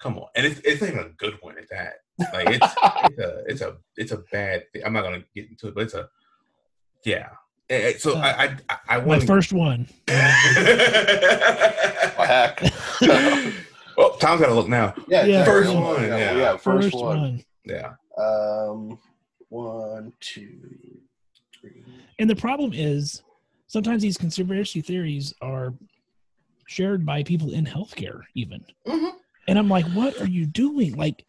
come 0.00 0.18
on, 0.18 0.28
and 0.34 0.46
it's 0.46 0.60
it's 0.64 0.80
not 0.80 0.90
even 0.90 1.00
a 1.06 1.08
good 1.10 1.34
one 1.40 1.56
at 1.58 1.68
that. 1.70 1.94
Like 2.32 2.48
it's 2.50 2.74
it's 3.10 3.18
a 3.18 3.44
it's 3.46 3.60
a 3.60 3.76
it's 3.96 4.12
a 4.12 4.18
bad. 4.32 4.64
Thing. 4.72 4.82
I'm 4.84 4.92
not 4.92 5.02
gonna 5.02 5.22
get 5.34 5.48
into 5.48 5.68
it, 5.68 5.74
but 5.74 5.84
it's 5.84 5.94
a 5.94 6.08
yeah. 7.04 7.28
So 7.98 8.16
Uh, 8.16 8.20
I 8.20 8.56
I 8.68 8.78
I 8.96 9.00
My 9.04 9.20
first 9.20 9.52
one. 9.52 9.86
Heck. 12.18 12.60
well, 13.96 14.10
Tom's 14.18 14.40
got 14.40 14.46
to 14.48 14.54
look 14.54 14.68
now. 14.68 14.94
Yeah, 15.08 15.24
Yeah. 15.24 15.40
exactly. 15.40 15.52
First 15.54 15.74
one, 15.74 16.02
yeah. 16.04 16.56
first, 16.56 16.94
one. 16.94 17.44
Yeah, 17.64 17.92
Um, 18.16 18.98
one, 19.48 20.12
two, 20.20 20.60
three. 21.60 21.84
And 22.18 22.28
the 22.28 22.36
problem 22.36 22.72
is 22.74 23.22
sometimes 23.68 24.02
these 24.02 24.18
conspiracy 24.18 24.80
theories 24.80 25.32
are 25.40 25.72
shared 26.66 27.06
by 27.06 27.22
people 27.22 27.52
in 27.52 27.64
healthcare, 27.64 28.22
even. 28.34 28.64
Mhm. 28.86 29.12
And 29.46 29.58
I'm 29.58 29.68
like, 29.68 29.86
what 29.92 30.20
are 30.20 30.26
you 30.26 30.44
doing? 30.46 30.96
Like, 30.96 31.24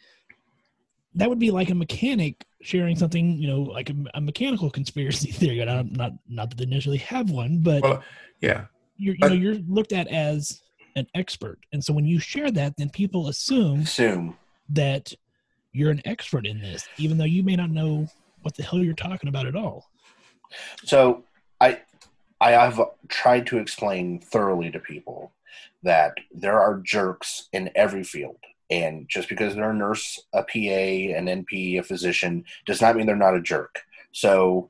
that 1.15 1.30
would 1.30 1.39
be 1.39 1.52
like 1.52 1.69
a 1.69 1.75
mechanic 1.75 2.45
sharing 2.62 2.95
something, 2.97 3.38
you 3.38 3.47
know, 3.47 3.62
like 3.62 3.89
a, 3.89 3.95
a 4.15 4.21
mechanical 4.21 4.69
conspiracy 4.69 5.32
theory. 5.39 5.60
And 5.62 5.69
I'm 5.69 5.93
not, 5.93 6.12
not 6.28 6.49
that 6.49 6.58
they 6.58 6.65
initially 6.65 6.97
have 6.97 7.30
one, 7.30 7.60
but 7.62 7.82
well, 7.84 8.04
yeah. 8.41 8.65
you're, 8.97 9.13
you 9.15 9.19
but- 9.21 9.28
know, 9.30 9.36
you're 9.36 9.56
looked 9.67 9.93
at 9.93 10.08
as 10.10 10.62
an 10.95 11.08
expert. 11.15 11.60
And 11.71 11.84
so 11.84 11.93
when 11.93 12.06
you 12.06 12.19
share 12.19 12.52
that, 12.52 12.75
then 12.78 12.89
people 12.89 13.28
assume 13.30 13.82
Assume. 13.82 14.36
that 14.69 15.13
you're 15.71 15.91
an 15.91 16.02
expert 16.04 16.45
in 16.45 16.60
this, 16.60 16.88
even 16.97 17.17
though 17.17 17.23
you 17.25 17.43
may 17.43 17.56
not 17.56 17.69
know 17.69 18.08
what 18.41 18.56
the 18.56 18.63
hell 18.63 18.80
you're 18.84 18.93
talking 18.93 19.30
about 19.30 19.45
at 19.45 19.56
all. 19.56 19.89
So 20.84 21.23
I 21.62 21.80
I 22.41 22.52
have 22.52 22.80
tried 23.08 23.47
to 23.47 23.58
explain 23.58 24.19
thoroughly 24.19 24.71
to 24.71 24.80
people 24.80 25.34
that 25.84 26.13
there 26.32 26.60
are 26.60 26.82
jerks 26.84 27.49
in 27.54 27.69
every 27.75 28.04
field. 28.04 28.38
And 28.69 29.10
just 29.10 29.30
because 29.30 29.56
they're 29.56 29.71
a 29.71 29.75
nurse, 29.75 30.19
a 30.34 30.43
PA, 30.43 31.17
an 31.17 31.25
NP, 31.25 31.80
a 31.80 31.84
physician, 31.84 32.45
does 32.65 32.82
not 32.82 32.95
mean 32.95 33.08
they're 33.08 33.15
not 33.15 33.36
a 33.36 33.41
jerk. 33.41 33.80
So 34.12 34.69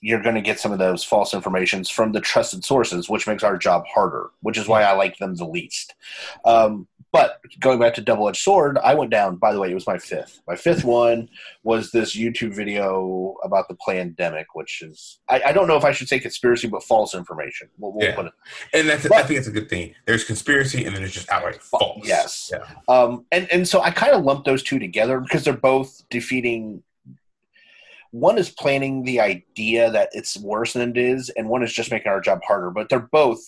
you're 0.00 0.22
going 0.22 0.34
to 0.34 0.40
get 0.40 0.60
some 0.60 0.72
of 0.72 0.78
those 0.78 1.04
false 1.04 1.34
informations 1.34 1.88
from 1.88 2.12
the 2.12 2.20
trusted 2.20 2.64
sources, 2.64 3.08
which 3.08 3.26
makes 3.26 3.42
our 3.42 3.56
job 3.56 3.84
harder, 3.86 4.30
which 4.40 4.58
is 4.58 4.68
why 4.68 4.82
I 4.82 4.92
like 4.92 5.18
them 5.18 5.34
the 5.34 5.46
least. 5.46 5.94
Um, 6.44 6.86
but 7.12 7.40
going 7.60 7.78
back 7.78 7.94
to 7.94 8.00
Double 8.02 8.28
Edged 8.28 8.42
Sword, 8.42 8.76
I 8.78 8.94
went 8.94 9.10
down, 9.10 9.36
by 9.36 9.52
the 9.52 9.60
way, 9.60 9.70
it 9.70 9.74
was 9.74 9.86
my 9.86 9.96
fifth. 9.98 10.42
My 10.46 10.56
fifth 10.56 10.84
one 10.84 11.28
was 11.62 11.90
this 11.90 12.14
YouTube 12.14 12.54
video 12.54 13.34
about 13.42 13.66
the 13.68 13.76
pandemic, 13.86 14.54
which 14.54 14.82
is, 14.82 15.18
I, 15.28 15.42
I 15.46 15.52
don't 15.52 15.68
know 15.68 15.76
if 15.76 15.84
I 15.84 15.92
should 15.92 16.08
say 16.08 16.18
conspiracy, 16.18 16.68
but 16.68 16.82
false 16.82 17.14
information. 17.14 17.68
We'll, 17.78 17.92
we'll 17.92 18.06
Yeah. 18.08 18.14
put 18.14 18.26
it 18.26 18.32
And 18.74 18.88
that's 18.88 19.10
I 19.10 19.22
think 19.22 19.38
that's 19.38 19.48
a 19.48 19.52
good 19.52 19.70
thing. 19.70 19.94
There's 20.06 20.24
conspiracy, 20.24 20.84
and 20.84 20.94
then 20.94 21.00
there's 21.02 21.14
just 21.14 21.30
outright 21.30 21.62
false. 21.62 22.00
Yes. 22.04 22.50
Yeah. 22.52 22.64
Um, 22.88 23.24
and 23.32 23.50
and 23.50 23.66
so 23.66 23.80
I 23.80 23.90
kind 23.90 24.12
of 24.12 24.24
lump 24.24 24.44
those 24.44 24.62
two 24.62 24.78
together 24.78 25.20
because 25.20 25.44
they're 25.44 25.54
both 25.54 26.02
defeating. 26.10 26.82
One 28.10 28.38
is 28.38 28.48
planning 28.50 29.04
the 29.04 29.20
idea 29.20 29.90
that 29.90 30.08
it's 30.12 30.38
worse 30.38 30.72
than 30.72 30.90
it 30.90 30.96
is, 30.98 31.28
and 31.30 31.48
one 31.48 31.62
is 31.62 31.72
just 31.72 31.90
making 31.90 32.10
our 32.10 32.20
job 32.20 32.40
harder. 32.46 32.70
But 32.70 32.88
they're 32.88 33.00
both 33.00 33.40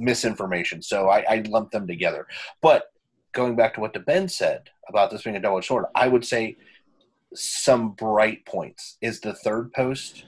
misinformation, 0.00 0.82
so 0.82 1.08
I, 1.08 1.24
I 1.28 1.42
lump 1.48 1.70
them 1.70 1.86
together. 1.86 2.26
But 2.62 2.84
going 3.32 3.54
back 3.56 3.74
to 3.74 3.80
what 3.80 3.92
the 3.92 4.00
Ben 4.00 4.28
said 4.28 4.70
about 4.88 5.10
this 5.10 5.22
being 5.22 5.36
a 5.36 5.40
double-edged 5.40 5.66
sword, 5.68 5.84
I 5.94 6.08
would 6.08 6.24
say 6.24 6.56
some 7.34 7.92
bright 7.92 8.44
points 8.46 8.96
is 9.00 9.20
the 9.20 9.34
third 9.34 9.72
post 9.72 10.24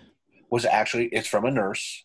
was 0.51 0.65
actually 0.65 1.07
it's 1.07 1.27
from 1.27 1.45
a 1.45 1.51
nurse, 1.51 2.05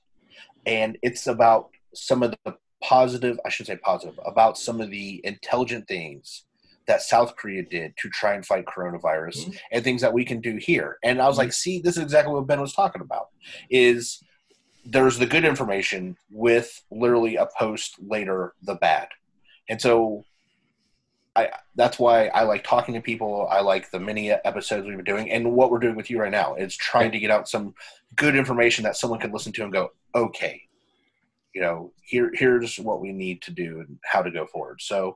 and 0.65 0.97
it's 1.03 1.27
about 1.27 1.69
some 1.93 2.23
of 2.23 2.33
the 2.45 2.55
positive 2.83 3.39
i 3.43 3.49
should 3.49 3.65
say 3.65 3.75
positive 3.77 4.19
about 4.23 4.55
some 4.55 4.79
of 4.79 4.91
the 4.91 5.19
intelligent 5.23 5.87
things 5.87 6.45
that 6.85 7.01
south 7.01 7.35
korea 7.35 7.63
did 7.63 7.91
to 7.97 8.07
try 8.09 8.35
and 8.35 8.45
fight 8.45 8.65
coronavirus 8.65 9.47
Mhm. 9.47 9.57
and 9.71 9.83
things 9.83 10.01
that 10.01 10.13
we 10.13 10.23
can 10.23 10.41
do 10.41 10.57
here 10.57 10.99
and 11.03 11.19
i 11.19 11.27
was 11.27 11.39
like 11.39 11.51
see 11.53 11.79
this 11.81 11.97
is 11.97 12.03
exactly 12.03 12.31
what 12.35 12.45
ben 12.45 12.61
was 12.61 12.73
talking 12.73 13.01
about 13.01 13.29
is 13.71 14.21
there's 14.89 15.17
the 15.17 15.25
good 15.25 15.45
information 15.45 16.17
with 16.29 16.83
literally 16.91 17.35
a 17.35 17.47
post 17.57 17.95
later 17.99 18.53
the 18.63 18.75
bad 18.75 19.07
and 19.69 19.81
so 19.81 20.23
I, 21.37 21.51
that's 21.75 21.99
why 21.99 22.27
I 22.29 22.43
like 22.43 22.63
talking 22.63 22.95
to 22.95 23.01
people. 23.01 23.47
I 23.51 23.61
like 23.61 23.91
the 23.91 23.99
mini 23.99 24.31
episodes 24.31 24.87
we've 24.87 24.95
been 24.95 25.05
doing, 25.05 25.31
and 25.31 25.53
what 25.53 25.69
we're 25.69 25.77
doing 25.77 25.95
with 25.95 26.09
you 26.09 26.19
right 26.19 26.31
now 26.31 26.55
is 26.55 26.75
trying 26.75 27.11
to 27.11 27.19
get 27.19 27.29
out 27.29 27.47
some 27.47 27.75
good 28.15 28.35
information 28.35 28.83
that 28.85 28.97
someone 28.97 29.19
can 29.19 29.31
listen 29.31 29.51
to 29.53 29.63
and 29.63 29.71
go, 29.71 29.91
okay, 30.15 30.63
you 31.53 31.61
know, 31.61 31.93
here 32.01 32.31
here's 32.33 32.79
what 32.79 33.01
we 33.01 33.11
need 33.11 33.43
to 33.43 33.51
do 33.51 33.81
and 33.81 33.99
how 34.03 34.23
to 34.23 34.31
go 34.31 34.47
forward. 34.47 34.81
So 34.81 35.15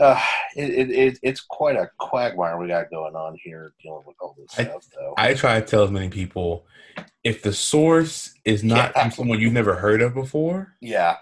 uh, 0.00 0.20
it, 0.56 0.70
it, 0.70 0.90
it, 0.90 1.18
it's 1.22 1.40
quite 1.40 1.76
a 1.76 1.90
quagmire 1.98 2.58
we 2.58 2.68
got 2.68 2.90
going 2.90 3.14
on 3.14 3.36
here 3.42 3.72
dealing 3.82 4.02
with 4.06 4.16
all 4.20 4.34
this 4.38 4.58
I- 4.58 4.64
stuff, 4.64 4.86
though. 4.94 5.14
I 5.16 5.34
try 5.34 5.60
to 5.60 5.66
tell 5.66 5.84
as 5.84 5.90
many 5.90 6.08
people 6.08 6.64
if 7.22 7.42
the 7.42 7.52
source 7.52 8.34
is 8.44 8.64
not 8.64 8.92
Yeah. 8.96 9.02
from 9.02 9.10
someone 9.12 9.40
you've 9.40 9.52
never 9.52 9.74
heard 9.76 10.00
of 10.02 10.14
before, 10.14 10.74
yeah, 10.80 11.16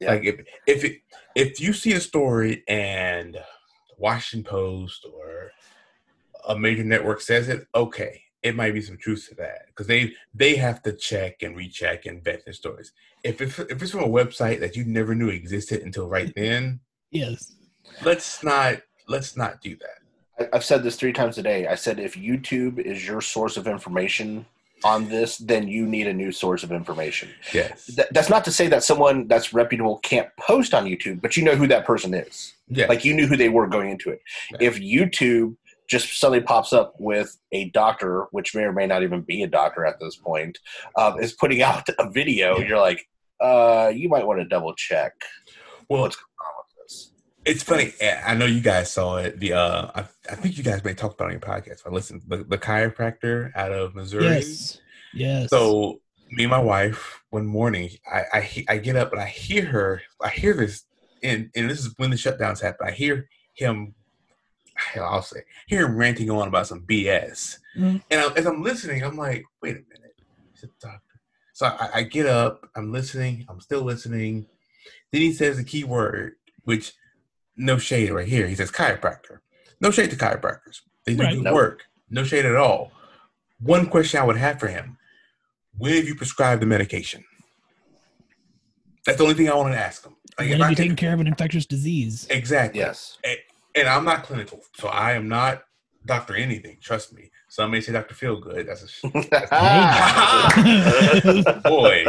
Yeah. 0.00 0.10
like 0.12 0.24
if 0.24 0.40
if 0.66 0.84
it, 0.84 1.00
if 1.34 1.60
you 1.60 1.72
see 1.72 1.92
a 1.92 2.00
story 2.00 2.64
and 2.68 3.34
the 3.34 3.44
Washington 3.98 4.48
Post 4.50 5.06
or 5.14 5.52
a 6.48 6.58
major 6.58 6.84
network 6.84 7.20
says 7.20 7.48
it, 7.48 7.66
okay, 7.74 8.22
it 8.42 8.54
might 8.56 8.74
be 8.74 8.80
some 8.82 8.96
truth 8.96 9.26
to 9.28 9.34
that 9.36 9.66
because 9.68 9.86
they 9.86 10.12
they 10.34 10.56
have 10.56 10.82
to 10.82 10.92
check 10.92 11.42
and 11.42 11.56
recheck 11.56 12.06
and 12.06 12.22
vet 12.24 12.44
their 12.44 12.54
stories. 12.54 12.92
If 13.24 13.40
it's, 13.40 13.58
if 13.58 13.82
it's 13.82 13.90
from 13.92 14.04
a 14.04 14.08
website 14.08 14.60
that 14.60 14.76
you 14.76 14.84
never 14.84 15.14
knew 15.14 15.28
existed 15.28 15.82
until 15.82 16.08
right 16.08 16.32
then, 16.36 16.80
Yes. 17.10 17.54
Let's 18.04 18.42
not 18.42 18.82
let's 19.08 19.36
not 19.36 19.60
do 19.60 19.76
that. 19.76 20.46
I, 20.52 20.56
I've 20.56 20.64
said 20.64 20.82
this 20.82 20.96
three 20.96 21.12
times 21.12 21.38
a 21.38 21.42
day. 21.42 21.66
I 21.66 21.74
said 21.74 21.98
if 21.98 22.14
YouTube 22.14 22.78
is 22.78 23.06
your 23.06 23.20
source 23.20 23.56
of 23.56 23.66
information 23.66 24.46
on 24.84 25.08
this, 25.08 25.38
then 25.38 25.66
you 25.66 25.86
need 25.86 26.06
a 26.06 26.12
new 26.12 26.30
source 26.30 26.62
of 26.62 26.70
information. 26.70 27.28
Yes, 27.52 27.86
Th- 27.86 28.06
that's 28.12 28.28
not 28.30 28.44
to 28.44 28.52
say 28.52 28.68
that 28.68 28.84
someone 28.84 29.26
that's 29.26 29.52
reputable 29.52 29.98
can't 29.98 30.28
post 30.38 30.72
on 30.72 30.84
YouTube, 30.86 31.20
but 31.20 31.36
you 31.36 31.42
know 31.44 31.56
who 31.56 31.66
that 31.66 31.84
person 31.84 32.14
is. 32.14 32.54
yeah, 32.68 32.86
Like 32.86 33.04
you 33.04 33.12
knew 33.14 33.26
who 33.26 33.36
they 33.36 33.48
were 33.48 33.66
going 33.66 33.90
into 33.90 34.10
it. 34.10 34.20
If 34.60 34.78
YouTube 34.78 35.56
just 35.88 36.20
suddenly 36.20 36.40
pops 36.42 36.72
up 36.72 36.94
with 37.00 37.36
a 37.50 37.70
doctor, 37.70 38.26
which 38.30 38.54
may 38.54 38.62
or 38.62 38.72
may 38.72 38.86
not 38.86 39.02
even 39.02 39.22
be 39.22 39.42
a 39.42 39.48
doctor 39.48 39.84
at 39.84 39.98
this 39.98 40.14
point, 40.14 40.58
um, 40.96 41.18
is 41.18 41.32
putting 41.32 41.60
out 41.62 41.88
a 41.98 42.08
video, 42.10 42.58
Yeah. 42.58 42.66
you're 42.68 42.78
like, 42.80 43.08
uh, 43.40 43.90
you 43.92 44.08
might 44.08 44.24
want 44.26 44.38
to 44.38 44.44
double 44.44 44.74
check 44.74 45.12
well, 45.88 46.02
what's 46.02 46.16
going 46.16 46.26
on 46.40 46.54
with 46.58 46.86
this. 46.86 47.10
It's 47.48 47.62
funny. 47.62 47.92
eh, 48.00 48.20
I 48.26 48.34
know 48.34 48.44
you 48.44 48.60
guys 48.60 48.90
saw 48.90 49.16
it. 49.16 49.40
The 49.40 49.54
uh, 49.54 49.90
I, 49.94 50.00
I 50.30 50.34
think 50.34 50.56
you 50.58 50.62
guys 50.64 50.84
may 50.84 50.94
talk 50.94 51.14
about 51.14 51.24
it 51.24 51.28
on 51.28 51.32
your 51.32 51.40
podcast. 51.40 51.80
I 51.86 51.90
listened. 51.90 52.22
The, 52.26 52.38
the 52.44 52.58
chiropractor 52.58 53.50
out 53.56 53.72
of 53.72 53.94
Missouri. 53.94 54.24
Yes. 54.24 54.78
Yes. 55.14 55.48
So 55.50 56.00
me 56.30 56.44
and 56.44 56.50
my 56.50 56.58
wife 56.60 57.22
one 57.30 57.46
morning, 57.46 57.90
I, 58.10 58.22
I 58.32 58.64
I 58.68 58.76
get 58.78 58.96
up 58.96 59.12
and 59.12 59.20
I 59.20 59.26
hear 59.26 59.64
her. 59.64 60.02
I 60.22 60.28
hear 60.28 60.52
this 60.54 60.84
and 61.22 61.50
and 61.56 61.70
this 61.70 61.80
is 61.80 61.94
when 61.96 62.10
the 62.10 62.16
shutdowns 62.16 62.60
happen. 62.60 62.86
I 62.86 62.92
hear 62.92 63.28
him. 63.54 63.94
I'll 64.94 65.22
say, 65.22 65.40
hear 65.66 65.86
him 65.86 65.96
ranting 65.96 66.30
on 66.30 66.46
about 66.46 66.68
some 66.68 66.82
BS, 66.86 67.58
Mhm. 67.76 68.00
and 68.12 68.20
I, 68.20 68.32
as 68.34 68.46
I'm 68.46 68.62
listening, 68.62 69.02
I'm 69.02 69.16
like, 69.16 69.42
wait 69.60 69.72
a 69.72 69.80
minute, 69.80 70.14
he's 70.52 70.62
a 70.62 70.68
doctor. 70.80 71.02
So 71.52 71.66
I, 71.66 71.88
I 71.94 72.02
get 72.04 72.26
up, 72.26 72.60
I'm 72.76 72.92
listening, 72.92 73.44
I'm 73.48 73.60
still 73.60 73.82
listening. 73.82 74.46
Then 75.10 75.22
he 75.22 75.32
says 75.32 75.56
the 75.56 75.64
key 75.64 75.82
word, 75.82 76.34
which 76.62 76.92
no 77.58 77.76
shade 77.76 78.10
right 78.10 78.26
here. 78.28 78.46
He 78.46 78.54
says 78.54 78.70
chiropractor. 78.70 79.40
No 79.80 79.90
shade 79.90 80.10
to 80.10 80.16
chiropractors. 80.16 80.80
They 81.04 81.14
do 81.14 81.22
Right. 81.22 81.34
good 81.34 81.44
Nope. 81.44 81.54
work. 81.54 81.82
No 82.08 82.24
shade 82.24 82.46
at 82.46 82.56
all. 82.56 82.92
One 83.60 83.86
question 83.86 84.20
I 84.20 84.24
would 84.24 84.36
have 84.36 84.58
for 84.60 84.68
him: 84.68 84.96
When 85.76 85.92
have 85.94 86.06
you 86.06 86.14
prescribed 86.14 86.62
the 86.62 86.66
medication? 86.66 87.24
That's 89.04 89.18
the 89.18 89.24
only 89.24 89.34
thing 89.34 89.48
I 89.50 89.54
want 89.54 89.74
to 89.74 89.78
ask 89.78 90.04
him. 90.04 90.16
Like, 90.38 90.48
when 90.50 90.52
if 90.52 90.60
have 90.60 90.70
you 90.70 90.76
could- 90.76 90.82
taken 90.82 90.96
care 90.96 91.14
of 91.14 91.20
an 91.20 91.26
infectious 91.26 91.66
disease? 91.66 92.26
exactly. 92.30 92.80
Yes. 92.80 93.18
And 93.74 93.88
I'm 93.88 94.04
not 94.04 94.24
clinical, 94.24 94.62
so 94.76 94.88
I 94.88 95.12
am 95.12 95.28
not 95.28 95.62
doctor 96.04 96.34
anything. 96.34 96.78
Trust 96.80 97.12
me. 97.12 97.30
Some 97.48 97.70
may 97.70 97.80
say 97.80 97.92
Doctor 97.92 98.14
Feel 98.14 98.40
Good. 98.40 98.66
That's 98.66 98.82
a 98.82 98.88
sh- 98.88 99.02
boy. 101.64 102.04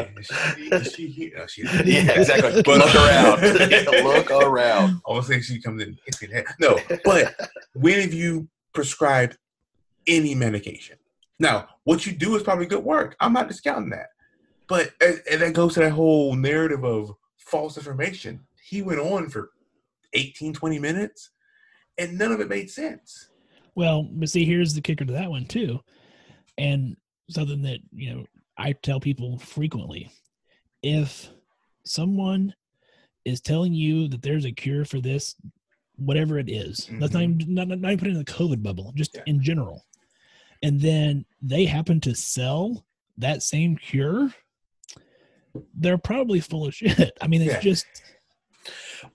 Is 0.71 0.93
she, 0.93 1.11
she? 1.11 1.31
No, 1.35 1.43
oh, 1.43 1.47
she 1.47 1.63
yeah, 1.63 2.19
exactly. 2.19 2.61
But- 2.61 2.79
Look 2.79 2.95
around. 2.95 3.41
Look 4.03 4.31
around. 4.31 5.01
I 5.07 5.11
was 5.13 5.27
saying 5.27 5.43
she 5.43 5.61
comes 5.61 5.81
in 5.81 5.97
hits 6.05 6.21
me 6.21 6.27
in 6.27 6.31
the 6.31 6.37
head. 6.37 6.45
No, 6.59 6.77
but 7.05 7.49
when 7.73 8.01
have 8.01 8.13
you 8.13 8.47
prescribed 8.73 9.37
any 10.07 10.35
medication? 10.35 10.97
Now, 11.39 11.69
what 11.85 12.05
you 12.05 12.11
do 12.11 12.35
is 12.35 12.43
probably 12.43 12.65
good 12.65 12.83
work. 12.83 13.15
I'm 13.19 13.33
not 13.33 13.47
discounting 13.47 13.89
that. 13.91 14.07
But 14.67 14.91
and, 15.01 15.21
and 15.31 15.41
that 15.41 15.53
goes 15.53 15.73
to 15.75 15.79
that 15.81 15.91
whole 15.91 16.35
narrative 16.35 16.83
of 16.83 17.13
false 17.37 17.77
information. 17.77 18.41
He 18.61 18.81
went 18.81 18.99
on 18.99 19.29
for 19.29 19.51
18, 20.13 20.53
20 20.53 20.79
minutes 20.79 21.31
and 21.97 22.17
none 22.17 22.31
of 22.31 22.39
it 22.39 22.49
made 22.49 22.69
sense. 22.69 23.29
Well, 23.75 24.03
but 24.11 24.29
see, 24.29 24.45
here's 24.45 24.73
the 24.73 24.81
kicker 24.81 25.05
to 25.05 25.13
that 25.13 25.29
one 25.29 25.45
too, 25.45 25.79
and 26.57 26.95
something 27.29 27.61
that 27.63 27.79
you 27.91 28.13
know 28.13 28.25
I 28.57 28.73
tell 28.73 28.99
people 28.99 29.37
frequently: 29.39 30.11
if 30.83 31.29
someone 31.85 32.53
is 33.25 33.41
telling 33.41 33.73
you 33.73 34.07
that 34.07 34.21
there's 34.21 34.45
a 34.45 34.51
cure 34.51 34.85
for 34.85 34.99
this, 34.99 35.35
whatever 35.95 36.39
it 36.39 36.49
is, 36.49 36.89
let's 36.99 37.13
not 37.13 37.23
mm-hmm. 37.23 37.41
even 37.41 37.53
not, 37.53 37.67
not 37.67 37.91
even 37.91 37.99
put 37.99 38.07
it 38.07 38.11
in 38.11 38.17
the 38.17 38.25
COVID 38.25 38.63
bubble, 38.63 38.91
just 38.95 39.15
Yeah. 39.15 39.23
in 39.27 39.41
general, 39.41 39.85
and 40.63 40.79
then 40.79 41.25
they 41.41 41.65
happen 41.65 41.99
to 42.01 42.15
sell 42.15 42.85
that 43.17 43.43
same 43.43 43.75
cure, 43.75 44.33
they're 45.73 45.97
probably 45.97 46.39
full 46.39 46.65
of 46.65 46.73
shit. 46.75 47.11
I 47.21 47.27
mean, 47.27 47.41
it's 47.41 47.53
Yeah. 47.53 47.59
just 47.59 47.85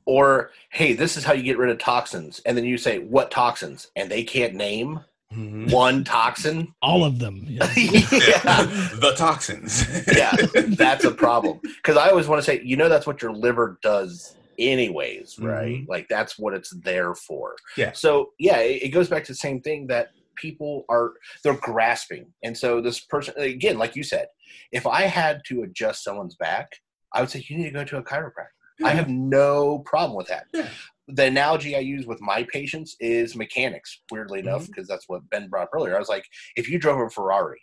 Or, 0.07 0.51
hey, 0.71 0.93
this 0.95 1.17
is 1.17 1.25
how 1.25 1.33
you 1.33 1.43
get 1.43 1.59
rid 1.59 1.71
of 1.71 1.79
toxins. 1.79 2.41
And 2.47 2.57
then 2.57 2.65
you 2.65 2.77
say, 2.79 2.99
what 3.01 3.31
toxins? 3.31 3.89
And 3.97 4.11
they 4.11 4.23
can't 4.25 4.55
name 4.55 5.01
Mhm. 5.33 5.73
one 5.73 6.05
toxin. 6.05 6.73
all 6.81 7.05
of 7.05 7.19
them. 7.19 7.45
you 7.49 7.59
know. 7.59 7.67
yeah. 7.77 8.65
the 8.95 9.15
toxins. 9.17 9.85
Yeah, 10.17 10.37
that's 10.77 11.05
a 11.05 11.11
problem. 11.11 11.61
Because 11.63 11.97
I 11.97 12.09
always 12.11 12.29
want 12.29 12.41
to 12.41 12.45
say, 12.45 12.61
you 12.63 12.77
know, 12.77 12.89
that's 12.89 13.07
what 13.07 13.21
your 13.21 13.33
liver 13.33 13.79
does, 13.83 14.37
anyways, 14.59 15.39
right? 15.41 15.79
Mhm. 15.83 15.89
Like 15.89 16.07
that's 16.09 16.39
what 16.39 16.55
it's 16.55 16.71
there 16.85 17.15
for. 17.17 17.57
Yeah. 17.77 17.93
So 17.93 18.31
yeah, 18.39 18.59
it, 18.59 18.85
it 18.85 18.89
goes 18.91 19.09
back 19.09 19.25
to 19.25 19.33
the 19.33 19.37
same 19.37 19.61
thing 19.61 19.89
that 19.89 20.11
people 20.37 20.85
are 20.89 21.13
they're 21.43 21.55
grasping, 21.55 22.27
and 22.45 22.57
so 22.57 22.81
this 22.81 23.01
person 23.01 23.35
again, 23.37 23.77
like 23.79 23.97
you 23.97 24.05
said, 24.05 24.27
if 24.73 24.87
I 24.87 25.03
had 25.03 25.43
to 25.47 25.63
adjust 25.65 26.05
someone's 26.05 26.37
back, 26.37 26.77
I 27.13 27.21
would 27.21 27.31
say 27.31 27.45
you 27.49 27.57
need 27.57 27.65
to 27.65 27.71
go 27.71 27.85
to 27.85 27.97
a 27.99 28.03
chiropractor. 28.05 28.55
I 28.83 28.91
have 28.91 29.09
no 29.09 29.81
problem 29.81 30.17
with 30.17 30.27
that. 30.29 30.47
Yeah. 30.53 30.69
The 31.09 31.25
analogy 31.27 31.77
I 31.77 31.81
use 31.81 32.07
with 32.07 32.21
my 32.21 32.45
patients 32.45 32.97
is 32.99 33.37
mechanics, 33.37 34.01
weirdly 34.11 34.41
enough, 34.41 34.63
Mm-hmm. 34.63 34.73
because 34.73 34.89
that's 34.89 35.09
what 35.09 35.29
Ben 35.31 35.49
brought 35.49 35.65
up 35.65 35.71
earlier. 35.75 35.95
I 35.95 35.99
was 35.99 36.09
like, 36.09 36.25
if 36.57 36.69
you 36.69 36.79
drove 36.79 36.99
a 36.99 37.11
Ferrari, 37.11 37.61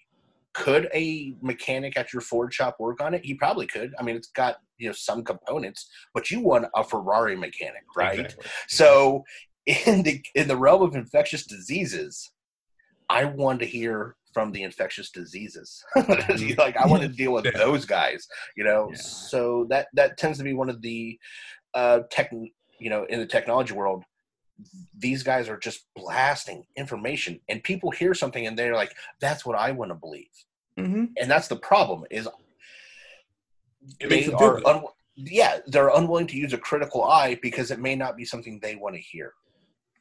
could 0.53 0.89
a 0.93 1.34
mechanic 1.41 1.97
at 1.97 2.14
your 2.14 2.22
Ford 2.22 2.53
shop 2.53 2.76
work 2.80 3.01
on 3.01 3.14
it? 3.14 3.26
He 3.26 3.34
probably 3.34 3.66
could. 3.68 3.93
I 3.99 4.03
mean, 4.03 4.16
it's 4.16 4.30
got 4.30 4.57
you 4.78 4.88
know 4.88 4.93
some 4.93 5.24
components, 5.24 5.89
but 6.14 6.30
you 6.30 6.39
want 6.41 6.66
a 6.76 6.84
Ferrari 6.84 7.36
mechanic, 7.36 7.84
right? 7.95 8.20
Exactly. 8.20 8.45
So 8.68 9.24
in 9.66 10.03
the 10.03 10.22
in 10.36 10.47
the 10.47 10.57
realm 10.57 10.82
of 10.82 10.95
infectious 10.95 11.45
diseases, 11.45 12.32
I 13.09 13.26
want 13.26 13.59
to 13.62 13.66
hear 13.66 14.16
from 14.34 14.52
the 14.52 14.64
infectious 14.64 15.10
diseases. 15.12 15.84
like 15.96 16.78
I 16.78 16.88
want 16.88 17.02
to 17.04 17.08
deal 17.08 17.34
with 17.34 17.52
those 17.54 17.86
guys, 17.86 18.28
you 18.56 18.64
know. 18.64 18.90
Yeah. 18.92 18.98
So 18.98 19.66
that 19.70 19.88
that 19.94 20.18
tends 20.18 20.38
to 20.38 20.44
be 20.44 20.54
one 20.54 20.70
of 20.70 20.82
the 20.82 21.20
uh 21.74 22.02
tech 22.10 22.32
you 22.80 22.90
know, 22.90 23.06
in 23.06 23.20
the 23.20 23.28
technology 23.28 23.74
world, 23.74 24.04
these 24.98 25.22
guys 25.24 25.48
are 25.48 25.58
just 25.58 25.86
blasting 25.96 26.66
information 26.76 27.40
and 27.48 27.64
people 27.64 27.92
hear 27.92 28.14
something 28.14 28.48
and 28.48 28.58
they're 28.58 28.76
like, 28.76 28.96
that's 29.20 29.46
what 29.46 29.58
I 29.58 29.72
want 29.72 29.92
to 29.92 29.96
believe. 29.96 30.32
Mhm. 30.78 31.10
And 31.18 31.30
that's 31.30 31.48
the 31.48 31.58
problem 31.58 32.06
is 32.10 32.28
It 34.00 34.10
they 34.10 34.32
are 34.34 34.66
un- 34.66 34.86
yeah 35.16 35.60
they're 35.68 35.90
unwilling 35.90 36.28
to 36.28 36.38
use 36.38 36.54
a 36.54 36.58
critical 36.58 37.04
eye 37.04 37.38
because 37.42 37.70
it 37.70 37.80
may 37.80 37.96
not 37.96 38.16
be 38.16 38.26
something 38.26 38.60
they 38.60 38.76
want 38.76 38.96
to 38.96 39.02
hear 39.02 39.34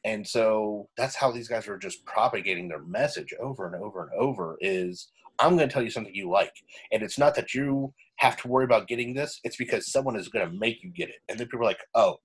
and 0.03 0.27
so 0.27 0.87
that's 0.97 1.15
how 1.15 1.31
these 1.31 1.47
guys 1.47 1.67
are 1.67 1.77
just 1.77 2.03
propagating 2.05 2.67
their 2.67 2.81
message 2.83 3.33
over 3.39 3.65
and 3.67 3.75
over 3.75 4.03
and 4.03 4.11
over 4.19 4.57
is 4.61 5.09
i'm 5.39 5.55
going 5.55 5.67
to 5.67 5.73
tell 5.73 5.83
you 5.83 5.89
something 5.89 6.13
you 6.15 6.29
like 6.29 6.53
and 6.91 7.03
it's 7.03 7.19
not 7.19 7.35
that 7.35 7.53
you 7.53 7.93
have 8.17 8.37
to 8.37 8.47
worry 8.47 8.65
about 8.65 8.87
getting 8.87 9.13
this 9.13 9.39
it's 9.43 9.57
because 9.57 9.91
someone 9.91 10.15
is 10.15 10.27
going 10.29 10.45
to 10.47 10.57
make 10.57 10.83
you 10.83 10.89
get 10.89 11.09
it 11.09 11.17
and 11.29 11.39
then 11.39 11.47
people 11.47 11.61
are 11.61 11.65
like 11.65 11.81
oh 11.95 12.17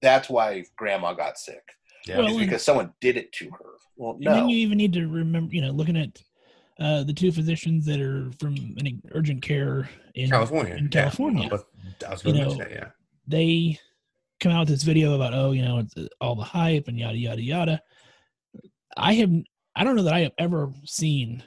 that's 0.00 0.28
why 0.28 0.64
grandma 0.76 1.12
got 1.12 1.38
sick 1.38 1.62
Yeah. 2.06 2.18
Well, 2.18 2.28
it's 2.28 2.36
because 2.38 2.62
someone 2.64 2.92
did 3.00 3.16
it 3.16 3.32
to 3.34 3.50
her 3.50 3.70
well 3.96 4.14
And 4.14 4.26
then 4.26 4.48
you 4.48 4.56
even 4.58 4.78
need 4.78 4.92
to 4.94 5.06
remember, 5.06 5.54
you 5.54 5.60
know, 5.62 5.70
looking 5.70 5.96
at 5.96 6.20
uh, 6.80 7.04
the 7.04 7.12
two 7.12 7.30
physicians 7.30 7.84
that 7.86 8.00
are 8.00 8.30
from 8.40 8.54
an 8.78 9.00
urgent 9.12 9.42
care 9.42 9.88
in 10.14 10.30
California. 10.30 10.74
in 10.74 10.84
yeah. 10.84 10.90
California. 10.90 11.48
I 11.48 11.52
was, 11.52 11.64
I 12.06 12.10
was 12.10 12.24
You 12.24 12.32
going 12.32 12.36
to 12.36 12.42
know, 12.42 12.56
mention 12.56 12.58
that, 12.58 12.70
yeah. 12.72 12.88
They 13.28 13.78
come 14.42 14.52
out 14.52 14.60
with 14.60 14.68
this 14.68 14.82
video 14.82 15.14
about, 15.14 15.32
oh, 15.34 15.52
you 15.52 15.62
know, 15.62 15.78
it's 15.78 15.96
uh, 15.96 16.06
all 16.20 16.34
the 16.34 16.42
hype 16.42 16.88
and 16.88 16.98
yada 16.98 17.16
yada 17.16 17.40
yada. 17.42 17.80
I 18.96 19.14
have, 19.14 19.30
I 19.74 19.84
don't 19.84 19.96
know 19.96 20.02
that 20.02 20.14
I 20.14 20.20
have 20.20 20.32
ever 20.38 20.70
seen 20.84 21.42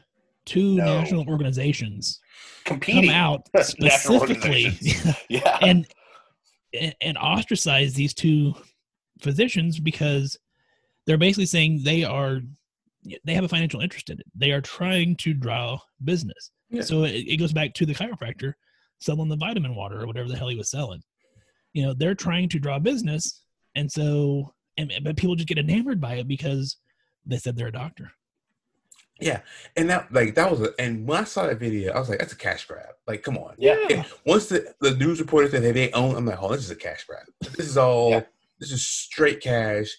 two 0.45 0.75
No. 0.75 0.85
national 1.01 1.27
organizations 1.27 2.19
competing 2.65 3.05
come 3.05 3.15
out 3.15 3.47
specifically 3.63 4.77
yeah 5.29 5.57
and 5.61 5.87
and- 6.79 6.95
and 7.01 7.17
ostracize 7.17 7.93
these 7.93 8.13
two 8.13 8.53
physicians 9.21 9.79
because 9.79 10.37
they're 11.07 11.17
basically 11.17 11.45
saying 11.45 11.81
they 11.83 12.03
are 12.03 12.41
they 13.23 13.33
have 13.33 13.43
a 13.43 13.47
financial 13.47 13.81
interest 13.81 14.09
in 14.09 14.19
it. 14.19 14.25
They 14.35 14.51
are 14.51 14.61
trying 14.61 15.15
to 15.17 15.33
draw 15.33 15.79
business. 16.03 16.51
Yeah. 16.69 16.81
So 16.81 17.03
it, 17.05 17.11
it 17.27 17.37
goes 17.37 17.53
back 17.53 17.73
to 17.75 17.85
the 17.85 17.93
chiropractor 17.95 18.53
selling 18.99 19.29
the 19.29 19.35
vitamin 19.37 19.73
water 19.75 20.01
or 20.01 20.07
whatever 20.07 20.27
the 20.27 20.35
hell 20.35 20.49
he 20.49 20.57
was 20.57 20.69
selling. 20.71 21.01
You 21.75 21.83
know, 21.83 21.93
they're 21.93 22.15
trying 22.15 22.47
to 22.49 22.59
draw 22.59 22.79
business, 22.79 23.43
and 23.75 23.91
so 23.91 24.53
and 24.77 24.91
but 25.03 25.17
people 25.17 25.35
just 25.35 25.49
get 25.49 25.57
enamored 25.57 25.99
by 25.99 26.15
it 26.15 26.27
because 26.27 26.77
they 27.25 27.37
said 27.37 27.57
they're 27.57 27.67
a 27.67 27.71
doctor. 27.71 28.11
Yeah, 29.19 29.41
and 29.75 29.89
that 29.89 30.11
like 30.11 30.35
that 30.35 30.49
was 30.49 30.61
a, 30.61 30.73
and 30.79 31.05
when 31.05 31.19
I 31.19 31.23
saw 31.25 31.47
that 31.47 31.59
video, 31.59 31.91
I 31.91 31.99
was 31.99 32.07
like, 32.09 32.19
that's 32.19 32.31
a 32.31 32.37
cash 32.37 32.65
grab. 32.65 32.95
Like, 33.07 33.23
come 33.23 33.37
on. 33.37 33.55
yeah 33.57 33.75
Yeah, 33.89 34.03
Once 34.25 34.47
the, 34.47 34.73
the 34.79 34.95
news 34.95 35.19
reporter 35.19 35.49
said 35.49 35.63
that 35.63 35.73
they 35.73 35.91
own, 35.91 36.15
I'm 36.15 36.25
like, 36.25 36.41
oh, 36.41 36.49
this 36.49 36.63
is 36.63 36.71
a 36.71 36.75
cash 36.77 37.03
grab. 37.05 37.25
This 37.41 37.67
is 37.67 37.77
all. 37.77 38.11
Yeah. 38.11 38.23
This 38.57 38.71
is 38.71 38.87
straight 38.87 39.41
cash. 39.41 39.89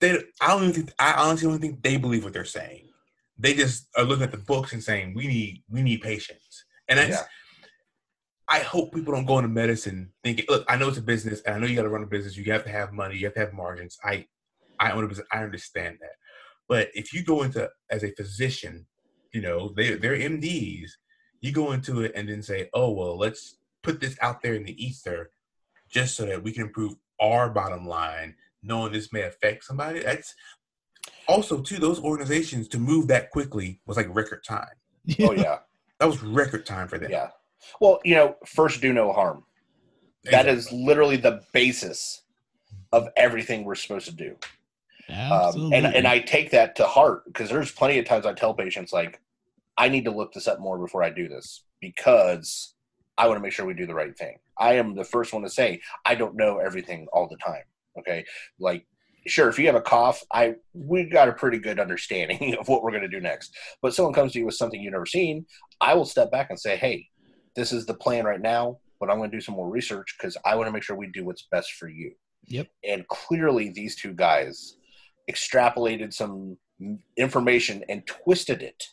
They, 0.00 0.18
I 0.38 0.48
don't 0.48 0.64
even 0.64 0.74
think. 0.74 0.92
I 0.98 1.14
honestly 1.14 1.48
don't 1.48 1.60
think 1.60 1.82
they 1.82 1.96
believe 1.96 2.24
what 2.24 2.34
they're 2.34 2.44
saying. 2.44 2.90
They 3.38 3.54
just 3.54 3.88
are 3.96 4.04
looking 4.04 4.24
at 4.24 4.32
the 4.32 4.38
books 4.38 4.74
and 4.74 4.84
saying, 4.84 5.14
we 5.14 5.26
need, 5.26 5.62
we 5.68 5.82
need 5.82 6.02
patients 6.02 6.64
And 6.88 6.98
that's. 6.98 7.10
Yeah. 7.10 7.22
I 8.54 8.60
hope 8.60 8.94
people 8.94 9.12
don't 9.12 9.26
go 9.26 9.38
into 9.38 9.48
medicine 9.48 10.12
thinking, 10.22 10.44
look, 10.48 10.64
I 10.68 10.76
know 10.76 10.86
it's 10.86 10.98
a 10.98 11.02
business, 11.02 11.40
and 11.40 11.56
I 11.56 11.58
know 11.58 11.66
you 11.66 11.74
got 11.74 11.82
to 11.82 11.88
run 11.88 12.04
a 12.04 12.06
business. 12.06 12.36
You 12.36 12.52
have 12.52 12.62
to 12.62 12.70
have 12.70 12.92
money. 12.92 13.16
You 13.16 13.24
have 13.26 13.34
to 13.34 13.40
have 13.40 13.52
margins. 13.52 13.98
I, 14.04 14.26
I 14.78 14.92
own 14.92 15.02
a 15.02 15.08
business. 15.08 15.26
I 15.32 15.42
understand 15.42 15.98
that. 16.00 16.12
But 16.68 16.90
if 16.94 17.12
you 17.12 17.24
go 17.24 17.42
into 17.42 17.68
as 17.90 18.04
a 18.04 18.12
physician, 18.12 18.86
you 19.32 19.40
know, 19.40 19.72
they 19.76 19.94
they're 19.94 20.16
MDs. 20.16 20.88
You 21.40 21.50
go 21.50 21.72
into 21.72 22.02
it 22.02 22.12
and 22.14 22.28
then 22.28 22.44
say, 22.44 22.70
oh 22.74 22.92
well, 22.92 23.18
let's 23.18 23.56
put 23.82 24.00
this 24.00 24.16
out 24.22 24.40
there 24.40 24.54
in 24.54 24.62
the 24.62 24.84
ether, 24.84 25.32
just 25.90 26.16
so 26.16 26.24
that 26.26 26.44
we 26.44 26.52
can 26.52 26.62
improve 26.62 26.94
our 27.20 27.50
bottom 27.50 27.88
line, 27.88 28.36
knowing 28.62 28.92
this 28.92 29.12
may 29.12 29.22
affect 29.22 29.64
somebody. 29.64 29.98
That's 29.98 30.32
also 31.26 31.60
too 31.60 31.78
those 31.78 31.98
organizations 31.98 32.68
to 32.68 32.78
move 32.78 33.08
that 33.08 33.32
quickly 33.32 33.80
was 33.84 33.96
like 33.96 34.14
record 34.14 34.44
time. 34.44 34.76
oh 35.22 35.32
yeah 35.32 35.58
That 35.98 36.06
was 36.06 36.22
record 36.22 36.64
time 36.64 36.86
for 36.86 36.98
them. 36.98 37.10
Yeah. 37.10 37.30
Well, 37.80 38.00
you 38.04 38.14
know, 38.14 38.36
first 38.46 38.80
do 38.80 38.92
no 38.92 39.12
harm. 39.12 39.44
That 40.30 40.48
is 40.48 40.72
literally 40.72 41.16
the 41.16 41.42
basis 41.52 42.22
of 42.92 43.08
everything 43.16 43.64
we're 43.64 43.74
supposed 43.74 44.06
to 44.06 44.14
do. 44.14 44.36
Um, 45.08 45.72
and 45.72 45.86
and 45.86 46.06
I 46.06 46.20
take 46.20 46.50
that 46.52 46.76
to 46.76 46.86
heart 46.86 47.24
because 47.26 47.50
there's 47.50 47.70
plenty 47.70 47.98
of 47.98 48.06
times 48.06 48.24
I 48.24 48.32
tell 48.32 48.54
patients 48.54 48.92
like, 48.92 49.20
I 49.76 49.88
need 49.88 50.04
to 50.04 50.10
look 50.10 50.32
this 50.32 50.48
up 50.48 50.60
more 50.60 50.78
before 50.78 51.02
I 51.02 51.10
do 51.10 51.28
this 51.28 51.64
because 51.80 52.74
I 53.18 53.26
want 53.26 53.36
to 53.36 53.42
make 53.42 53.52
sure 53.52 53.66
we 53.66 53.74
do 53.74 53.86
the 53.86 53.94
right 53.94 54.16
thing. 54.16 54.38
I 54.58 54.74
am 54.74 54.94
the 54.94 55.04
first 55.04 55.34
one 55.34 55.42
to 55.42 55.50
say 55.50 55.82
I 56.06 56.14
don't 56.14 56.36
know 56.36 56.58
everything 56.58 57.06
all 57.12 57.28
the 57.28 57.36
time. 57.36 57.64
Okay, 57.98 58.24
like 58.58 58.86
sure 59.26 59.48
if 59.48 59.58
you 59.58 59.66
have 59.66 59.74
a 59.74 59.80
cough 59.80 60.22
i 60.32 60.54
we've 60.72 61.10
got 61.10 61.28
a 61.28 61.32
pretty 61.32 61.58
good 61.58 61.80
understanding 61.80 62.54
of 62.60 62.68
what 62.68 62.82
we're 62.82 62.90
going 62.90 63.02
to 63.02 63.08
do 63.08 63.20
next 63.20 63.56
but 63.82 63.94
someone 63.94 64.12
comes 64.12 64.32
to 64.32 64.38
you 64.38 64.46
with 64.46 64.54
something 64.54 64.80
you've 64.80 64.92
never 64.92 65.06
seen 65.06 65.44
i 65.80 65.94
will 65.94 66.04
step 66.04 66.30
back 66.30 66.50
and 66.50 66.58
say 66.58 66.76
hey 66.76 67.08
this 67.56 67.72
is 67.72 67.86
the 67.86 67.94
plan 67.94 68.24
right 68.24 68.40
now 68.40 68.78
but 69.00 69.10
i'm 69.10 69.18
going 69.18 69.30
to 69.30 69.36
do 69.36 69.40
some 69.40 69.54
more 69.54 69.68
research 69.68 70.14
because 70.18 70.36
i 70.44 70.54
want 70.54 70.66
to 70.66 70.72
make 70.72 70.82
sure 70.82 70.96
we 70.96 71.06
do 71.08 71.24
what's 71.24 71.46
best 71.50 71.72
for 71.72 71.88
you. 71.88 72.12
Yep. 72.46 72.68
and 72.86 73.08
clearly 73.08 73.70
these 73.70 73.96
two 73.96 74.12
guys 74.12 74.76
extrapolated 75.30 76.12
some 76.12 76.58
information 77.16 77.82
and 77.88 78.06
twisted 78.06 78.62
it 78.62 78.84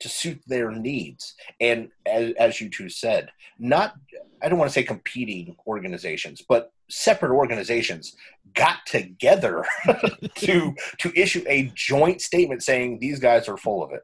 to 0.00 0.08
suit 0.08 0.40
their 0.46 0.70
needs. 0.70 1.34
And 1.60 1.90
as, 2.06 2.32
as 2.38 2.60
you 2.60 2.68
two 2.68 2.88
said 2.88 3.30
not 3.58 3.94
i 4.42 4.48
don't 4.48 4.58
want 4.58 4.70
to 4.70 4.72
say 4.72 4.82
competing 4.82 5.54
organizations 5.66 6.42
but 6.48 6.72
separate 6.88 7.30
organizations 7.30 8.16
got 8.54 8.78
together 8.86 9.64
to 10.34 10.74
to 10.98 11.12
issue 11.14 11.44
a 11.46 11.70
joint 11.74 12.20
statement 12.20 12.62
saying 12.62 12.98
these 12.98 13.20
guys 13.20 13.48
are 13.48 13.56
full 13.56 13.82
of 13.82 13.92
it. 13.92 14.02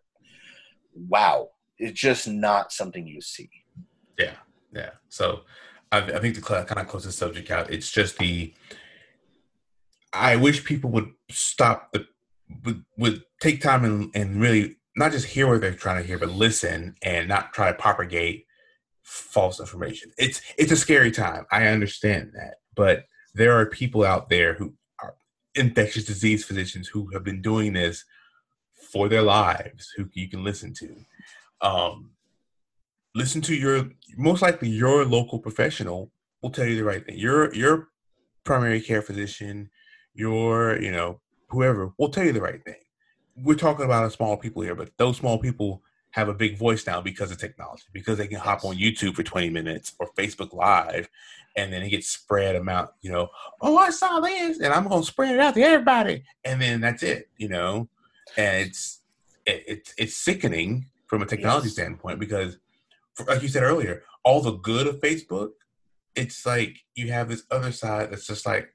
Wow 0.95 1.49
it's 1.79 2.01
just 2.01 2.29
not 2.29 2.73
something 2.73 3.07
you 3.07 3.21
see 3.21 3.51
Yeah, 4.19 4.35
yeah. 4.73 4.91
So 5.09 5.43
I, 5.93 5.99
I 5.99 6.19
think 6.19 6.37
cl- 6.37 6.65
kind 6.65 6.81
of 6.81 6.89
close 6.89 7.05
the 7.05 7.13
subject 7.13 7.51
out, 7.51 7.71
it's 7.71 7.91
just 7.91 8.19
the. 8.19 8.53
I 10.13 10.37
wish 10.37 10.65
people 10.65 10.91
would 10.91 11.13
stop 11.31 11.93
the 11.93 12.07
would, 12.65 12.85
would 12.97 13.23
take 13.41 13.61
time 13.61 13.85
and, 13.85 14.11
and 14.15 14.41
really 14.41 14.77
not 14.97 15.13
just 15.13 15.27
hear 15.27 15.47
what 15.47 15.61
they're 15.61 15.75
trying 15.75 16.01
to 16.01 16.07
hear, 16.07 16.19
but 16.19 16.31
listen 16.31 16.95
and 17.03 17.29
not 17.29 17.53
try 17.53 17.71
to 17.71 17.79
propagate 17.79 18.47
false 19.03 19.61
information. 19.61 20.11
It's 20.19 20.41
it's 20.59 20.73
a 20.73 20.77
scary 20.77 21.11
time. 21.11 21.47
I 21.51 21.67
understand 21.67 22.33
that, 22.35 22.57
but 22.75 23.05
there 23.35 23.59
are 23.59 23.67
people 23.67 24.05
out 24.05 24.29
there 24.29 24.55
who 24.55 24.75
are 25.03 25.15
infectious 25.55 26.05
disease 26.05 26.45
physicians 26.45 26.89
who 26.89 27.11
have 27.13 27.23
been 27.23 27.43
doing 27.43 27.75
this 27.75 28.05
for 28.91 29.09
their 29.09 29.23
lives, 29.23 29.93
who 29.97 30.09
you 30.15 30.29
can 30.29 30.43
listen 30.43 30.73
to. 30.75 30.97
Um, 31.61 32.11
listen 33.15 33.41
to 33.43 33.55
your 33.55 33.91
most 34.17 34.43
likely 34.43 34.69
your 34.69 35.05
local 35.05 35.39
professional 35.39 36.11
will 36.43 36.51
tell 36.51 36.67
you 36.67 36.77
the 36.77 36.85
right 36.85 37.05
thing. 37.05 37.19
Your 37.19 37.53
your 37.55 37.89
primary 38.45 38.81
care 38.81 39.03
physician, 39.03 39.71
your 40.15 40.81
you 40.81 40.93
know 40.93 41.21
whoever 41.49 41.93
will 41.99 42.11
tell 42.11 42.25
you 42.25 42.33
the 42.33 42.41
right 42.41 42.65
thing. 42.65 42.75
We're 43.37 43.57
talking 43.57 43.85
about 43.85 44.07
a 44.07 44.11
small 44.11 44.37
people 44.37 44.63
here, 44.63 44.75
but 44.75 44.91
those 44.97 45.19
small 45.19 45.39
people 45.39 45.83
have 46.13 46.29
a 46.29 46.35
big 46.35 46.57
voice 46.57 46.87
now 46.87 47.01
because 47.03 47.31
of 47.31 47.37
technology, 47.37 47.85
because 47.93 48.17
they 48.17 48.27
can 48.27 48.39
hop 48.39 48.65
on 48.65 48.77
YouTube 48.77 49.15
for 49.15 49.23
20 49.23 49.51
minutes 49.51 49.93
or 49.99 50.09
Facebook 50.17 50.55
Live, 50.55 51.11
and 51.57 51.71
then 51.71 51.83
it 51.83 51.91
gets 51.91 52.09
spread 52.09 52.57
amount, 52.57 52.89
you 53.03 53.13
know, 53.13 53.29
oh, 53.61 53.77
I 53.77 53.91
saw 53.91 54.21
this, 54.21 54.59
and 54.61 54.73
I'm 54.73 54.89
gonna 54.89 55.03
spread 55.03 55.35
it 55.35 55.41
out 55.41 55.55
to 55.55 55.63
everybody, 55.63 56.25
and 56.45 56.61
then 56.61 56.81
that's 56.81 57.03
it, 57.03 57.29
you 57.37 57.49
know, 57.49 57.89
and 58.37 58.67
it's 58.67 59.01
it, 59.45 59.65
it's 59.67 59.95
it's 59.99 60.17
sickening 60.17 60.87
from 61.07 61.23
a 61.23 61.27
technology 61.27 61.67
Yes. 61.67 61.75
standpoint 61.75 62.19
because, 62.19 62.59
for- 63.15 63.27
like 63.27 63.43
you 63.43 63.49
said 63.49 63.63
earlier, 63.63 64.03
all 64.25 64.41
the 64.41 64.53
good 64.53 64.87
of 64.87 65.01
Facebook, 65.01 65.53
it's 66.15 66.45
like 66.45 66.85
you 66.95 67.13
have 67.13 67.29
this 67.29 67.45
other 67.51 67.73
side 67.73 68.11
that's 68.11 68.27
just 68.27 68.47
like 68.47 68.75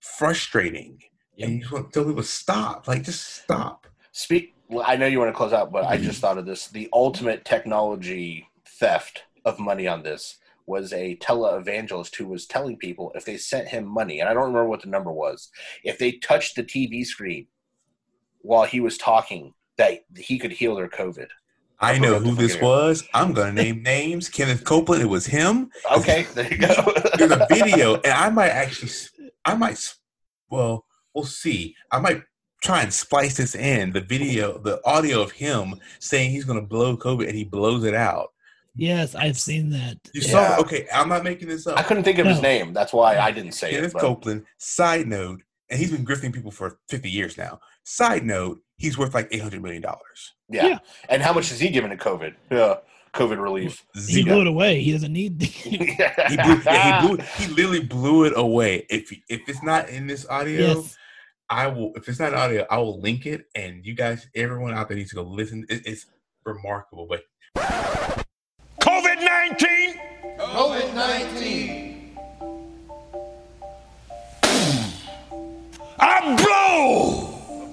frustrating, 0.00 1.02
and 1.38 1.54
you 1.54 1.60
just 1.60 1.72
want 1.72 1.92
to 1.92 1.92
tell 1.92 2.08
people 2.08 2.22
stop, 2.22 2.88
like 2.88 3.02
just 3.02 3.42
stop. 3.42 3.86
Speak. 4.12 4.54
Well, 4.68 4.84
I 4.86 4.96
know 4.96 5.06
you 5.06 5.18
want 5.18 5.28
to 5.28 5.36
close 5.36 5.52
out, 5.52 5.70
but 5.70 5.84
I 5.84 5.96
just 5.96 6.08
mm-hmm. 6.08 6.20
thought 6.20 6.38
of 6.38 6.46
this. 6.46 6.68
The 6.68 6.88
ultimate 6.92 7.44
technology 7.44 8.48
theft 8.66 9.24
of 9.44 9.58
money 9.58 9.86
on 9.86 10.02
this 10.02 10.38
was 10.66 10.92
a 10.92 11.16
televangelist 11.16 12.16
who 12.16 12.26
was 12.26 12.46
telling 12.46 12.76
people 12.76 13.12
if 13.14 13.24
they 13.24 13.36
sent 13.36 13.68
him 13.68 13.84
money, 13.84 14.20
and 14.20 14.28
I 14.28 14.34
don't 14.34 14.46
remember 14.46 14.68
what 14.68 14.82
the 14.82 14.88
number 14.88 15.12
was, 15.12 15.50
if 15.84 15.98
they 15.98 16.12
touched 16.12 16.56
the 16.56 16.64
TV 16.64 17.04
screen 17.04 17.46
while 18.40 18.64
he 18.64 18.80
was 18.80 18.98
talking, 18.98 19.54
that 19.78 20.04
he 20.16 20.38
could 20.38 20.52
heal 20.52 20.74
their 20.74 20.88
COVID. 20.88 21.28
I 21.78 21.98
know 21.98 22.18
who 22.18 22.34
this 22.34 22.60
was. 22.60 23.04
I'm 23.12 23.32
gonna 23.32 23.52
name 23.52 23.82
names. 23.82 24.28
Kenneth 24.28 24.64
Copeland. 24.64 25.02
It 25.02 25.06
was 25.06 25.26
him. 25.26 25.70
Okay, 25.96 26.26
there 26.34 26.50
you 26.50 26.58
go. 26.58 26.74
There's 27.18 27.30
a 27.32 27.46
video, 27.50 27.94
and 27.96 28.12
I 28.12 28.30
might 28.30 28.48
actually, 28.48 28.90
I 29.44 29.54
might, 29.54 29.94
well, 30.48 30.84
we'll 31.14 31.24
see. 31.24 31.74
I 31.90 32.00
might 32.00 32.22
try 32.62 32.82
and 32.82 32.92
splice 32.92 33.36
this 33.36 33.54
in 33.54 33.92
the 33.92 34.00
video, 34.00 34.58
the 34.58 34.80
audio 34.86 35.20
of 35.20 35.32
him 35.32 35.74
saying 35.98 36.30
he's 36.30 36.44
gonna 36.44 36.62
blow 36.62 36.96
COVID, 36.96 37.26
and 37.26 37.36
he 37.36 37.44
blows 37.44 37.84
it 37.84 37.94
out. 37.94 38.28
Yes, 38.74 39.14
I've 39.14 39.38
seen 39.38 39.70
that. 39.70 39.96
You 40.14 40.20
Yeah. 40.22 40.30
saw? 40.56 40.60
Okay, 40.60 40.86
I'm 40.92 41.08
not 41.08 41.24
making 41.24 41.48
this 41.48 41.66
up. 41.66 41.78
I 41.78 41.82
couldn't 41.82 42.04
think 42.04 42.18
of 42.18 42.26
his 42.26 42.40
name. 42.42 42.72
That's 42.72 42.92
why 42.92 43.18
I 43.18 43.30
didn't 43.32 43.52
say 43.52 43.70
Kenneth 43.70 43.90
it. 43.90 43.92
but- 43.94 44.00
Copeland. 44.02 44.44
Side 44.58 45.06
note, 45.06 45.42
and 45.70 45.78
he's 45.78 45.90
been 45.90 46.04
grifting 46.06 46.32
people 46.32 46.50
for 46.50 46.78
50 46.88 47.10
years 47.10 47.36
now. 47.38 47.60
Side 47.84 48.24
note, 48.24 48.60
he's 48.76 48.96
worth 48.98 49.14
like 49.14 49.28
800 49.30 49.62
million 49.62 49.82
dollars. 49.82 50.34
Yeah. 50.48 50.66
Yeah. 50.66 50.78
And 51.08 51.22
how 51.22 51.32
much 51.32 51.48
has 51.50 51.60
he 51.60 51.68
given 51.70 51.90
to 51.90 51.96
COVID? 51.96 52.34
Yeah, 52.50 52.76
COVID 53.14 53.40
relief. 53.42 53.84
He 53.94 54.00
Zero. 54.00 54.26
blew 54.26 54.40
it 54.42 54.46
away. 54.46 54.80
He 54.80 54.92
doesn't 54.92 55.12
need. 55.12 55.42
He 56.26 56.36
blew, 56.36 56.60
yeah, 56.64 57.00
he 57.00 57.06
blew. 57.08 57.16
He 57.36 57.46
literally 57.48 57.80
blew 57.84 58.24
it 58.24 58.32
away. 58.36 58.86
If 58.90 59.12
if 59.28 59.48
it's 59.48 59.62
not 59.62 59.88
in 59.88 60.06
this 60.06 60.26
audio, 60.28 60.74
yes. 60.74 60.96
I 61.48 61.66
will. 61.68 61.92
If 61.94 62.08
it's 62.08 62.18
not 62.18 62.34
audio, 62.34 62.66
I 62.70 62.78
will 62.78 63.00
link 63.00 63.26
it, 63.26 63.46
and 63.54 63.84
you 63.84 63.94
guys, 63.94 64.26
everyone 64.34 64.74
out 64.74 64.88
there 64.88 64.96
needs 64.96 65.10
to 65.10 65.16
go 65.16 65.22
listen. 65.22 65.64
It, 65.68 65.86
it's 65.86 66.06
remarkable. 66.44 67.06
But 67.06 67.24
COVID 68.80 69.24
19? 69.24 70.00
COVID 70.38 70.94
19. 70.94 72.18
I 75.98 76.36
blow 76.36 77.25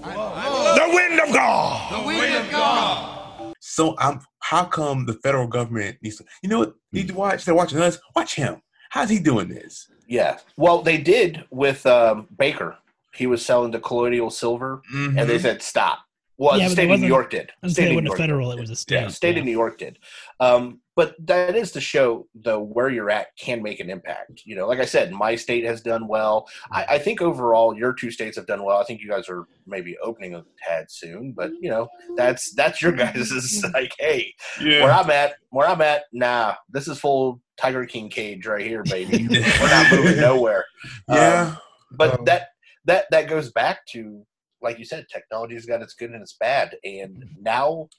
the 0.03 0.91
wind 0.93 1.19
of 1.19 1.33
God. 1.33 2.01
The 2.01 2.07
wind 2.07 2.35
of 2.35 2.51
God. 2.51 3.53
so 3.59 3.95
I'm. 3.99 4.19
How 4.39 4.65
come 4.65 5.05
the 5.05 5.13
federal 5.13 5.47
government 5.47 5.97
needs 6.01 6.17
to? 6.17 6.25
You 6.41 6.49
know 6.49 6.59
what? 6.59 6.75
Need 6.91 7.07
to 7.07 7.13
watch. 7.13 7.45
They're 7.45 7.55
watching 7.55 7.79
us. 7.79 7.97
Watch 8.15 8.35
him. 8.35 8.61
How's 8.89 9.09
he 9.09 9.19
doing 9.19 9.47
this? 9.47 9.87
Yeah. 10.07 10.37
Well, 10.57 10.81
they 10.81 10.97
did 10.97 11.45
with 11.49 11.85
um, 11.85 12.27
Bakker. 12.35 12.75
He 13.15 13.25
was 13.27 13.45
selling 13.45 13.71
the 13.71 13.79
colloidal 13.79 14.29
silver, 14.31 14.81
and 14.93 15.17
they 15.17 15.37
Mhm. 15.37 15.41
said 15.41 15.61
stop. 15.61 15.99
Well, 16.37 16.57
Yeah, 16.59 16.65
the 16.67 16.71
state 16.73 16.91
of 16.91 16.99
New 16.99 17.07
York 17.07 17.29
did. 17.29 17.51
I 17.61 17.67
was 17.67 17.73
State 17.73 17.83
of 17.85 17.91
it 17.91 17.95
wasn't 17.95 18.03
New 18.05 18.09
York 18.09 18.17
federal. 18.17 18.51
It 18.51 18.59
was 18.59 18.69
a 18.71 18.75
state. 18.75 18.95
Yeah, 19.01 19.07
state 19.07 19.37
of 19.37 19.45
New 19.45 19.51
York 19.51 19.77
did. 19.77 19.99
Um, 20.39 20.81
but 20.95 21.15
that 21.25 21.55
is 21.55 21.71
to 21.71 21.81
show 21.81 22.27
though 22.35 22.61
where 22.61 22.89
you're 22.89 23.09
at 23.09 23.27
can 23.37 23.63
make 23.63 23.79
an 23.79 23.89
impact. 23.89 24.43
You 24.45 24.55
know, 24.55 24.67
like 24.67 24.79
I 24.79 24.85
said, 24.85 25.11
my 25.11 25.35
state 25.35 25.65
has 25.65 25.81
done 25.81 26.07
well. 26.07 26.47
I, 26.71 26.85
I 26.91 26.99
think 26.99 27.21
overall 27.21 27.75
your 27.75 27.93
two 27.93 28.11
states 28.11 28.37
have 28.37 28.45
done 28.45 28.63
well. 28.63 28.77
I 28.77 28.83
think 28.83 29.01
you 29.01 29.09
guys 29.09 29.29
are 29.29 29.45
maybe 29.65 29.97
opening 30.03 30.35
a 30.35 30.43
tad 30.67 30.89
soon, 30.89 31.31
but 31.31 31.51
you 31.59 31.69
know, 31.69 31.87
that's 32.15 32.53
that's 32.53 32.81
your 32.81 32.91
guys' 32.91 33.31
is 33.31 33.65
like, 33.73 33.93
hey, 33.99 34.33
where 34.59 34.91
I'm 34.91 35.09
at, 35.09 35.35
where 35.49 35.67
I'm 35.67 35.81
at, 35.81 36.03
nah, 36.13 36.55
this 36.69 36.87
is 36.87 36.99
full 36.99 37.41
Tiger 37.57 37.85
King 37.85 38.09
cage 38.09 38.45
right 38.45 38.65
here, 38.65 38.83
baby. 38.83 39.27
We're 39.29 39.69
not 39.69 39.91
moving 39.91 40.17
nowhere. 40.17 40.65
yeah. 41.09 41.55
But 41.95 42.19
Um, 42.19 42.25
that 42.25 42.47
that 42.85 43.05
that 43.11 43.27
goes 43.27 43.51
back 43.51 43.85
to 43.87 44.25
like 44.61 44.79
you 44.79 44.85
said, 44.85 45.05
technology's 45.11 45.65
got 45.65 45.81
its 45.81 45.93
good 45.93 46.11
and 46.11 46.21
its 46.21 46.37
bad. 46.39 46.77
And 46.83 47.25
now 47.41 47.89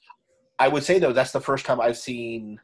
I 0.59 0.69
would 0.69 0.83
say 0.83 0.99
though 0.99 1.13
that's 1.13 1.33
the 1.33 1.41
first 1.41 1.67
time 1.67 1.81
I've 1.81 1.99
seen 1.99 2.59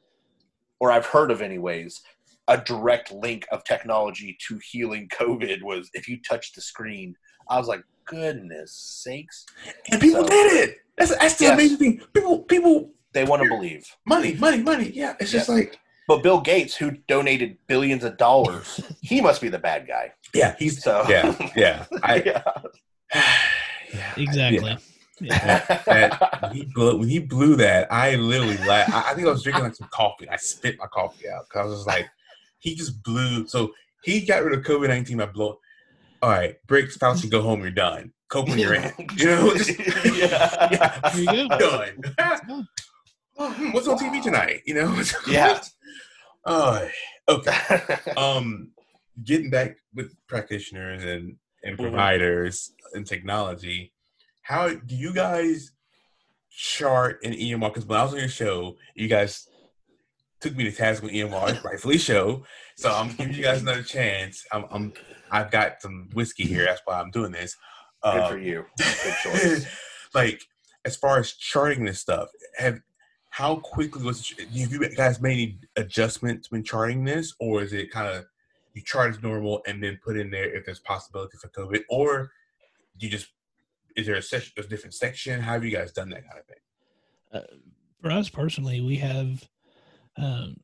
or 0.81 0.91
I've 0.91 1.07
heard 1.07 1.31
of 1.31 1.43
anyways, 1.43 2.01
a 2.49 2.57
direct 2.59 3.13
link 3.13 3.47
of 3.53 3.63
technology 3.65 4.37
to 4.49 4.59
healing 4.73 5.09
COVID 5.09 5.63
was 5.63 5.89
if 5.95 6.09
you 6.09 6.19
touch 6.29 6.53
the 6.53 6.61
screen. 6.61 7.15
I 7.49 7.59
was 7.59 7.69
like, 7.69 7.83
goodness 8.07 8.73
sakes. 8.75 9.47
and 9.91 10.01
people 10.01 10.23
so- 10.25 10.29
did 10.31 10.69
it. 10.69 10.77
That's 10.99 11.17
that's 11.17 11.37
the 11.37 11.45
Yes. 11.45 11.55
amazing 11.55 11.77
thing. 11.79 12.01
People, 12.13 12.41
people, 12.41 12.91
They 13.13 13.25
want 13.25 13.43
to 13.43 13.49
believe. 13.49 13.87
money, 14.07 14.35
money, 14.35 14.63
money. 14.63 14.91
Yeah, 14.95 15.15
it's 15.19 15.31
just 15.31 15.49
like 15.49 15.79
But 16.07 16.23
Bill 16.23 16.41
Gates, 16.41 16.75
who 16.77 16.91
donated 17.09 17.57
billions 17.69 18.05
of 18.05 18.17
dollars, 18.19 18.81
he 19.01 19.21
must 19.21 19.41
be 19.41 19.49
the 19.49 19.59
bad 19.59 19.87
guy. 19.87 20.13
yeah, 20.35 20.55
he's 20.59 20.83
So 20.83 21.05
yeah, 21.09 21.35
yeah. 21.57 21.87
I, 22.03 22.17
yeah. 22.27 22.43
yeah. 23.95 24.13
Exactly. 24.17 24.77
That, 25.29 25.85
that 25.87 26.43
when 26.43 26.53
he 26.53 26.65
blew 26.75 26.97
when 26.99 27.09
he 27.09 27.19
blew 27.19 27.57
that, 27.57 27.93
I 27.93 28.15
literally 28.17 28.57
laughed. 28.67 28.93
I, 28.95 29.11
I 29.13 29.15
think 29.15 29.27
I 29.27 29.31
was 29.31 29.43
drinking 29.43 29.65
like 29.65 29.75
some 29.77 29.89
coffee. 29.91 30.29
I 30.29 30.37
spit 30.37 30.77
my 30.79 30.87
coffee 30.87 31.29
out 31.29 31.47
because 31.49 31.67
I 31.67 31.69
was 31.69 31.87
like, 31.87 32.09
he 32.59 32.75
just 32.75 33.03
blew. 33.03 33.47
So 33.47 33.73
he 34.03 34.25
got 34.25 34.43
rid 34.45 34.59
of 34.59 34.65
COVID 34.65 34.89
nineteen 34.89 35.19
by 35.19 35.27
blowing. 35.27 35.57
All 36.23 36.31
right, 36.31 36.57
Birx, 36.67 36.99
Fauci, 36.99 37.31
go 37.31 37.41
home. 37.43 37.61
You're 37.63 37.71
done. 37.71 38.13
Copeland, 38.29 38.61
you're 38.61 38.75
in. 38.75 38.93
You 39.17 39.27
know, 39.27 39.55
just, 39.57 39.79
Yeah. 40.17 40.69
yeah, 40.71 41.17
you 41.17 41.49
go. 41.49 41.59
done. 41.59 42.01
go. 42.49 42.65
Oh, 43.39 43.51
hmm, 43.53 43.73
What's 43.73 43.89
on 43.89 43.99
TV 43.99 44.23
tonight? 44.23 44.63
You 44.67 44.75
know? 44.75 45.03
Yeah. 45.29 45.61
Oh, 46.45 46.87
okay. 47.29 47.97
um 48.17 48.71
getting 49.25 49.51
back 49.51 49.77
with 49.95 50.13
practitioners 50.27 51.05
and 51.05 51.37
and 51.63 51.77
Mhm. 51.77 51.83
providers 51.83 52.73
and 52.95 53.07
technology 53.07 53.93
how 54.51 54.69
do 54.69 54.97
you 54.97 55.13
guys 55.13 55.71
chart 56.51 57.21
an 57.23 57.33
emr 57.33 57.69
because 57.69 57.87
when 57.87 57.99
i 57.99 58.03
was 58.03 58.13
on 58.13 58.19
your 58.19 58.29
show 58.29 58.77
you 58.95 59.07
guys 59.07 59.49
took 60.41 60.57
me 60.57 60.65
to 60.65 60.73
task 60.73 61.03
with 61.03 61.13
EMR, 61.13 61.63
rightfully 61.65 61.99
so. 61.99 62.45
So 62.77 62.91
I'm 62.91 63.09
giving 63.15 63.35
you 63.35 63.43
guys 63.43 63.61
another 63.61 63.83
chance. 63.83 64.45
I'm, 64.53 64.65
I'm 64.71 64.93
I've 65.31 65.51
got 65.51 65.83
some 65.83 66.09
whiskey 66.15 66.45
here. 66.45 66.65
That's 66.65 66.81
why 66.85 66.99
I'm 66.99 67.11
doing 67.11 67.31
this. 67.31 67.57
Good 68.03 68.09
Uh, 68.09 68.29
for 68.31 68.39
you. 68.39 68.65
Good 68.79 69.15
choice. 69.23 69.67
like 70.15 70.41
as 70.85 70.97
far 70.97 71.19
as 71.19 71.33
charting 71.33 71.85
this 71.85 72.01
stuff, 72.01 72.31
have 72.59 72.81
how 73.29 73.57
quickly 73.57 74.03
was 74.03 74.33
have 74.39 74.73
you 74.73 74.89
guys 74.97 75.21
made 75.21 75.33
any 75.33 75.59
adjustments 75.77 76.51
when 76.51 76.65
charting 76.65 77.05
this, 77.05 77.35
or 77.39 77.63
is 77.63 77.73
it 77.73 77.91
kind 77.91 78.09
of 78.09 78.25
you 78.73 78.83
chart 78.83 79.11
as 79.15 79.23
normal 79.23 79.63
and 79.67 79.83
then 79.83 80.01
put 80.03 80.17
in 80.17 80.31
there 80.31 80.57
if 80.57 80.65
there's 80.65 80.81
possibility 80.81 81.37
for 81.37 81.49
COVID, 81.49 81.83
or 81.91 82.33
you 82.99 83.11
just 83.11 83.29
is 84.01 84.07
there 84.07 84.17
a 84.17 84.23
section, 84.23 84.53
a 84.59 84.63
different 84.63 84.95
section? 84.95 85.41
How 85.41 85.53
have 85.53 85.65
you 85.65 85.71
guys 85.71 85.93
done 85.93 86.11
that 86.11 86.27
kind 86.27 86.41
of 86.41 86.47
thing? 86.47 86.57
for 88.01 88.11
us 88.11 88.29
personally, 88.29 88.81
we 88.81 88.97
have 88.97 89.47
um, 90.17 90.57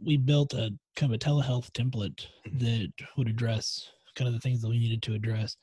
we 0.00 0.16
built 0.16 0.52
a 0.52 0.70
kind 0.96 1.12
of 1.12 1.16
a 1.16 1.18
telehealth 1.18 1.70
template 1.70 2.26
that 2.58 2.92
would 3.16 3.28
address 3.28 3.90
kind 4.14 4.28
of 4.28 4.34
the 4.34 4.40
things 4.40 4.60
that 4.60 4.68
we 4.68 4.78
needed 4.78 5.02
to 5.02 5.14
address. 5.14 5.56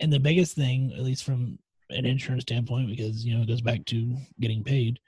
And 0.00 0.12
the 0.12 0.18
biggest 0.18 0.54
thing, 0.54 0.92
at 0.96 1.02
least 1.02 1.24
from 1.24 1.58
an 1.90 2.06
insurance 2.06 2.42
standpoint, 2.42 2.88
because 2.88 3.24
you 3.24 3.34
know 3.34 3.42
it 3.42 3.48
goes 3.48 3.60
back 3.60 3.84
to 3.86 4.16
getting 4.40 4.64
paid, 4.64 4.98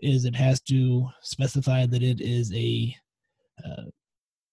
is 0.00 0.24
it 0.24 0.36
has 0.36 0.60
to 0.62 1.08
specify 1.20 1.86
that 1.86 2.02
it 2.02 2.20
is 2.20 2.52
a 2.54 2.94
uh, 3.64 3.84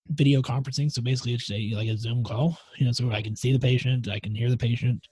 video 0.09 0.41
conferencing. 0.41 0.91
So 0.91 1.01
basically, 1.01 1.33
it's 1.33 1.49
a 1.51 1.73
like 1.75 1.87
a 1.87 1.97
Zoom 1.97 2.23
call. 2.23 2.57
You 2.77 2.85
know, 2.85 2.91
so 2.91 3.11
I 3.11 3.21
can 3.21 3.35
see 3.35 3.53
the 3.53 3.59
patient, 3.59 4.07
I 4.09 4.19
can 4.19 4.35
hear 4.35 4.49
the 4.49 4.57
patient, 4.57 5.07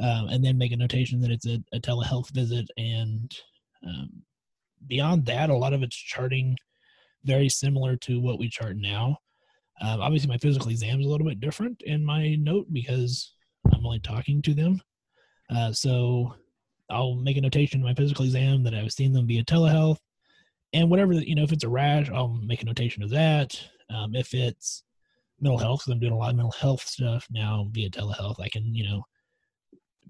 um, 0.00 0.28
and 0.28 0.44
then 0.44 0.58
make 0.58 0.72
a 0.72 0.76
notation 0.76 1.20
that 1.20 1.30
it's 1.30 1.46
a, 1.46 1.62
a 1.72 1.80
telehealth 1.80 2.30
visit 2.30 2.68
and 2.76 3.34
um, 3.86 4.22
beyond 4.86 5.26
that, 5.26 5.50
a 5.50 5.56
lot 5.56 5.72
of 5.72 5.82
it's 5.82 5.96
charting 5.96 6.56
very 7.24 7.48
similar 7.48 7.96
to 7.96 8.20
what 8.20 8.38
we 8.38 8.48
chart 8.48 8.76
now. 8.76 9.18
Um, 9.80 10.00
obviously, 10.00 10.28
my 10.28 10.38
physical 10.38 10.70
exam 10.70 11.00
is 11.00 11.06
a 11.06 11.08
little 11.08 11.26
bit 11.26 11.40
different 11.40 11.82
in 11.82 12.04
my 12.04 12.36
note 12.36 12.66
because 12.72 13.34
I'm 13.72 13.84
only 13.84 14.00
talking 14.00 14.40
to 14.42 14.54
them. 14.54 14.80
Uh, 15.50 15.72
so 15.72 16.34
I'll 16.90 17.16
make 17.16 17.36
a 17.36 17.40
notation 17.40 17.80
in 17.80 17.86
my 17.86 17.94
physical 17.94 18.24
exam 18.24 18.62
that 18.64 18.74
I've 18.74 18.92
seen 18.92 19.12
them 19.12 19.26
via 19.26 19.44
telehealth, 19.44 19.98
and 20.72 20.90
whatever 20.90 21.12
you 21.12 21.34
know, 21.34 21.42
if 21.42 21.52
it's 21.52 21.64
a 21.64 21.68
rash, 21.68 22.10
I'll 22.10 22.38
make 22.44 22.62
a 22.62 22.66
notation 22.66 23.02
of 23.02 23.10
that. 23.10 23.58
Um, 23.90 24.14
if 24.14 24.32
it's 24.32 24.84
mental 25.40 25.58
health, 25.58 25.80
because 25.80 25.92
I'm 25.92 26.00
doing 26.00 26.12
a 26.12 26.16
lot 26.16 26.30
of 26.30 26.36
mental 26.36 26.52
health 26.52 26.82
stuff 26.82 27.26
now 27.30 27.68
via 27.72 27.90
telehealth, 27.90 28.40
I 28.40 28.48
can 28.48 28.74
you 28.74 28.88
know 28.88 29.04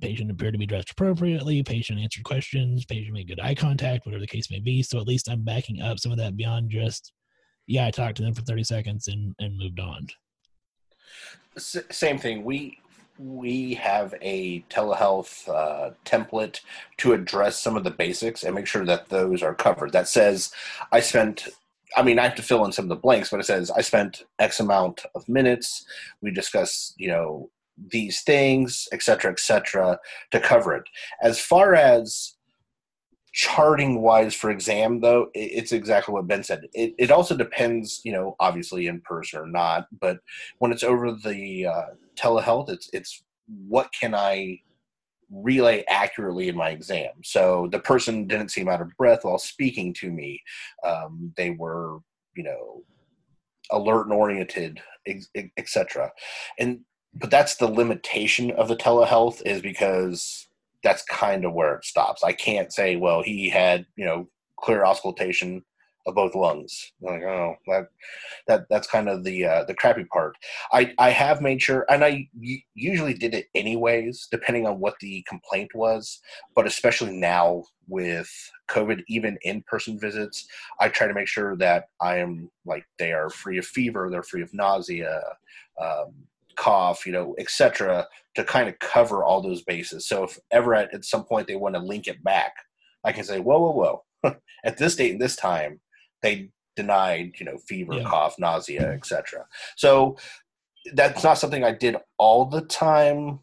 patient 0.00 0.30
appeared 0.30 0.54
to 0.54 0.58
be 0.58 0.66
dressed 0.66 0.90
appropriately, 0.90 1.62
patient 1.62 1.98
answered 1.98 2.24
questions, 2.24 2.84
patient 2.84 3.14
made 3.14 3.28
good 3.28 3.40
eye 3.40 3.54
contact, 3.54 4.06
whatever 4.06 4.20
the 4.20 4.26
case 4.26 4.50
may 4.50 4.60
be. 4.60 4.82
So 4.82 4.98
at 4.98 5.06
least 5.06 5.28
I'm 5.28 5.42
backing 5.42 5.80
up 5.80 5.98
some 5.98 6.12
of 6.12 6.18
that 6.18 6.36
beyond 6.36 6.70
just, 6.70 7.12
yeah, 7.66 7.86
I 7.86 7.90
talked 7.90 8.16
to 8.16 8.22
them 8.22 8.34
for 8.34 8.42
30 8.42 8.64
seconds 8.64 9.08
and, 9.08 9.34
and 9.38 9.56
moved 9.56 9.80
on. 9.80 10.08
S- 11.56 11.76
same 11.90 12.18
thing. 12.18 12.44
We 12.44 12.78
we 13.18 13.74
have 13.74 14.14
a 14.20 14.62
telehealth 14.62 15.48
uh, 15.48 15.90
template 16.04 16.60
to 16.96 17.12
address 17.12 17.60
some 17.60 17.76
of 17.76 17.84
the 17.84 17.90
basics 17.90 18.42
and 18.42 18.54
make 18.54 18.66
sure 18.66 18.84
that 18.84 19.08
those 19.08 19.42
are 19.42 19.54
covered. 19.54 19.92
That 19.92 20.08
says 20.08 20.52
I 20.90 21.00
spent. 21.00 21.48
I 21.96 22.02
mean, 22.02 22.18
I 22.18 22.24
have 22.24 22.34
to 22.36 22.42
fill 22.42 22.64
in 22.64 22.72
some 22.72 22.86
of 22.86 22.88
the 22.88 22.96
blanks, 22.96 23.30
but 23.30 23.38
it 23.38 23.46
says 23.46 23.70
I 23.70 23.82
spent 23.82 24.24
X 24.40 24.58
amount 24.58 25.04
of 25.14 25.28
minutes. 25.28 25.86
We 26.20 26.32
discuss, 26.32 26.92
you 26.96 27.08
know, 27.08 27.50
these 27.76 28.22
things, 28.22 28.88
et 28.92 29.02
cetera, 29.02 29.30
et 29.30 29.40
cetera, 29.40 29.98
to 30.30 30.40
cover 30.40 30.74
it. 30.74 30.84
As 31.22 31.40
far 31.40 31.74
as 31.74 32.36
charting 33.32 34.00
wise 34.00 34.34
for 34.34 34.50
exam, 34.50 35.00
though, 35.00 35.28
it's 35.34 35.72
exactly 35.72 36.12
what 36.12 36.28
Ben 36.28 36.44
said. 36.44 36.68
It, 36.72 36.94
it 36.98 37.10
also 37.10 37.36
depends, 37.36 38.00
you 38.04 38.12
know, 38.12 38.36
obviously 38.38 38.86
in 38.86 39.00
person 39.00 39.40
or 39.40 39.46
not, 39.46 39.88
but 40.00 40.18
when 40.58 40.70
it's 40.70 40.84
over 40.84 41.12
the 41.12 41.66
uh, 41.66 41.86
telehealth, 42.16 42.70
it's 42.70 42.88
it's 42.92 43.24
what 43.66 43.90
can 43.92 44.14
I 44.14 44.60
relay 45.30 45.84
accurately 45.88 46.48
in 46.48 46.56
my 46.56 46.70
exam. 46.70 47.10
So 47.24 47.68
the 47.72 47.80
person 47.80 48.28
didn't 48.28 48.50
seem 48.50 48.68
out 48.68 48.80
of 48.80 48.96
breath 48.96 49.24
while 49.24 49.38
speaking 49.38 49.92
to 49.94 50.10
me. 50.10 50.40
Um, 50.86 51.32
they 51.36 51.50
were, 51.50 51.98
you 52.36 52.44
know, 52.44 52.84
alert 53.72 54.04
and 54.04 54.12
oriented, 54.12 54.80
etc. 55.56 56.12
And 56.58 56.80
but 57.16 57.30
that's 57.30 57.56
the 57.56 57.68
limitation 57.68 58.50
of 58.52 58.68
the 58.68 58.76
telehealth 58.76 59.42
is 59.46 59.62
because 59.62 60.48
that's 60.82 61.02
kind 61.04 61.44
of 61.44 61.52
where 61.52 61.76
it 61.76 61.84
stops. 61.84 62.22
I 62.22 62.32
can't 62.32 62.72
say, 62.72 62.96
well, 62.96 63.22
he 63.22 63.48
had, 63.48 63.86
you 63.96 64.04
know, 64.04 64.28
clear 64.56 64.84
auscultation 64.84 65.64
of 66.06 66.14
both 66.14 66.34
lungs. 66.34 66.92
Like, 67.00 67.22
oh, 67.22 67.56
that 67.66 67.88
that 68.46 68.66
that's 68.68 68.86
kind 68.86 69.08
of 69.08 69.24
the 69.24 69.44
uh, 69.44 69.64
the 69.64 69.74
crappy 69.74 70.04
part. 70.04 70.36
I 70.72 70.92
I 70.98 71.10
have 71.10 71.40
made 71.40 71.62
sure, 71.62 71.86
and 71.88 72.04
I 72.04 72.28
usually 72.74 73.14
did 73.14 73.34
it 73.34 73.46
anyways, 73.54 74.28
depending 74.30 74.66
on 74.66 74.80
what 74.80 74.98
the 75.00 75.24
complaint 75.26 75.74
was. 75.74 76.20
But 76.54 76.66
especially 76.66 77.12
now 77.12 77.64
with 77.88 78.30
COVID, 78.68 79.02
even 79.08 79.38
in 79.42 79.62
person 79.62 79.98
visits, 79.98 80.46
I 80.80 80.88
try 80.88 81.06
to 81.06 81.14
make 81.14 81.28
sure 81.28 81.56
that 81.56 81.88
I 82.00 82.18
am 82.18 82.50
like 82.66 82.86
they 82.98 83.12
are 83.12 83.30
free 83.30 83.58
of 83.58 83.66
fever, 83.66 84.08
they're 84.10 84.22
free 84.22 84.42
of 84.42 84.52
nausea. 84.52 85.22
Um, 85.80 86.12
cough, 86.56 87.06
you 87.06 87.12
know, 87.12 87.34
etc., 87.38 88.06
to 88.34 88.44
kind 88.44 88.68
of 88.68 88.78
cover 88.78 89.24
all 89.24 89.40
those 89.40 89.62
bases. 89.62 90.06
So 90.08 90.24
if 90.24 90.38
ever 90.50 90.74
at, 90.74 90.92
at 90.94 91.04
some 91.04 91.24
point 91.24 91.46
they 91.46 91.56
want 91.56 91.74
to 91.74 91.80
link 91.80 92.06
it 92.08 92.22
back, 92.24 92.54
I 93.04 93.12
can 93.12 93.24
say, 93.24 93.40
whoa, 93.40 93.58
whoa, 93.58 94.02
whoa. 94.22 94.34
at 94.64 94.78
this 94.78 94.96
date 94.96 95.12
and 95.12 95.20
this 95.20 95.36
time, 95.36 95.80
they 96.22 96.50
denied, 96.76 97.32
you 97.38 97.46
know, 97.46 97.58
fever, 97.58 97.94
Yeah. 97.94 98.04
cough, 98.04 98.38
nausea, 98.38 98.90
etc. 98.92 99.46
So 99.76 100.16
that's 100.92 101.22
not 101.22 101.38
something 101.38 101.64
I 101.64 101.72
did 101.72 101.96
all 102.18 102.46
the 102.46 102.62
time 102.62 103.40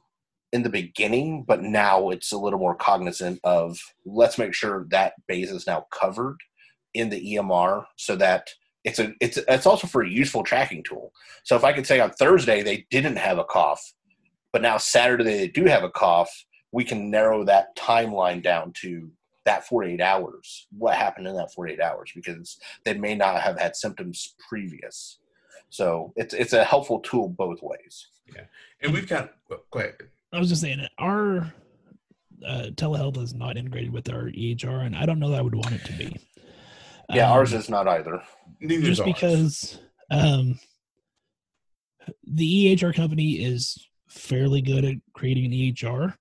in 0.51 0.63
the 0.63 0.69
beginning, 0.69 1.43
but 1.47 1.61
now 1.63 2.09
it's 2.09 2.31
a 2.31 2.37
little 2.37 2.59
more 2.59 2.75
cognizant 2.75 3.39
of 3.43 3.79
let's 4.05 4.37
make 4.37 4.53
sure 4.53 4.85
that 4.89 5.13
base 5.27 5.49
is 5.49 5.65
now 5.65 5.85
covered 5.91 6.37
in 6.93 7.09
the 7.09 7.35
EMR 7.35 7.85
so 7.95 8.15
that 8.17 8.49
it's 8.83 8.99
a 8.99 9.13
it's 9.19 9.37
it's 9.47 9.65
also 9.65 9.87
for 9.87 10.01
a 10.01 10.09
useful 10.09 10.43
tracking 10.43 10.83
tool. 10.83 11.13
So 11.43 11.55
if 11.55 11.63
I 11.63 11.73
could 11.73 11.85
say 11.85 11.99
on 11.99 12.11
Thursday 12.11 12.63
they 12.63 12.85
didn't 12.89 13.17
have 13.17 13.37
a 13.37 13.43
cough, 13.43 13.93
but 14.51 14.61
now 14.61 14.77
Saturday 14.77 15.23
they 15.23 15.47
do 15.47 15.65
have 15.65 15.83
a 15.83 15.89
cough, 15.89 16.31
we 16.71 16.83
can 16.83 17.09
narrow 17.09 17.43
that 17.45 17.75
timeline 17.75 18.41
down 18.41 18.73
to 18.81 19.11
that 19.45 19.65
48 19.67 20.01
hours. 20.01 20.67
What 20.77 20.95
happened 20.95 21.27
in 21.27 21.35
that 21.35 21.53
48 21.53 21.81
hours 21.81 22.11
because 22.15 22.57
they 22.85 22.93
may 22.93 23.15
not 23.15 23.41
have 23.41 23.59
had 23.59 23.75
symptoms 23.75 24.35
previous. 24.49 25.19
So 25.69 26.13
it's 26.15 26.33
it's 26.33 26.53
a 26.53 26.63
helpful 26.63 26.99
tool 26.99 27.29
both 27.29 27.59
ways. 27.61 28.07
Yeah, 28.35 28.43
And 28.81 28.93
we've 28.93 29.07
got 29.07 29.33
well, 29.49 29.63
go 29.71 29.79
ahead. 29.79 29.95
I 30.33 30.39
was 30.39 30.49
just 30.49 30.61
saying 30.61 30.85
our 30.97 31.53
uh, 32.45 32.67
telehealth 32.75 33.21
is 33.21 33.33
not 33.33 33.57
integrated 33.57 33.91
with 33.91 34.09
our 34.09 34.29
EHR, 34.29 34.85
and 34.85 34.95
I 34.95 35.05
don't 35.05 35.19
know 35.19 35.29
that 35.29 35.39
I 35.39 35.41
would 35.41 35.55
want 35.55 35.73
it 35.73 35.85
to 35.85 35.93
be. 35.93 36.17
Yeah, 37.13 37.31
Um, 37.31 37.37
ours 37.37 37.53
is 37.53 37.69
not 37.69 37.87
either. 37.87 38.21
Neither 38.59 38.85
just 38.85 38.91
is 38.93 38.99
ours. 38.99 39.13
because 39.13 39.79
um, 40.11 40.59
the 42.25 42.75
EHR 42.75 42.93
company 42.95 43.33
is 43.43 43.87
fairly 44.09 44.61
good 44.61 44.83
at 44.85 44.95
creating 45.13 45.45
an 45.45 45.51
EHR. 45.51 46.15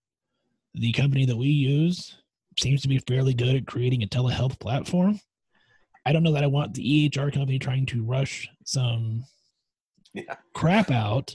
The 0.75 0.93
company 0.93 1.25
that 1.27 1.37
we 1.37 1.49
use 1.49 2.17
seems 2.59 2.83
to 2.83 2.89
be 2.89 2.99
fairly 2.99 3.35
good 3.35 3.57
at 3.57 3.67
creating 3.67 4.03
a 4.03 4.07
telehealth 4.07 4.59
platform. 4.61 5.21
I 6.07 6.13
don't 6.13 6.23
know 6.23 6.33
that 6.33 6.45
I 6.45 6.49
want 6.49 6.75
the 6.75 7.11
EHR 7.11 7.33
company 7.33 7.59
trying 7.59 7.87
to 7.87 8.03
rush 8.05 8.49
some 8.65 9.25
Yeah. 10.15 10.37
crap 10.55 10.91
out 10.91 11.35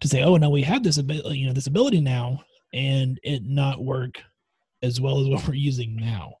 to 0.00 0.08
say, 0.08 0.22
"Oh, 0.22 0.36
no, 0.36 0.50
we 0.50 0.62
have 0.62 0.82
this 0.82 0.98
ability, 0.98 1.38
you 1.38 1.46
know, 1.46 1.52
this 1.52 1.66
ability 1.66 2.00
now," 2.00 2.42
and 2.72 3.18
it 3.22 3.42
not 3.44 3.84
work 3.84 4.22
as 4.82 5.00
well 5.00 5.20
as 5.20 5.26
what 5.28 5.46
we're 5.46 5.54
using 5.54 5.96
now. 5.96 6.34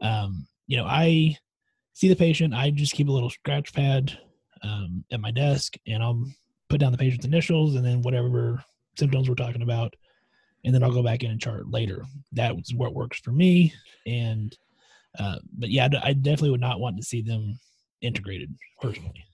Um, 0.00 0.46
you 0.66 0.76
know, 0.78 0.86
I 0.86 1.36
see 2.00 2.08
the 2.08 2.16
patient, 2.16 2.54
I 2.54 2.70
just 2.70 2.94
keep 2.94 3.08
a 3.08 3.12
little 3.12 3.28
scratch 3.28 3.74
pad 3.74 4.18
um, 4.62 5.04
at 5.12 5.20
my 5.20 5.30
desk, 5.30 5.74
and 5.86 6.02
I'll 6.02 6.24
put 6.70 6.80
down 6.80 6.92
the 6.92 6.98
patient's 6.98 7.26
initials 7.26 7.74
and 7.74 7.84
then 7.84 8.00
whatever 8.00 8.64
symptoms 8.98 9.28
we're 9.28 9.34
talking 9.34 9.60
about, 9.60 9.94
and 10.64 10.74
then 10.74 10.82
I'll 10.82 10.92
go 10.94 11.02
back 11.02 11.22
in 11.22 11.30
and 11.30 11.40
chart 11.40 11.70
later. 11.70 12.02
That's 12.32 12.72
what 12.72 12.94
works 12.94 13.20
for 13.20 13.32
me. 13.32 13.74
And 14.06 14.56
uh, 15.18 15.36
but 15.58 15.68
yeah, 15.70 15.88
I 16.02 16.14
definitely 16.14 16.50
would 16.52 16.60
not 16.60 16.80
want 16.80 16.96
to 16.96 17.02
see 17.02 17.20
them 17.20 17.58
integrated 18.00 18.54
personally. 18.80 19.24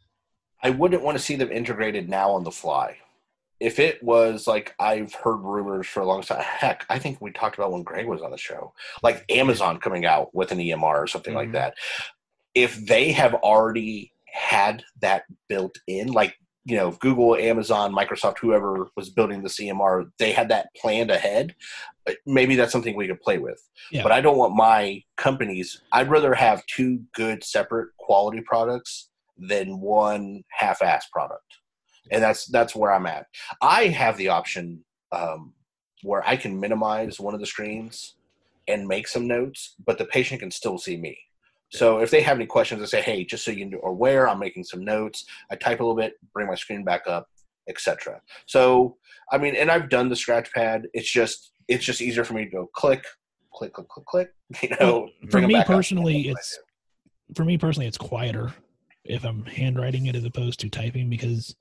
I 0.63 0.71
wouldn't 0.71 1.03
want 1.03 1.17
to 1.19 1.23
see 1.23 1.37
them 1.37 1.53
integrated 1.53 2.09
now 2.09 2.31
on 2.31 2.43
the 2.43 2.51
fly. 2.51 2.97
If 3.61 3.79
it 3.79 4.03
was 4.03 4.47
like 4.47 4.75
I've 4.81 5.15
heard 5.15 5.37
rumors 5.37 5.87
for 5.87 6.01
a 6.01 6.07
long 6.07 6.23
time, 6.23 6.41
heck, 6.43 6.85
I 6.89 6.99
think 6.99 7.21
we 7.21 7.31
talked 7.31 7.57
about 7.59 7.73
when 7.73 7.85
Greg 7.85 8.07
was 8.07 8.23
on 8.23 8.31
the 8.33 8.39
show, 8.39 8.73
like 9.03 9.25
Amazon 9.31 9.79
coming 9.79 10.05
out 10.05 10.35
with 10.35 10.51
an 10.51 10.59
EMR 10.59 11.03
or 11.03 11.07
something 11.07 11.35
like 11.35 11.51
Mhm. 11.51 11.53
that. 11.53 11.75
If 12.57 12.87
they 12.87 13.13
have 13.13 13.35
already 13.35 14.13
had 14.25 14.83
that 15.01 15.25
built 15.49 15.79
in, 15.87 16.09
like 16.09 16.35
you 16.65 16.77
know 16.77 16.91
Google, 16.93 17.37
Amazon, 17.37 17.95
Microsoft, 17.95 18.39
whoever 18.39 18.89
was 18.97 19.11
building 19.11 19.43
the 19.43 19.49
EMR, 19.49 20.11
they 20.19 20.33
had 20.33 20.49
that 20.49 20.69
planned 20.77 21.11
ahead. 21.11 21.55
Maybe 22.27 22.57
that's 22.57 22.73
something 22.73 22.97
we 22.97 23.07
could 23.07 23.21
play 23.21 23.39
with. 23.39 23.63
Yeah. 23.93 24.03
But 24.03 24.13
I 24.13 24.21
don't 24.21 24.37
want 24.37 24.57
my 24.57 25.03
companies. 25.17 25.83
I'd 25.93 26.11
rather 26.11 26.35
have 26.35 26.67
two 26.67 27.01
good 27.15 27.45
separate 27.45 27.97
quality 27.99 28.41
products 28.41 29.11
than 29.39 29.81
one 29.81 30.43
half-ass 30.51 31.09
product, 31.13 31.59
and 32.11 32.23
that's 32.23 32.47
that's 32.47 32.75
where 32.75 32.93
I'm 32.93 33.07
at. 33.07 33.27
I 33.61 33.89
have 33.89 34.17
the 34.17 34.29
option 34.29 34.85
um, 35.13 35.53
where 36.03 36.27
I 36.27 36.37
can 36.37 36.59
minimize 36.59 37.21
one 37.21 37.35
of 37.35 37.41
the 37.41 37.47
screens 37.47 38.15
and 38.69 38.89
make 38.89 39.07
some 39.07 39.29
notes, 39.29 39.75
but 39.85 39.99
the 39.99 40.05
patient 40.05 40.41
can 40.41 40.51
still 40.51 40.79
see 40.79 40.97
me. 40.97 41.19
So 41.71 41.99
if 41.99 42.11
they 42.11 42.23
have 42.23 42.37
any 42.37 42.47
questions, 42.47 42.83
I 42.83 42.87
say, 42.87 43.03
"Hey, 43.03 43.25
just 43.25 43.45
so 43.45 43.51
you 43.51 43.81
are 43.83 43.91
aware, 43.91 44.29
I'm 44.29 44.39
making 44.39 44.65
some 44.65 44.85
notes." 44.85 45.25
I 45.51 45.57
type 45.57 45.81
a 45.81 45.83
little 45.83 45.97
bit, 45.97 46.15
bring 46.33 46.47
my 46.47 46.55
screen 46.55 46.85
back 46.85 47.07
up, 47.07 47.27
etc. 47.69 48.21
So 48.47 48.97
I 49.33 49.39
mean, 49.39 49.57
and 49.57 49.71
I've 49.71 49.89
done 49.89 50.09
the 50.09 50.17
scratch 50.17 50.53
pad. 50.53 50.87
It's 50.95 51.11
just 51.11 51.53
it's 51.69 51.85
just 51.85 52.01
easier 52.01 52.25
for 52.25 52.35
me 52.35 52.45
to 52.45 52.51
go 52.51 52.67
click, 52.75 53.05
click, 53.53 53.73
click, 53.73 53.89
click, 53.89 54.07
click. 54.07 54.33
You 54.63 54.69
know, 54.71 54.77
Well, 54.81 55.31
for 55.31 55.41
me 55.41 55.63
personally, 55.65 56.29
it's 56.29 56.59
for 57.35 57.45
me 57.45 57.59
personally, 57.59 57.89
it's 57.89 57.99
quieter 57.99 58.53
if 59.05 59.25
I'm 59.25 59.45
handwriting 59.45 60.07
it 60.07 60.17
as 60.17 60.25
opposed 60.25 60.61
to 60.61 60.69
typing 60.69 61.11
because 61.11 61.55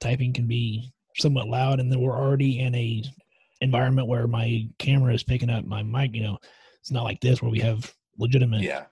typing 0.00 0.32
can 0.32 0.46
be 0.46 0.92
somewhat 1.16 1.48
loud, 1.48 1.80
and 1.80 1.90
then 1.90 2.00
we're 2.00 2.16
already 2.16 2.60
in 2.60 2.74
a 2.74 3.02
environment 3.60 4.08
where 4.08 4.26
my 4.26 4.68
camera 4.78 5.14
is 5.14 5.22
picking 5.22 5.50
up 5.50 5.64
my 5.64 5.82
mic. 5.82 6.14
You 6.14 6.22
know, 6.22 6.38
it's 6.80 6.90
not 6.90 7.04
like 7.04 7.20
this 7.20 7.42
where 7.42 7.50
we 7.50 7.60
have 7.60 7.92
legitimate 8.18 8.62
yeah, 8.62 8.84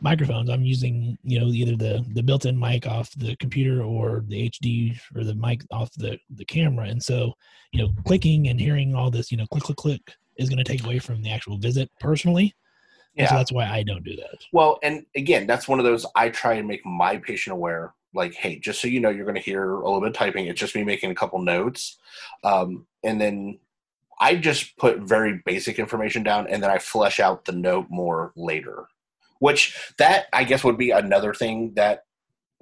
microphones. 0.00 0.50
I'm 0.50 0.64
using, 0.64 1.18
you 1.22 1.40
know, 1.40 1.46
either 1.46 1.76
the 1.76 2.04
the 2.12 2.22
built-in 2.22 2.58
mic 2.58 2.86
off 2.86 3.10
the 3.16 3.36
computer 3.36 3.82
or 3.82 4.24
the 4.28 4.50
HD 4.50 4.98
or 5.14 5.24
the 5.24 5.34
mic 5.34 5.62
off 5.70 5.90
the 5.96 6.18
the 6.30 6.44
camera. 6.44 6.86
And 6.86 7.02
so, 7.02 7.32
you 7.72 7.82
know, 7.82 7.90
clicking 8.04 8.48
and 8.48 8.60
hearing 8.60 8.94
all 8.94 9.10
this, 9.10 9.30
you 9.30 9.36
know, 9.36 9.46
click 9.46 9.64
click 9.64 9.76
click 9.76 10.12
is 10.36 10.48
going 10.48 10.62
to 10.62 10.64
take 10.64 10.84
away 10.84 10.98
from 10.98 11.22
the 11.22 11.30
actual 11.30 11.58
visit 11.58 11.90
personally. 12.00 12.54
And 13.16 13.26
so 13.28 13.34
yeah. 13.34 13.38
that's 13.38 13.52
why 13.52 13.66
I 13.66 13.82
don't 13.82 14.04
do 14.04 14.14
that. 14.16 14.38
Well, 14.52 14.78
and 14.82 15.06
again, 15.14 15.46
that's 15.46 15.66
one 15.66 15.78
of 15.78 15.86
those 15.86 16.04
I 16.14 16.28
try 16.28 16.54
and 16.54 16.68
make 16.68 16.84
my 16.84 17.16
patient 17.16 17.54
aware. 17.54 17.94
Like, 18.12 18.34
hey, 18.34 18.58
just 18.58 18.80
so 18.80 18.88
you 18.88 19.00
know, 19.00 19.10
you're 19.10 19.24
going 19.24 19.36
to 19.36 19.40
hear 19.40 19.72
a 19.72 19.84
little 19.84 20.00
bit 20.00 20.10
of 20.10 20.14
typing. 20.14 20.46
It's 20.46 20.60
just 20.60 20.74
me 20.74 20.84
making 20.84 21.10
a 21.10 21.14
couple 21.14 21.38
notes, 21.38 21.98
um, 22.44 22.86
and 23.02 23.20
then 23.20 23.58
I 24.18 24.36
just 24.36 24.76
put 24.78 25.00
very 25.00 25.42
basic 25.44 25.78
information 25.78 26.22
down, 26.22 26.46
and 26.46 26.62
then 26.62 26.70
I 26.70 26.78
flesh 26.78 27.20
out 27.20 27.44
the 27.44 27.52
note 27.52 27.86
more 27.90 28.32
later. 28.34 28.86
Which 29.40 29.92
that 29.98 30.26
I 30.32 30.44
guess 30.44 30.64
would 30.64 30.78
be 30.78 30.90
another 30.90 31.34
thing 31.34 31.72
that 31.76 32.00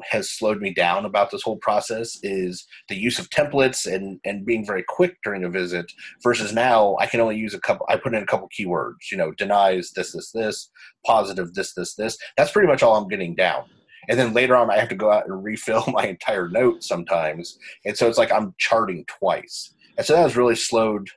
has 0.03 0.31
slowed 0.31 0.61
me 0.61 0.73
down 0.73 1.05
about 1.05 1.31
this 1.31 1.43
whole 1.43 1.57
process 1.57 2.19
is 2.23 2.67
the 2.89 2.97
use 2.97 3.19
of 3.19 3.31
templates 3.31 3.87
and 3.93 4.19
and 4.25 4.45
being 4.45 4.67
very 4.67 4.85
quick 4.87 5.17
during 5.23 5.45
a 5.45 5.49
visit 5.49 5.87
versus 6.23 6.53
now 6.53 6.97
I 6.99 7.07
can 7.07 7.21
only 7.21 7.37
use 7.37 7.55
a 7.55 7.61
couple 7.61 7.87
I 7.89 7.97
put 7.97 8.15
in 8.15 8.23
a 8.23 8.27
couple 8.27 8.49
keywords 8.49 9.11
you 9.11 9.17
know 9.17 9.33
denies 9.33 9.93
this 9.95 10.13
this 10.13 10.33
this 10.33 10.71
positive 11.07 11.55
this 11.55 11.75
this 11.75 11.95
this. 11.95 12.19
That's 12.37 12.51
pretty 12.51 12.69
much 12.69 12.83
all 12.83 12.97
I'm 12.97 13.09
getting 13.09 13.35
down. 13.35 13.65
And 14.09 14.19
then 14.19 14.35
later 14.35 14.57
on 14.57 14.71
I 14.71 14.79
have 14.79 14.89
to 14.91 14.95
go 14.95 15.11
out 15.11 15.27
and 15.27 15.45
refill 15.45 15.85
my 15.93 16.07
entire 16.07 16.49
note 16.49 16.83
sometimes. 16.83 17.59
And 17.85 17.97
so 17.97 18.09
it's 18.09 18.19
like 18.19 18.33
I'm 18.33 18.55
charting 18.59 19.05
twice. 19.07 19.73
And 19.97 20.05
so 20.05 20.15
that 20.15 20.23
has 20.23 20.37
really 20.37 20.57
slowed 20.57 21.09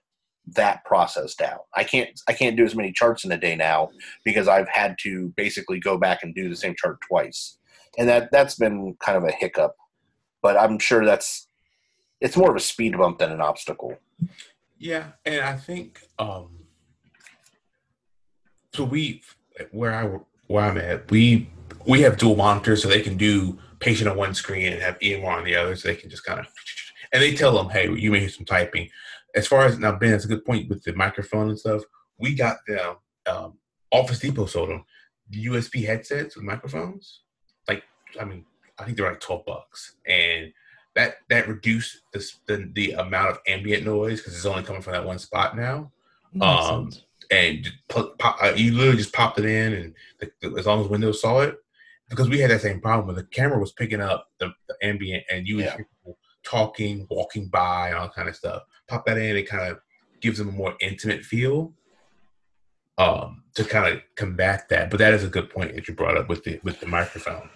that 0.56 0.84
process 0.86 1.36
down. 1.36 1.58
I 1.76 1.84
can't 1.84 2.10
I 2.28 2.34
can't 2.34 2.56
do 2.56 2.66
as 2.66 2.76
many 2.76 2.92
charts 2.92 3.26
in 3.26 3.32
a 3.32 3.38
day 3.38 3.56
now 3.56 3.90
because 4.24 4.48
I've 4.48 4.70
had 4.70 4.96
to 5.02 5.34
basically 5.36 5.80
go 5.80 5.98
back 5.98 6.24
and 6.24 6.34
do 6.34 6.50
the 6.50 6.56
same 6.56 6.76
chart 6.78 7.00
twice. 7.08 7.58
And 7.98 8.08
that 8.08 8.30
that's 8.32 8.56
been 8.56 8.96
kind 9.00 9.18
of 9.18 9.24
a 9.24 9.32
hiccup 9.32 9.76
but 10.40 10.56
i'm 10.56 10.78
sure 10.78 11.04
that's 11.04 11.48
it's 12.22 12.38
more 12.38 12.50
of 12.50 12.56
a 12.56 12.60
speed 12.60 12.98
bump 12.98 13.20
than 13.20 13.32
an 13.32 13.42
obstacle. 13.42 13.98
Yeah, 14.78 15.08
and 15.26 15.42
I 15.42 15.56
think 15.56 16.02
um 16.20 16.50
so 18.74 18.84
we 18.84 19.22
where 19.72 19.94
I 19.94 20.20
where 20.48 20.66
I'm 20.66 20.78
at, 20.78 21.10
we 21.12 21.50
we 21.86 22.02
have 22.02 22.18
dual 22.18 22.36
monitors 22.36 22.84
so 22.84 22.90
they 22.90 23.02
can 23.02 23.18
do 23.18 23.58
patient 23.80 24.10
on 24.10 24.18
one 24.18 24.34
screen 24.34 24.74
and 24.74 24.82
have 24.82 25.00
EMR 25.00 25.26
on 25.26 25.44
the 25.44 25.56
other, 25.56 25.76
so 25.76 25.88
they 25.88 25.96
can 25.96 26.10
just 26.10 26.26
kind 26.26 26.40
of 26.40 26.48
and 27.14 27.22
they 27.22 27.34
tell 27.34 27.56
them, 27.56 27.70
hey, 27.70 27.90
you 27.94 28.12
may 28.12 28.20
hear 28.20 28.30
some 28.30 28.46
typing. 28.46 28.90
As 29.38 29.48
far 29.48 29.66
as 29.66 29.78
now, 29.80 29.94
Ben, 29.96 30.14
it's 30.14 30.26
a 30.26 30.28
good 30.28 30.44
point 30.46 30.68
with 30.70 30.84
the 30.84 30.94
microphone 30.94 31.50
and 31.50 31.60
stuff. 31.60 31.84
We 32.18 32.34
got 32.36 32.58
them. 32.68 32.96
Um, 33.26 33.54
Office 33.92 34.20
Depot 34.20 34.46
sold 34.48 34.70
them 34.70 34.84
USB 35.32 35.86
headsets 35.86 36.36
with 36.36 36.44
microphones. 36.46 37.22
Like, 37.68 37.84
I 38.20 38.26
mean, 38.26 38.46
I 38.80 38.84
think 38.84 38.98
they're 38.98 39.10
like 39.10 39.20
twelve 39.20 39.46
bucks, 39.46 39.96
and 40.08 40.52
that 40.96 41.18
that 41.30 41.48
reduced 41.48 42.02
the 42.14 42.20
the, 42.48 42.72
the 42.74 42.92
amount 42.94 43.30
of 43.32 43.40
ambient 43.48 43.86
noise 43.86 44.20
because 44.20 44.36
it's 44.36 44.46
only 44.46 44.64
coming 44.64 44.82
from 44.82 44.94
that 44.94 45.06
one 45.06 45.20
spot 45.20 45.56
now. 45.56 45.92
Um. 46.42 46.92
And 47.30 47.68
put, 47.90 48.18
pop, 48.20 48.38
uh, 48.42 48.54
you 48.56 48.72
literally 48.72 48.98
just 48.98 49.12
popped 49.14 49.38
it 49.38 49.44
in, 49.44 49.74
and 49.74 49.94
the, 50.20 50.32
the- 50.42 50.58
as 50.58 50.66
long 50.66 50.80
as 50.82 50.88
Windows 50.88 51.20
saw 51.22 51.42
it, 51.42 51.58
because 52.10 52.30
we 52.30 52.40
had 52.40 52.52
that 52.52 52.62
same 52.62 52.80
problem. 52.80 53.08
where 53.08 53.16
The 53.22 53.28
camera 53.30 53.60
was 53.60 53.74
picking 53.74 54.00
up 54.00 54.30
the, 54.40 54.54
the 54.70 54.76
ambient, 54.82 55.26
and 55.30 55.46
you 55.46 55.60
Yeah. 55.60 55.76
Talking, 56.48 57.06
walking 57.10 57.48
by, 57.50 57.92
all 57.92 58.10
kind 58.10 58.30
of 58.30 58.36
stuff. 58.36 58.64
Pop 58.88 59.06
that 59.06 59.18
in, 59.18 59.36
it 59.36 59.50
kind 59.50 59.70
of 59.70 59.80
gives 60.22 60.38
them 60.38 60.50
a 60.50 60.52
more 60.52 60.76
intimate 60.80 61.24
feel. 61.24 61.74
Um, 63.00 63.44
to 63.54 63.64
kind 63.64 63.94
of 63.94 64.02
combat 64.16 64.70
that, 64.70 64.90
but 64.90 64.98
that 64.98 65.14
is 65.14 65.24
a 65.24 65.28
good 65.28 65.52
point 65.52 65.76
that 65.76 65.88
you 65.88 65.94
brought 65.94 66.18
up 66.18 66.30
with 66.30 66.44
the 66.44 66.60
with 66.64 66.80
the 66.80 66.88
microphone. 66.88 67.48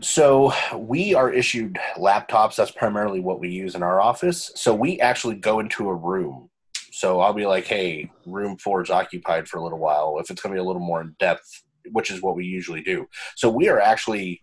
so 0.00 0.52
we 0.76 1.14
are 1.14 1.32
issued 1.32 1.78
laptops 1.96 2.56
that's 2.56 2.70
primarily 2.70 3.20
what 3.20 3.40
we 3.40 3.48
use 3.48 3.74
in 3.74 3.82
our 3.82 4.00
office 4.00 4.50
so 4.54 4.74
we 4.74 4.98
actually 5.00 5.34
go 5.34 5.60
into 5.60 5.88
a 5.88 5.94
room 5.94 6.48
so 6.90 7.20
i'll 7.20 7.34
be 7.34 7.46
like 7.46 7.64
hey 7.66 8.10
room 8.26 8.56
four 8.56 8.82
is 8.82 8.90
occupied 8.90 9.46
for 9.46 9.58
a 9.58 9.62
little 9.62 9.78
while 9.78 10.18
if 10.18 10.30
it's 10.30 10.40
going 10.40 10.50
to 10.50 10.56
be 10.56 10.64
a 10.64 10.64
little 10.64 10.80
more 10.80 11.00
in 11.02 11.14
depth 11.18 11.64
which 11.92 12.10
is 12.10 12.22
what 12.22 12.34
we 12.36 12.44
usually 12.44 12.82
do 12.82 13.06
so 13.36 13.50
we 13.50 13.68
are 13.68 13.80
actually 13.80 14.40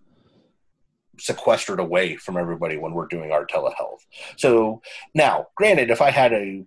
sequestered 1.19 1.79
away 1.79 2.15
from 2.15 2.37
everybody 2.37 2.77
when 2.77 2.93
we're 2.93 3.07
doing 3.07 3.31
our 3.31 3.45
telehealth. 3.45 3.99
So 4.37 4.81
now 5.13 5.47
granted 5.55 5.89
if 5.89 6.01
i 6.01 6.11
had 6.11 6.33
a 6.33 6.63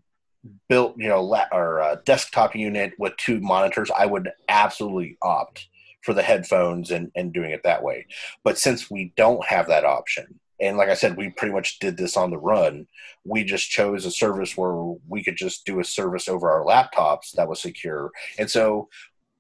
built 0.69 0.95
you 0.99 1.09
know 1.09 1.23
la- 1.23 1.47
or 1.53 1.79
a 1.79 2.01
desktop 2.05 2.55
unit 2.57 2.93
with 2.99 3.17
two 3.17 3.41
monitors 3.41 3.91
i 3.97 4.05
would 4.05 4.29
absolutely 4.49 5.17
opt 5.23 5.69
for 6.03 6.15
the 6.15 6.23
headphones 6.23 6.91
and, 6.91 7.13
and 7.15 7.33
doing 7.33 7.53
it 7.53 7.63
that 7.63 7.83
way. 7.83 8.07
But 8.43 8.59
since 8.59 8.91
we 8.91 9.13
don't 9.17 9.45
have 9.47 9.69
that 9.69 9.85
option 9.85 10.39
and 10.61 10.77
like 10.77 10.89
i 10.89 10.95
said 10.95 11.17
we 11.17 11.31
pretty 11.31 11.55
much 11.55 11.79
did 11.79 11.97
this 11.97 12.17
on 12.17 12.31
the 12.31 12.39
run 12.39 12.87
we 13.25 13.45
just 13.45 13.71
chose 13.71 14.05
a 14.05 14.11
service 14.11 14.57
where 14.57 14.75
we 15.09 15.23
could 15.23 15.37
just 15.37 15.65
do 15.65 15.81
a 15.81 15.85
service 15.85 16.29
over 16.29 16.51
our 16.51 16.65
laptops 16.65 17.31
that 17.33 17.49
was 17.49 17.63
secure. 17.63 18.11
And 18.39 18.51
so 18.51 18.89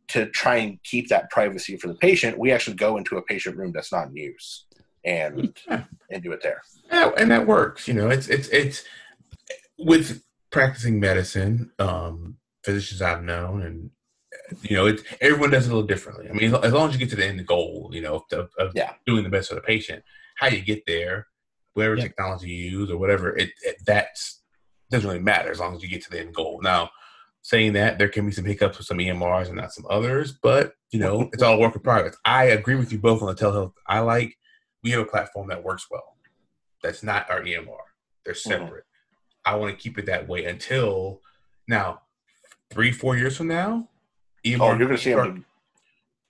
to 0.08 0.26
try 0.26 0.56
and 0.56 0.82
keep 0.82 1.08
that 1.08 1.30
privacy 1.30 1.76
for 1.76 1.88
the 1.88 1.94
patient 1.94 2.38
we 2.38 2.52
actually 2.52 2.76
go 2.76 2.96
into 2.96 3.16
a 3.16 3.22
patient 3.22 3.56
room 3.56 3.72
that's 3.72 3.92
not 3.92 4.08
in 4.08 4.16
use 4.16 4.66
and 5.04 5.56
and 6.10 6.22
do 6.22 6.32
it 6.32 6.42
there 6.42 6.62
Yeah, 6.90 7.10
and 7.16 7.30
that 7.30 7.46
works. 7.46 7.88
You 7.88 7.94
know, 7.94 8.08
it's 8.10 8.28
it's 8.28 8.48
it's 8.48 8.84
with 9.78 10.22
practicing 10.50 11.00
medicine, 11.00 11.72
um, 11.78 12.36
physicians 12.64 13.02
I've 13.02 13.22
known, 13.22 13.62
and 13.62 13.90
you 14.62 14.76
know, 14.76 14.86
it's 14.86 15.02
everyone 15.20 15.50
does 15.50 15.66
it 15.66 15.70
a 15.72 15.74
little 15.74 15.86
differently. 15.86 16.28
I 16.28 16.32
mean, 16.32 16.54
as 16.54 16.72
long 16.72 16.88
as 16.88 16.94
you 16.94 16.98
get 17.00 17.10
to 17.10 17.16
the 17.16 17.26
end 17.26 17.46
goal, 17.46 17.90
you 17.92 18.02
know, 18.02 18.24
of, 18.32 18.50
of 18.58 18.72
Yeah. 18.74 18.92
doing 19.06 19.24
the 19.24 19.30
best 19.30 19.48
for 19.48 19.54
the 19.54 19.60
patient, 19.60 20.04
how 20.36 20.48
you 20.48 20.60
get 20.62 20.84
there, 20.86 21.26
whatever 21.74 21.96
Yeah. 21.96 22.02
technology 22.04 22.48
you 22.50 22.70
use 22.80 22.90
or 22.90 22.98
whatever, 22.98 23.36
it, 23.36 23.50
it 23.62 23.76
that's 23.86 24.42
doesn't 24.90 25.08
really 25.08 25.22
matter 25.22 25.50
as 25.50 25.58
long 25.58 25.74
as 25.74 25.82
you 25.82 25.88
get 25.88 26.02
to 26.02 26.10
the 26.10 26.20
end 26.20 26.34
goal. 26.34 26.60
Now, 26.62 26.90
saying 27.40 27.72
that 27.72 27.98
there 27.98 28.08
can 28.08 28.26
be 28.26 28.32
some 28.32 28.44
hiccups 28.44 28.76
with 28.78 28.86
some 28.86 28.98
EMRs 28.98 29.46
and 29.46 29.56
not 29.56 29.72
some 29.72 29.86
others, 29.88 30.32
but 30.42 30.74
you 30.90 31.00
know, 31.00 31.30
it's 31.32 31.42
all 31.42 31.58
work 31.58 31.74
in 31.74 31.80
progress. 31.80 32.14
I 32.26 32.44
agree 32.46 32.76
with 32.76 32.92
you 32.92 32.98
both 32.98 33.22
on 33.22 33.28
the 33.28 33.34
telehealth. 33.34 33.72
I 33.86 34.00
like 34.00 34.36
we 34.82 34.90
have 34.90 35.00
a 35.00 35.04
platform 35.04 35.48
that 35.48 35.62
works 35.62 35.86
well. 35.90 36.16
That's 36.82 37.02
not 37.02 37.30
our 37.30 37.40
EMR. 37.40 37.66
They're 38.24 38.34
mm-hmm. 38.34 38.50
separate. 38.50 38.84
I 39.44 39.56
want 39.56 39.76
to 39.76 39.82
keep 39.82 39.98
it 39.98 40.06
that 40.06 40.28
way 40.28 40.44
until 40.44 41.20
now, 41.68 42.02
three, 42.70 42.92
four 42.92 43.16
years 43.16 43.36
from 43.36 43.48
now. 43.48 43.88
EMR 44.44 44.60
oh 44.60 44.68
you're 44.76 44.88
gonna 44.88 44.98
see 44.98 45.12
them 45.12 45.44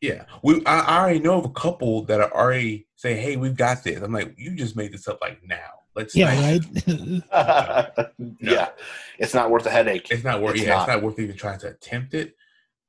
yeah, 0.02 0.24
we. 0.42 0.60
I, 0.66 0.80
I 0.80 0.98
already 0.98 1.20
know 1.20 1.38
of 1.38 1.44
a 1.44 1.50
couple 1.50 2.04
that 2.06 2.20
are 2.20 2.34
already 2.34 2.88
saying, 2.96 3.22
"Hey, 3.22 3.36
we've 3.36 3.56
got 3.56 3.84
this." 3.84 4.02
I'm 4.02 4.12
like, 4.12 4.34
"You 4.36 4.56
just 4.56 4.74
made 4.74 4.92
this 4.92 5.06
up 5.06 5.20
like 5.20 5.38
now. 5.44 5.82
Let's 5.94 6.16
Yeah, 6.16 6.34
right. 6.34 8.10
yeah 8.40 8.70
it's 9.18 9.34
not 9.34 9.50
worth 9.50 9.64
the 9.64 9.70
headache 9.70 10.10
It's 10.10 10.24
not 10.24 10.42
worth. 10.42 10.56
It's 10.56 10.64
yeah, 10.64 10.70
not. 10.70 10.80
it's 10.80 10.88
not 10.88 11.02
worth 11.02 11.18
even 11.20 11.36
trying 11.36 11.60
to 11.60 11.68
attempt 11.68 12.14
it. 12.14 12.34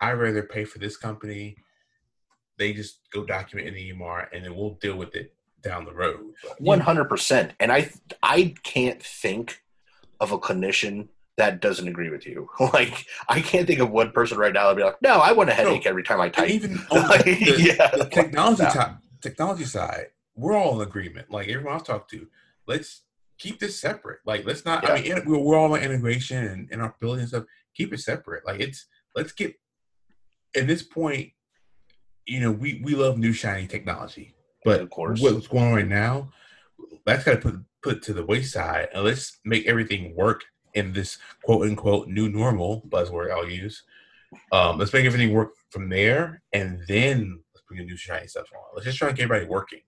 I'd 0.02 0.14
rather 0.14 0.42
pay 0.42 0.66
for 0.66 0.80
this 0.80 0.98
company. 0.98 1.56
They 2.58 2.74
just 2.74 3.00
go 3.12 3.24
document 3.24 3.68
in 3.68 3.76
the 3.76 3.92
EMR, 3.92 4.28
and 4.34 4.44
then 4.44 4.56
we'll 4.56 4.76
deal 4.82 4.96
with 4.96 5.16
it 5.16 5.34
down 5.64 5.86
the 5.86 5.94
road. 5.94 6.34
One 6.60 6.82
hundred 6.82 7.06
percent. 7.06 7.54
And 7.60 7.72
I 7.72 7.92
I 8.22 8.56
can't 8.64 9.02
think 9.02 9.62
of 10.20 10.32
a 10.32 10.40
clinician 10.40 11.08
that 11.38 11.62
doesn't 11.62 11.88
agree 11.88 12.10
with 12.10 12.26
you. 12.26 12.50
Like 12.74 13.06
I 13.28 13.42
can't 13.42 13.68
think 13.68 13.80
of 13.80 13.90
one 13.90 14.12
person 14.12 14.38
right 14.38 14.54
now 14.54 14.64
that'd 14.64 14.78
be 14.78 14.84
like, 14.84 15.02
no, 15.02 15.20
I 15.20 15.32
want 15.32 15.50
a 15.50 15.54
headache 15.54 15.86
every 15.86 16.04
time 16.04 16.22
I 16.22 16.30
type. 16.30 16.50
even 16.50 16.80
Like, 16.92 17.26
the, 17.26 17.76
yeah, 17.78 17.92
the 17.96 18.10
technology 18.12 18.64
like 18.64 18.92
technology 19.22 19.66
side, 19.66 20.08
we're 20.36 20.56
all 20.56 20.80
in 20.82 20.88
agreement. 20.88 21.32
Like 21.32 21.48
everyone 21.50 21.76
I've 21.76 21.84
talked 21.84 22.12
to, 22.12 22.28
let's 22.68 23.02
keep 23.38 23.60
this 23.60 23.80
separate. 23.80 24.20
Like, 24.26 24.46
let's 24.46 24.66
not. 24.66 24.84
Yeah. 24.84 24.94
I 24.94 25.02
mean, 25.02 25.26
we're, 25.26 25.38
we're 25.38 25.58
all 25.58 25.74
on 25.74 25.82
integration 25.82 26.46
and 26.46 26.72
in 26.72 26.80
our 26.80 26.96
building 27.00 27.22
and 27.22 27.30
stuff. 27.30 27.46
Keep 27.76 27.94
it 27.94 28.00
separate. 28.00 28.46
Like, 28.46 28.60
it's 28.60 28.86
let's 29.16 29.32
get 29.32 29.54
at 30.56 30.68
this 30.68 30.84
point. 30.84 31.32
You 32.26 32.40
know, 32.40 32.52
we 32.52 32.82
we 32.84 32.96
love 32.96 33.18
new 33.18 33.34
shiny 33.34 33.68
technology, 33.68 34.34
but 34.66 34.82
Of 34.82 34.90
course. 34.90 35.22
what's 35.22 35.48
going 35.48 35.66
on 35.66 35.74
right 35.74 35.88
now, 35.88 36.32
that's 37.06 37.24
got 37.24 37.34
to 37.34 37.38
put 37.40 37.56
put 37.82 38.02
to 38.04 38.14
the 38.14 38.26
wayside, 38.26 38.88
and 38.94 39.04
let's 39.04 39.40
make 39.44 39.66
everything 39.68 40.16
work 40.16 40.44
in 40.74 40.94
this 40.94 41.18
quote 41.44 41.68
unquote 41.68 42.08
new 42.08 42.30
normal 42.30 42.82
buzzword 42.90 43.30
I'll 43.32 43.50
use. 43.50 43.84
Um, 44.52 44.78
let's 44.80 44.94
make 44.94 45.06
everything 45.06 45.34
work 45.34 45.52
from 45.70 45.90
there, 45.90 46.42
and 46.54 46.82
then 46.88 47.40
let's 47.54 47.64
bring 47.68 47.80
the 47.80 47.86
new 47.86 47.98
shiny 47.98 48.28
stuff 48.28 48.48
on. 48.56 48.64
Let's 48.74 48.86
just 48.86 48.98
try 48.98 49.10
to 49.10 49.14
get 49.14 49.24
everybody 49.24 49.50
working. 49.50 49.82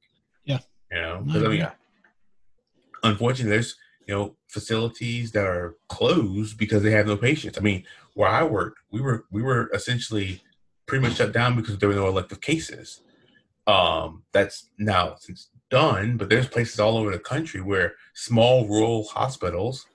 Yeah. 0.44 0.60
you 0.92 0.98
know, 1.02 1.26
I 1.28 1.34
'Cause, 1.34 1.44
I 1.44 1.48
mean. 1.48 1.58
Yeah. 1.60 1.72
unfortunately, 3.04 3.52
there's 3.52 3.76
you 4.08 4.14
know 4.14 4.36
facilities 4.50 5.32
that 5.32 5.46
are 5.46 5.76
closed 5.90 6.58
because 6.58 6.84
they 6.84 6.92
have 6.92 7.08
no 7.08 7.18
patients. 7.18 7.58
I 7.58 7.62
mean, 7.62 7.86
where 8.14 8.30
I 8.30 8.44
worked, 8.44 8.80
we 8.92 9.02
were 9.02 9.26
we 9.32 9.42
were 9.42 9.70
essentially 9.74 10.44
pretty 10.86 11.02
much 11.08 11.16
shut 11.18 11.32
down 11.32 11.56
because 11.56 11.78
there 11.80 11.90
were 11.90 11.96
no 11.96 12.08
elective 12.08 12.42
cases. 12.42 13.02
Um, 13.68 14.24
that's 14.32 14.70
now 14.78 15.16
since 15.20 15.50
done, 15.72 16.18
but 16.18 16.30
there's 16.30 16.48
places 16.48 16.80
all 16.80 16.98
over 16.98 17.12
the 17.12 17.20
country 17.20 17.62
where 17.62 17.96
small 18.14 18.68
rural 18.68 19.06
hospitals 19.06 19.88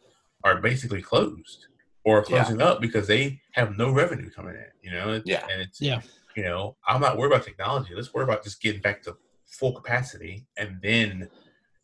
are 0.42 0.60
basically 0.60 1.02
closed 1.02 1.66
or 2.04 2.18
Yeah. 2.28 2.42
closing 2.42 2.60
up 2.60 2.80
because 2.80 3.06
they 3.06 3.40
have 3.52 3.76
no 3.76 3.90
revenue 3.92 4.30
coming 4.30 4.56
in. 4.56 4.66
You 4.82 4.90
know, 4.92 5.08
It's- 5.14 5.22
Yeah. 5.26 5.46
and 5.50 5.60
it's 5.62 5.80
Yeah. 5.80 6.00
you 6.36 6.42
know, 6.44 6.76
I'm 6.88 7.00
not 7.00 7.16
worried 7.16 7.32
about 7.32 7.44
technology. 7.44 7.94
Let's 7.94 8.12
worry 8.12 8.24
about 8.24 8.42
just 8.42 8.60
getting 8.60 8.80
back 8.80 9.02
to 9.02 9.16
full 9.46 9.72
capacity, 9.72 10.46
and 10.56 10.80
then 10.82 11.28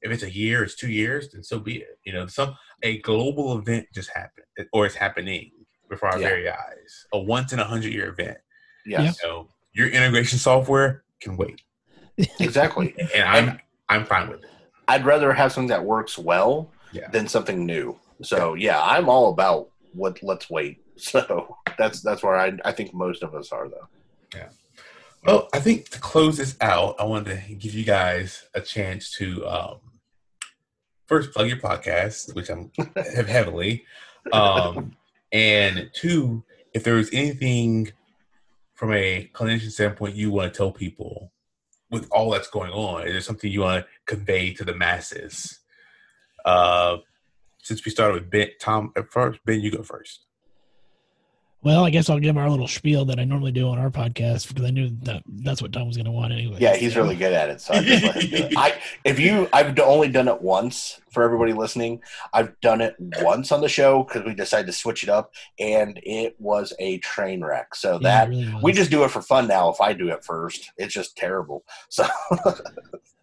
if 0.03 0.11
it's 0.13 0.23
a 0.23 0.31
year, 0.31 0.63
it's 0.65 0.75
two 0.77 0.91
years, 0.91 1.31
then 1.33 1.43
so 1.43 1.59
be 1.59 1.79
it. 1.83 1.99
You 2.05 2.13
know, 2.13 2.27
some 2.27 2.57
a 2.83 2.99
global 3.03 3.59
event 3.59 3.87
just 3.93 4.11
happened, 4.11 4.47
or 4.73 4.87
it's 4.87 4.95
happening 4.95 5.51
before 5.89 6.09
our 6.11 6.21
Yeah. 6.21 6.29
very 6.29 6.49
eyes. 6.51 7.07
A 7.13 7.19
once 7.19 7.53
in 7.53 7.59
a 7.61 7.65
hundred 7.65 7.93
year 7.93 8.09
event. 8.09 8.39
Yeah, 8.85 9.11
So 9.11 9.49
your 9.73 9.89
integration 9.89 10.39
software 10.39 11.05
can 11.21 11.37
wait, 11.37 11.61
Exactly. 12.41 12.95
and 13.15 13.25
I'm 13.25 13.61
I'm 13.89 14.05
fine 14.05 14.29
with 14.29 14.43
it. 14.43 14.51
I'd 14.89 15.05
rather 15.05 15.33
have 15.33 15.53
something 15.53 15.69
that 15.69 15.85
works 15.85 16.17
well 16.19 16.71
Yeah. 16.93 17.09
than 17.11 17.29
something 17.29 17.65
new. 17.67 17.99
So 18.23 18.55
yeah, 18.55 18.81
I'm 18.83 19.09
all 19.09 19.31
about 19.31 19.71
what. 19.93 20.23
Let's 20.23 20.49
wait. 20.51 20.83
So 20.99 21.59
that's 21.77 22.01
that's 22.01 22.23
where 22.23 22.37
I 22.37 22.57
I 22.65 22.73
think 22.73 22.95
most 22.95 23.23
of 23.23 23.35
us 23.35 23.53
are 23.53 23.69
though. 23.69 23.87
Yeah. 24.35 24.49
Well, 25.25 25.49
I 25.53 25.61
think 25.61 25.91
to 25.91 26.01
close 26.01 26.39
this 26.39 26.57
out, 26.63 26.95
I 26.99 27.05
wanted 27.05 27.43
to 27.47 27.55
give 27.55 27.75
you 27.75 27.85
guys 27.85 28.45
a 28.55 28.63
chance 28.63 29.11
to 29.19 29.47
um, 29.47 29.79
first 31.07 31.33
plug 31.33 31.49
your 31.49 31.59
podcast, 31.59 32.35
which 32.35 32.49
I'm 32.49 32.71
have 32.97 33.29
heavily, 33.29 33.85
um, 34.33 34.97
and 35.33 35.91
two, 35.93 36.45
if 36.73 36.83
there 36.85 36.95
was 36.95 37.11
anything 37.13 37.93
from 38.75 38.93
a 38.95 39.31
clinician 39.35 39.71
standpoint 39.71 40.15
you 40.15 40.31
want 40.31 40.51
to 40.53 40.57
tell 40.57 40.71
people 40.73 41.31
with 41.91 42.09
all 42.11 42.31
that's 42.31 42.51
going 42.51 42.73
on, 42.73 43.07
is 43.07 43.13
there 43.13 43.21
something 43.21 43.51
you 43.51 43.61
want 43.61 43.85
to 43.85 43.91
convey 44.07 44.53
to 44.55 44.65
the 44.65 44.75
masses? 44.75 45.61
Uh, 46.45 46.99
since 47.63 47.85
we 47.85 47.91
started 47.91 48.15
with 48.15 48.31
Ben, 48.31 48.51
Tom 48.61 48.93
at 48.97 49.11
first, 49.11 49.41
Ben, 49.45 49.61
you 49.61 49.71
go 49.71 49.83
first. 49.83 50.25
Well, 51.67 51.85
I 51.85 51.91
guess 51.91 52.09
I'll 52.09 52.21
give 52.21 52.37
our 52.37 52.49
little 52.49 52.69
spiel 52.69 53.05
that 53.07 53.19
I 53.19 53.25
normally 53.25 53.51
do 53.51 53.69
on 53.71 53.77
our 53.77 53.91
podcast 53.91 54.47
because 54.47 54.65
I 54.65 54.71
knew 54.71 54.89
that 55.03 55.25
that's 55.27 55.61
what 55.61 55.73
Tom 55.73 55.89
was 55.89 55.97
going 55.97 56.05
to 56.05 56.13
want 56.13 56.33
anyway. 56.33 56.59
Yeah, 56.61 56.77
he's 56.77 56.95
really 56.95 57.17
good 57.17 57.33
at 57.33 57.51
it. 57.51 57.61
So 57.61 57.75
I, 57.75 57.83
just 57.83 58.05
let 58.05 58.23
him 58.23 58.31
do 58.31 58.37
it. 58.37 58.53
I 58.57 58.81
if 59.05 59.19
you 59.19 59.49
I've 59.53 59.77
only 59.81 60.07
done 60.07 60.29
it 60.29 60.41
once 60.41 61.01
for 61.11 61.25
everybody 61.25 61.53
listening. 61.53 62.03
I've 62.33 62.55
done 62.61 62.81
it 62.81 62.95
once 63.21 63.51
on 63.51 63.63
the 63.63 63.69
show 63.69 64.05
because 64.05 64.25
we 64.25 64.33
decided 64.33 64.67
to 64.67 64.73
switch 64.73 65.03
it 65.03 65.09
up, 65.09 65.35
and 65.59 65.99
it 66.05 66.37
was 66.39 66.73
a 66.79 66.99
train 66.99 67.43
wreck. 67.43 67.75
So 67.75 67.95
Yeah, 67.95 68.27
that 68.27 68.29
really 68.29 68.55
we 68.63 68.73
just 68.73 68.93
do 68.93 69.03
it 69.03 69.11
for 69.11 69.21
fun 69.21 69.49
now. 69.49 69.69
If 69.69 69.81
I 69.81 69.93
do 69.93 70.11
it 70.11 70.25
first, 70.25 70.71
it's 70.77 70.95
just 70.95 71.17
terrible. 71.17 71.65
So 71.89 72.07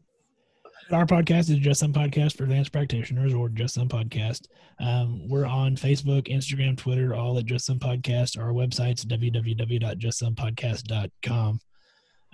Our 0.91 1.05
podcast 1.05 1.49
is 1.49 1.59
Just 1.59 1.79
Some 1.79 1.93
Podcast 1.93 2.36
for 2.36 2.43
Advanced 2.43 2.73
Practitioners 2.73 3.34
or 3.34 3.47
Just 3.47 3.73
Some 3.73 3.88
Podcast. 3.88 4.47
Um, 4.79 5.29
we're 5.29 5.45
on 5.45 5.77
Facebook, 5.77 6.27
Instagram, 6.27 6.77
Twitter, 6.77 7.15
all 7.15 7.38
at 7.38 7.45
Just 7.45 7.65
Some 7.65 7.79
Podcast. 7.79 8.38
Our 8.38 8.51
website's 8.51 9.05
www.justsomepodcast.com. 9.05 11.59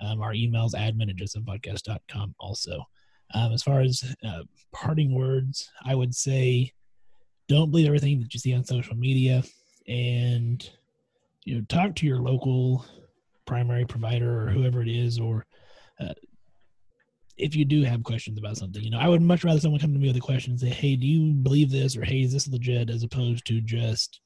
Um, 0.00 0.20
our 0.20 0.34
email's 0.34 0.74
admin 0.74 1.10
at 1.10 1.16
justsomepodcast.com 1.16 2.34
also. 2.40 2.84
Um, 3.34 3.52
as 3.52 3.62
far 3.62 3.82
as 3.82 4.16
uh, 4.26 4.42
parting 4.72 5.14
words, 5.14 5.70
I 5.84 5.94
would 5.94 6.12
say 6.14 6.72
don't 7.48 7.70
believe 7.70 7.86
everything 7.86 8.18
that 8.20 8.34
you 8.34 8.40
see 8.40 8.54
on 8.54 8.64
social 8.64 8.96
media 8.96 9.44
and 9.86 10.68
you 11.44 11.56
know 11.56 11.64
talk 11.68 11.94
to 11.96 12.06
your 12.06 12.18
local 12.18 12.86
primary 13.46 13.84
provider 13.84 14.42
or 14.42 14.50
whoever 14.50 14.82
it 14.82 14.88
is 14.88 15.18
or 15.18 15.46
uh, 16.00 16.14
if 17.40 17.56
you 17.56 17.64
do 17.64 17.82
have 17.82 18.04
questions 18.04 18.38
about 18.38 18.56
something, 18.56 18.82
you 18.82 18.90
know, 18.90 18.98
I 18.98 19.08
would 19.08 19.22
much 19.22 19.44
rather 19.44 19.60
someone 19.60 19.80
come 19.80 19.92
to 19.92 19.98
me 19.98 20.08
with 20.08 20.16
a 20.16 20.20
question 20.20 20.52
and 20.52 20.60
say, 20.60 20.68
"Hey, 20.68 20.96
do 20.96 21.06
you 21.06 21.32
believe 21.32 21.70
this?" 21.70 21.96
or 21.96 22.04
"Hey, 22.04 22.22
is 22.22 22.32
this 22.32 22.48
legit?" 22.48 22.90
as 22.90 23.02
opposed 23.02 23.46
to 23.46 23.60
just 23.60 24.20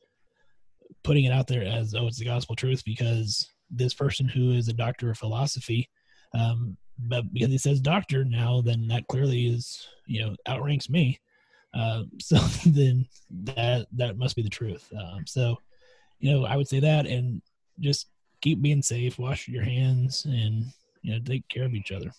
putting 1.02 1.24
it 1.24 1.32
out 1.32 1.46
there 1.46 1.62
as, 1.62 1.94
"Oh, 1.94 2.06
it's 2.06 2.18
the 2.18 2.24
gospel 2.24 2.56
truth," 2.56 2.84
because 2.84 3.48
this 3.70 3.94
person 3.94 4.28
who 4.28 4.52
is 4.52 4.68
a 4.68 4.72
doctor 4.72 5.10
of 5.10 5.18
philosophy, 5.18 5.88
um, 6.34 6.76
but 6.98 7.32
because 7.32 7.50
he 7.50 7.58
says 7.58 7.80
doctor 7.80 8.24
now, 8.24 8.60
then 8.60 8.88
that 8.88 9.06
clearly 9.08 9.46
is, 9.46 9.86
you 10.06 10.20
know, 10.20 10.36
outranks 10.46 10.88
me. 10.88 11.20
Uh, 11.72 12.04
so 12.20 12.36
then 12.66 13.06
that 13.30 13.86
that 13.92 14.16
must 14.18 14.36
be 14.36 14.42
the 14.42 14.48
truth. 14.48 14.92
Um, 14.98 15.26
so, 15.26 15.58
you 16.18 16.30
know, 16.30 16.44
I 16.44 16.56
would 16.56 16.68
say 16.68 16.80
that, 16.80 17.06
and 17.06 17.42
just 17.80 18.08
keep 18.40 18.60
being 18.62 18.82
safe, 18.82 19.18
wash 19.18 19.48
your 19.48 19.64
hands, 19.64 20.24
and 20.24 20.66
you 21.02 21.12
know, 21.12 21.20
take 21.24 21.48
care 21.48 21.64
of 21.64 21.74
each 21.74 21.92
other. 21.92 22.12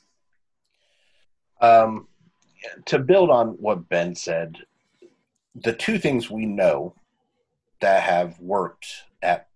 Um, 1.66 2.08
to 2.86 3.00
build 3.00 3.30
on 3.30 3.50
what 3.60 3.90
Ben 3.90 4.16
said, 4.16 4.58
the 5.56 5.74
two 5.74 5.98
things 5.98 6.30
we 6.30 6.46
know 6.46 6.96
that 7.82 8.04
have 8.04 8.40
worked 8.40 8.88
at 9.22 9.48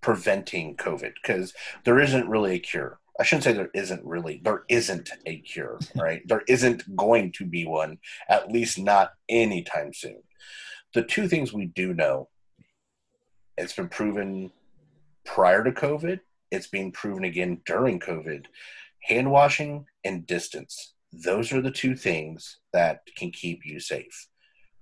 preventing 0.00 0.76
COVID, 0.76 1.12
because 1.22 1.54
there 1.84 2.00
isn't 2.00 2.28
really 2.28 2.54
a 2.54 2.58
cure. 2.58 2.98
I 3.20 3.24
shouldn't 3.24 3.44
say 3.44 3.52
there 3.52 3.70
isn't 3.74 4.04
really, 4.04 4.40
there 4.42 4.64
isn't 4.68 5.10
a 5.26 5.38
cure, 5.38 5.78
right? 5.96 6.22
there 6.26 6.42
isn't 6.48 6.96
going 6.96 7.32
to 7.32 7.44
be 7.44 7.66
one, 7.66 7.98
at 8.28 8.50
least 8.50 8.78
not 8.78 9.12
anytime 9.28 9.92
soon. 9.92 10.22
The 10.94 11.02
two 11.02 11.28
things 11.28 11.52
we 11.52 11.66
do 11.66 11.94
know, 11.94 12.28
it's 13.56 13.74
been 13.74 13.88
proven 13.88 14.50
prior 15.24 15.62
to 15.62 15.72
COVID, 15.72 16.20
it's 16.50 16.66
being 16.66 16.92
proven 16.92 17.24
again 17.24 17.60
during 17.64 17.98
COVID 17.98 18.46
hand 19.04 19.30
washing 19.30 19.86
and 20.04 20.26
distance. 20.26 20.94
Those 21.12 21.52
are 21.52 21.60
the 21.60 21.70
two 21.70 21.94
things 21.94 22.58
that 22.72 23.00
can 23.16 23.30
keep 23.30 23.64
you 23.64 23.80
safe. 23.80 24.28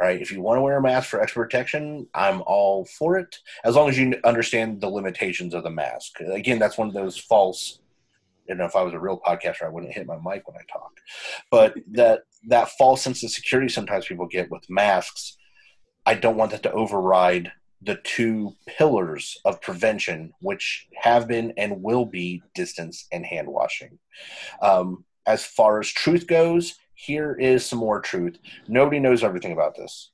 All 0.00 0.06
right. 0.06 0.20
If 0.20 0.32
you 0.32 0.40
want 0.40 0.56
to 0.56 0.62
wear 0.62 0.78
a 0.78 0.82
mask 0.82 1.10
for 1.10 1.20
extra 1.20 1.42
protection, 1.44 2.06
I'm 2.14 2.42
all 2.46 2.86
for 2.86 3.18
it, 3.18 3.36
as 3.64 3.76
long 3.76 3.88
as 3.88 3.98
you 3.98 4.14
understand 4.24 4.80
the 4.80 4.88
limitations 4.88 5.52
of 5.52 5.62
the 5.62 5.70
mask. 5.70 6.20
Again, 6.20 6.58
that's 6.58 6.78
one 6.78 6.88
of 6.88 6.94
those 6.94 7.18
false. 7.18 7.80
You 8.48 8.54
know, 8.54 8.64
if 8.64 8.74
I 8.74 8.82
was 8.82 8.94
a 8.94 8.98
real 8.98 9.20
podcaster, 9.20 9.64
I 9.64 9.68
wouldn't 9.68 9.92
hit 9.92 10.06
my 10.06 10.16
mic 10.16 10.48
when 10.48 10.56
I 10.56 10.72
talk. 10.72 10.92
But 11.50 11.74
that 11.92 12.20
that 12.48 12.70
false 12.78 13.02
sense 13.02 13.22
of 13.22 13.30
security 13.30 13.68
sometimes 13.68 14.06
people 14.06 14.26
get 14.26 14.50
with 14.50 14.70
masks, 14.70 15.36
I 16.06 16.14
don't 16.14 16.36
want 16.36 16.52
that 16.52 16.62
to 16.62 16.72
override 16.72 17.52
the 17.82 17.98
two 18.04 18.56
pillars 18.66 19.38
of 19.44 19.60
prevention, 19.60 20.32
which 20.40 20.86
have 20.96 21.28
been 21.28 21.52
and 21.56 21.82
will 21.82 22.04
be 22.04 22.42
distance 22.54 23.06
and 23.12 23.24
hand 23.24 23.48
washing. 23.48 23.98
Um, 24.62 25.04
as 25.31 25.45
far 25.45 25.78
as 25.78 25.89
truth 25.89 26.26
goes, 26.26 26.74
here 26.95 27.33
is 27.33 27.64
some 27.64 27.78
more 27.78 28.01
truth. 28.01 28.37
Nobody 28.66 28.99
knows 28.99 29.22
everything 29.22 29.53
about 29.53 29.76
this. 29.76 30.11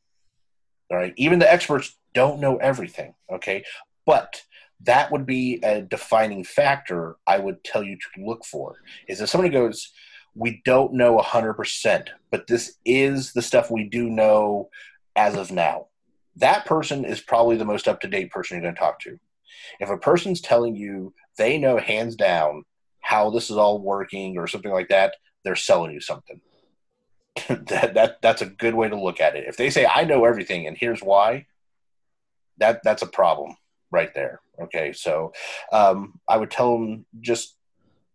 All 0.90 0.98
right. 0.98 1.14
Even 1.16 1.38
the 1.38 1.50
experts 1.50 1.96
don't 2.14 2.40
know 2.40 2.58
everything. 2.58 3.14
Okay. 3.32 3.64
But 4.04 4.42
that 4.82 5.10
would 5.10 5.24
be 5.26 5.58
a 5.62 5.80
defining 5.80 6.44
factor 6.44 7.16
I 7.26 7.38
would 7.38 7.64
tell 7.64 7.82
you 7.82 7.96
to 7.96 8.24
look 8.24 8.44
for. 8.44 8.76
Is 9.08 9.20
if 9.20 9.30
somebody 9.30 9.52
goes, 9.52 9.90
we 10.34 10.60
don't 10.66 10.92
know 10.92 11.16
100%, 11.18 12.08
but 12.30 12.46
this 12.46 12.76
is 12.84 13.32
the 13.32 13.42
stuff 13.42 13.70
we 13.70 13.88
do 13.88 14.10
know 14.10 14.68
as 15.16 15.34
of 15.34 15.50
now. 15.50 15.86
That 16.36 16.66
person 16.66 17.06
is 17.06 17.20
probably 17.20 17.56
the 17.56 17.64
most 17.64 17.88
up 17.88 18.00
to 18.02 18.08
date 18.08 18.30
person 18.30 18.56
you're 18.56 18.62
going 18.62 18.74
to 18.74 18.80
talk 18.80 19.00
to. 19.00 19.18
If 19.80 19.88
a 19.88 19.96
person's 19.96 20.42
telling 20.42 20.76
you 20.76 21.14
they 21.38 21.56
know 21.56 21.78
hands 21.78 22.16
down 22.16 22.64
how 23.06 23.30
this 23.30 23.50
is 23.50 23.56
all 23.56 23.78
working 23.78 24.36
or 24.36 24.48
something 24.48 24.72
like 24.72 24.88
that, 24.88 25.14
they're 25.44 25.54
selling 25.54 25.92
you 25.92 26.00
something. 26.00 26.40
that, 27.48 27.94
that 27.94 28.16
that's 28.20 28.42
a 28.42 28.46
good 28.46 28.74
way 28.74 28.88
to 28.88 29.00
look 29.00 29.20
at 29.20 29.36
it. 29.36 29.44
If 29.46 29.56
they 29.56 29.70
say 29.70 29.86
I 29.86 30.04
know 30.04 30.24
everything 30.24 30.66
and 30.66 30.76
here's 30.76 31.00
why, 31.00 31.46
that 32.58 32.80
that's 32.82 33.02
a 33.02 33.06
problem 33.06 33.56
right 33.92 34.12
there. 34.12 34.40
Okay, 34.60 34.92
so 34.92 35.32
um, 35.72 36.18
I 36.28 36.36
would 36.36 36.50
tell 36.50 36.72
them 36.72 37.06
just 37.20 37.56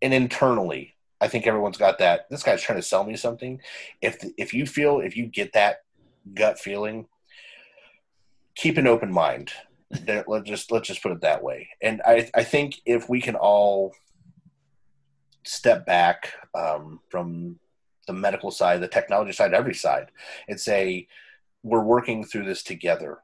and 0.02 0.12
internally, 0.12 0.94
I 1.20 1.28
think 1.28 1.46
everyone's 1.46 1.78
got 1.78 1.98
that. 2.00 2.28
This 2.28 2.42
guy's 2.42 2.60
trying 2.60 2.78
to 2.78 2.86
sell 2.86 3.04
me 3.04 3.16
something. 3.16 3.60
If 4.02 4.22
if 4.36 4.52
you 4.52 4.66
feel 4.66 5.00
if 5.00 5.16
you 5.16 5.26
get 5.26 5.54
that 5.54 5.76
gut 6.34 6.58
feeling, 6.58 7.06
keep 8.56 8.76
an 8.76 8.86
open 8.86 9.10
mind. 9.10 9.52
let's 10.26 10.48
just 10.48 10.70
let's 10.70 10.88
just 10.88 11.02
put 11.02 11.12
it 11.12 11.22
that 11.22 11.42
way. 11.42 11.68
And 11.80 12.02
I 12.04 12.28
I 12.34 12.44
think 12.44 12.80
if 12.84 13.08
we 13.08 13.22
can 13.22 13.36
all 13.36 13.94
step 15.44 15.86
back 15.86 16.32
um, 16.54 17.00
from 17.08 17.58
the 18.06 18.12
medical 18.12 18.50
side, 18.50 18.80
the 18.80 18.88
technology 18.88 19.32
side, 19.32 19.54
every 19.54 19.74
side, 19.74 20.10
and 20.48 20.60
say 20.60 21.08
we're 21.62 21.82
working 21.82 22.24
through 22.24 22.44
this 22.44 22.62
together. 22.62 23.18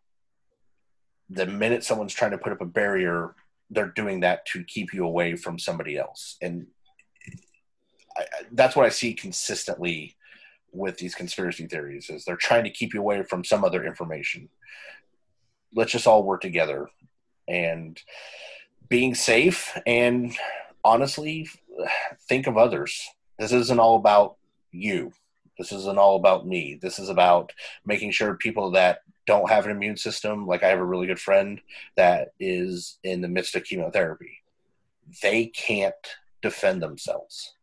The 1.31 1.47
minute 1.47 1.85
someone's 1.85 2.15
trying 2.15 2.31
to 2.31 2.39
put 2.39 2.53
up 2.53 2.61
a 2.61 2.67
barrier, 2.67 3.35
they're 3.71 3.93
doing 3.95 4.21
that 4.21 4.47
to 4.47 4.65
keep 4.65 4.95
you 4.95 5.05
away 5.05 5.37
from 5.37 5.59
somebody 5.59 5.99
else, 5.99 6.37
and 6.41 6.67
I, 8.17 8.25
that's 8.53 8.77
what 8.77 8.87
I 8.87 8.91
see 8.91 9.15
consistently 9.15 10.17
with 10.73 10.99
these 10.99 11.15
conspiracy 11.15 11.67
theories 11.67 12.11
is 12.11 12.25
they're 12.25 12.37
trying 12.37 12.65
to 12.65 12.71
keep 12.71 12.95
you 12.95 13.01
away 13.01 13.23
from 13.23 13.45
some 13.45 13.65
other 13.65 13.85
information. 13.85 14.49
Let's 15.75 15.93
just 15.93 16.07
all 16.07 16.23
work 16.23 16.41
together 16.41 16.89
and 17.47 18.01
being 18.89 19.15
safe 19.15 19.77
and 19.87 20.35
honestly 20.85 21.49
think 22.29 22.47
of 22.47 22.57
others. 22.57 23.09
This 23.39 23.53
isn't 23.53 23.79
all 23.79 23.97
about 23.97 24.37
you. 24.73 25.13
This 25.59 25.73
isn't 25.73 25.99
all 25.99 26.17
about 26.17 26.47
me. 26.47 26.79
This 26.81 26.99
is 26.99 27.09
about 27.09 27.53
making 27.85 28.13
sure 28.13 28.35
people 28.35 28.71
that 28.73 29.01
don't 29.27 29.51
have 29.51 29.67
an 29.67 29.71
immune 29.71 29.97
system, 29.97 30.47
like 30.47 30.63
I 30.63 30.69
have 30.69 30.79
a 30.79 30.85
really 30.85 31.07
good 31.07 31.21
friend 31.21 31.61
that 31.97 32.33
is 32.41 32.99
in 33.05 33.21
the 33.21 33.29
midst 33.29 33.55
of 33.55 33.65
chemotherapy, 33.65 34.41
they 35.23 35.47
can't 35.47 35.95
defend 36.41 36.83
themselves. 36.83 37.55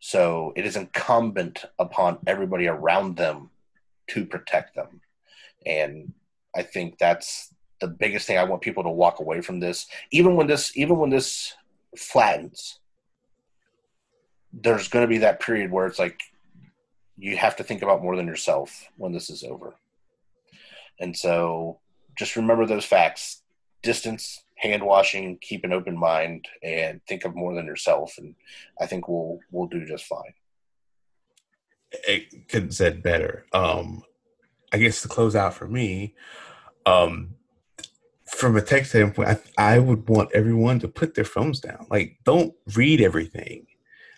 So 0.00 0.52
it 0.56 0.64
is 0.64 0.76
incumbent 0.76 1.66
upon 1.78 2.18
everybody 2.26 2.68
around 2.68 3.16
them 3.16 3.50
to 4.08 4.24
protect 4.24 4.74
them. 4.74 5.00
And 5.66 6.12
I 6.56 6.62
think 6.62 6.98
that's 6.98 7.54
the 7.80 7.88
biggest 7.88 8.26
thing 8.26 8.38
I 8.38 8.44
want 8.44 8.62
people 8.62 8.82
to 8.82 8.88
walk 8.88 9.20
away 9.20 9.42
from 9.42 9.60
this. 9.60 9.86
Even 10.10 10.36
when 10.36 10.46
this 10.46 10.76
even 10.76 10.96
when 10.96 11.10
this 11.10 11.54
flattens, 11.96 12.78
there's 14.52 14.88
going 14.88 15.02
to 15.02 15.08
be 15.08 15.18
that 15.18 15.40
period 15.40 15.70
where 15.70 15.86
it's 15.86 15.98
like 15.98 16.20
you 17.16 17.36
have 17.36 17.56
to 17.56 17.64
think 17.64 17.82
about 17.82 18.02
more 18.02 18.16
than 18.16 18.26
yourself 18.26 18.88
when 18.96 19.12
this 19.12 19.30
is 19.30 19.44
over. 19.44 19.74
And 21.00 21.16
so 21.16 21.80
just 22.18 22.36
remember 22.36 22.66
those 22.66 22.84
facts 22.84 23.42
distance, 23.82 24.44
hand 24.56 24.84
washing, 24.84 25.38
keep 25.40 25.64
an 25.64 25.72
open 25.72 25.98
mind, 25.98 26.46
and 26.62 27.00
think 27.08 27.24
of 27.24 27.34
more 27.34 27.54
than 27.54 27.66
yourself. 27.66 28.14
And 28.18 28.34
I 28.80 28.86
think 28.86 29.08
we'll 29.08 29.40
we'll 29.50 29.66
do 29.66 29.84
just 29.84 30.04
fine. 30.04 30.34
It 32.06 32.48
couldn't 32.48 32.72
said 32.72 33.02
better. 33.02 33.46
Um, 33.52 34.02
I 34.72 34.78
guess 34.78 35.02
to 35.02 35.08
close 35.08 35.36
out 35.36 35.54
for 35.54 35.68
me, 35.68 36.14
um, 36.86 37.34
from 38.26 38.56
a 38.56 38.62
tech 38.62 38.86
standpoint, 38.86 39.28
I, 39.58 39.74
I 39.74 39.78
would 39.78 40.08
want 40.08 40.32
everyone 40.32 40.78
to 40.80 40.88
put 40.88 41.14
their 41.14 41.24
phones 41.24 41.60
down. 41.60 41.86
Like, 41.90 42.18
don't 42.24 42.54
read 42.74 43.02
everything 43.02 43.66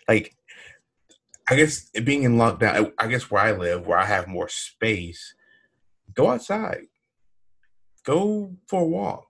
like 0.07 0.35
I 1.49 1.55
guess 1.55 1.89
being 1.91 2.23
in 2.23 2.37
lockdown, 2.37 2.91
I 2.97 3.07
guess 3.07 3.29
where 3.29 3.43
I 3.43 3.51
live, 3.51 3.85
where 3.85 3.97
I 3.97 4.05
have 4.05 4.27
more 4.27 4.49
space, 4.49 5.35
go 6.13 6.29
outside, 6.29 6.87
go 8.03 8.55
for 8.67 8.81
a 8.81 8.87
walk, 8.87 9.27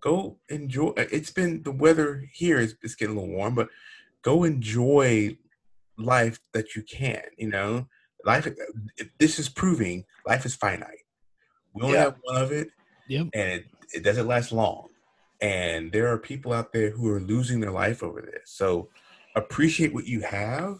go 0.00 0.38
enjoy. 0.48 0.92
It's 0.96 1.32
been 1.32 1.62
the 1.64 1.72
weather 1.72 2.28
here 2.32 2.60
is 2.60 2.76
it's 2.82 2.94
getting 2.94 3.16
a 3.16 3.20
little 3.20 3.34
warm, 3.34 3.56
but 3.56 3.68
go 4.22 4.44
enjoy 4.44 5.36
life 5.98 6.38
that 6.52 6.76
you 6.76 6.82
can. 6.82 7.22
You 7.36 7.48
know, 7.48 7.88
life. 8.24 8.48
This 9.18 9.38
is 9.40 9.48
proving 9.48 10.04
life 10.26 10.46
is 10.46 10.54
finite. 10.54 11.06
We 11.74 11.82
only 11.82 11.94
yeah. 11.94 12.04
have 12.04 12.16
one 12.22 12.40
of 12.40 12.52
it, 12.52 12.68
yep. 13.08 13.28
and 13.34 13.50
it, 13.50 13.64
it 13.92 14.04
doesn't 14.04 14.28
last 14.28 14.52
long. 14.52 14.88
And 15.40 15.92
there 15.92 16.06
are 16.06 16.18
people 16.18 16.52
out 16.52 16.72
there 16.72 16.90
who 16.90 17.10
are 17.10 17.20
losing 17.20 17.60
their 17.60 17.72
life 17.72 18.02
over 18.02 18.22
this. 18.22 18.52
So 18.52 18.88
appreciate 19.36 19.94
what 19.94 20.06
you 20.06 20.22
have, 20.22 20.78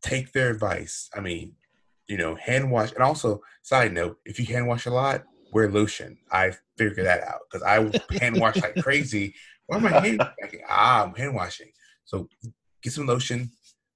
take 0.00 0.32
their 0.32 0.50
advice. 0.50 1.10
I 1.14 1.20
mean, 1.20 1.54
you 2.06 2.16
know, 2.16 2.36
hand 2.36 2.70
wash. 2.70 2.92
And 2.92 3.02
also, 3.02 3.42
side 3.62 3.92
note, 3.92 4.18
if 4.24 4.38
you 4.40 4.46
hand 4.46 4.66
wash 4.66 4.86
a 4.86 4.90
lot, 4.90 5.24
wear 5.52 5.70
lotion. 5.70 6.16
I 6.32 6.52
figured 6.76 7.06
that 7.06 7.22
out 7.22 7.40
because 7.50 7.62
I 7.62 8.16
hand 8.18 8.40
wash 8.40 8.56
like 8.56 8.76
crazy. 8.82 9.34
Why 9.66 9.76
am 9.76 9.86
I 9.86 10.00
hand 10.00 10.18
washing? 10.40 10.60
Ah, 10.68 11.04
I'm 11.04 11.14
hand 11.14 11.34
washing. 11.34 11.70
So 12.04 12.28
get 12.82 12.92
some 12.92 13.06
lotion, 13.06 13.50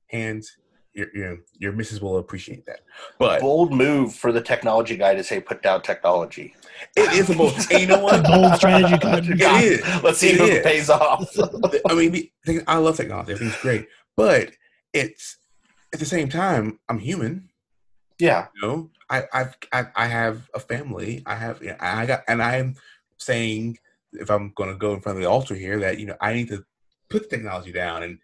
hands. 0.08 0.56
Your, 0.94 1.06
your 1.14 1.38
your 1.58 1.72
missus 1.72 2.02
will 2.02 2.18
appreciate 2.18 2.66
that. 2.66 2.80
But 3.18 3.40
bold 3.40 3.72
move 3.72 4.14
for 4.14 4.30
the 4.30 4.42
technology 4.42 4.96
guy 4.96 5.14
to 5.14 5.24
say 5.24 5.40
put 5.40 5.62
down 5.62 5.82
technology. 5.82 6.54
It 6.96 7.12
is 7.14 7.30
a 7.30 7.34
bold. 7.34 7.54
you 7.70 7.86
know 7.86 8.00
what? 8.00 8.24
bold 8.24 8.54
strategy. 8.56 8.98
it 9.02 9.64
is. 9.64 10.02
Let's 10.02 10.18
see 10.18 10.30
it 10.30 10.40
if 10.40 10.50
it 10.50 10.64
pays 10.64 10.90
off. 10.90 11.34
I 11.88 11.94
mean, 11.94 12.28
I 12.66 12.76
love 12.76 12.96
technology. 12.96 13.32
I 13.32 13.36
think 13.36 13.52
it's 13.52 13.62
great, 13.62 13.88
but 14.16 14.50
it's 14.92 15.38
at 15.92 15.98
the 15.98 16.06
same 16.06 16.28
time, 16.28 16.78
I'm 16.88 16.98
human. 16.98 17.48
Yeah. 18.18 18.48
You 18.54 18.68
know, 18.68 18.90
I 19.08 19.24
I've, 19.32 19.56
I, 19.72 19.86
I 19.96 20.06
have 20.06 20.48
a 20.54 20.60
family. 20.60 21.22
I 21.26 21.36
have 21.36 21.62
I 21.80 22.06
got 22.06 22.22
and 22.28 22.42
I'm 22.42 22.76
saying 23.18 23.78
if 24.12 24.30
I'm 24.30 24.52
going 24.54 24.70
to 24.70 24.76
go 24.76 24.92
in 24.94 25.00
front 25.00 25.18
of 25.18 25.22
the 25.22 25.30
altar 25.30 25.54
here 25.54 25.78
that 25.80 25.98
you 25.98 26.06
know 26.06 26.16
I 26.20 26.34
need 26.34 26.48
to 26.48 26.64
put 27.08 27.28
the 27.28 27.36
technology 27.36 27.72
down 27.72 28.02
and 28.02 28.18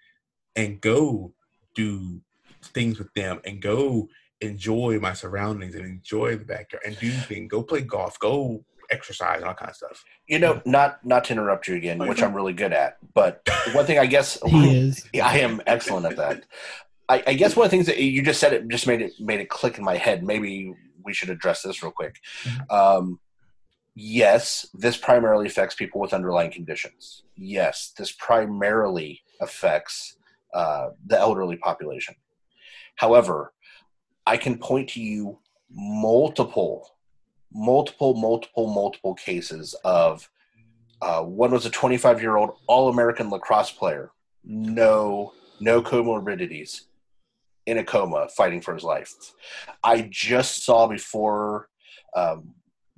and 0.56 0.80
go 0.80 1.32
do 1.74 2.20
things 2.68 2.98
with 2.98 3.12
them 3.14 3.40
and 3.44 3.60
go 3.60 4.08
enjoy 4.40 4.98
my 5.00 5.12
surroundings 5.12 5.74
and 5.74 5.84
enjoy 5.84 6.36
the 6.36 6.44
backyard 6.44 6.82
and 6.86 6.98
do 6.98 7.10
things. 7.10 7.50
Go 7.50 7.62
play 7.62 7.80
golf. 7.80 8.18
Go 8.18 8.64
exercise 8.90 9.38
and 9.38 9.46
all 9.46 9.54
kind 9.54 9.70
of 9.70 9.76
stuff. 9.76 10.04
You 10.26 10.38
know, 10.38 10.62
not 10.64 11.04
not 11.04 11.24
to 11.24 11.32
interrupt 11.32 11.68
you 11.68 11.76
again, 11.76 11.98
which 11.98 12.22
I'm 12.22 12.34
really 12.34 12.52
good 12.52 12.72
at, 12.72 12.98
but 13.14 13.46
one 13.72 13.86
thing 13.86 13.98
I 13.98 14.06
guess 14.06 14.38
he 14.46 14.76
is. 14.76 15.08
I 15.22 15.40
am 15.40 15.60
excellent 15.66 16.06
at 16.06 16.16
that. 16.16 16.44
I, 17.10 17.22
I, 17.26 17.34
guess 17.34 17.56
one 17.56 17.64
of 17.64 17.70
the 17.70 17.76
things 17.76 17.86
that 17.86 17.98
you 17.98 18.22
just 18.22 18.38
said 18.38 18.52
it 18.52 18.68
just 18.68 18.86
made 18.86 19.00
it 19.00 19.12
made 19.18 19.40
it 19.40 19.48
click 19.48 19.78
in 19.78 19.84
my 19.84 19.96
head. 19.96 20.22
Maybe 20.22 20.74
we 21.02 21.14
should 21.14 21.30
address 21.30 21.62
this 21.62 21.82
real 21.82 21.92
quick. 21.92 22.16
Mm-hmm. 22.44 22.74
Um, 22.74 23.20
yes, 23.94 24.66
this 24.74 24.96
primarily 24.96 25.46
affects 25.46 25.74
people 25.74 26.00
with 26.00 26.12
underlying 26.12 26.50
conditions. 26.50 27.22
Yes, 27.36 27.92
this 27.96 28.12
primarily 28.12 29.22
affects 29.40 30.16
uh, 30.52 30.90
the 31.06 31.18
elderly 31.18 31.56
population. 31.56 32.14
However, 32.98 33.52
I 34.26 34.36
can 34.36 34.58
point 34.58 34.90
to 34.90 35.00
you 35.00 35.38
multiple, 35.70 36.96
multiple, 37.52 38.14
multiple, 38.14 38.72
multiple 38.72 39.14
cases 39.14 39.74
of 39.84 40.28
uh, 41.00 41.22
one 41.22 41.52
was 41.52 41.64
a 41.64 41.70
25 41.70 42.20
year 42.20 42.36
old 42.36 42.56
All 42.66 42.88
American 42.88 43.30
lacrosse 43.30 43.70
player, 43.70 44.10
no, 44.44 45.32
no 45.60 45.80
comorbidities, 45.80 46.82
in 47.66 47.78
a 47.78 47.84
coma, 47.84 48.28
fighting 48.36 48.60
for 48.60 48.74
his 48.74 48.82
life. 48.82 49.14
I 49.84 50.08
just 50.10 50.64
saw 50.64 50.88
before 50.88 51.68
um, 52.16 52.54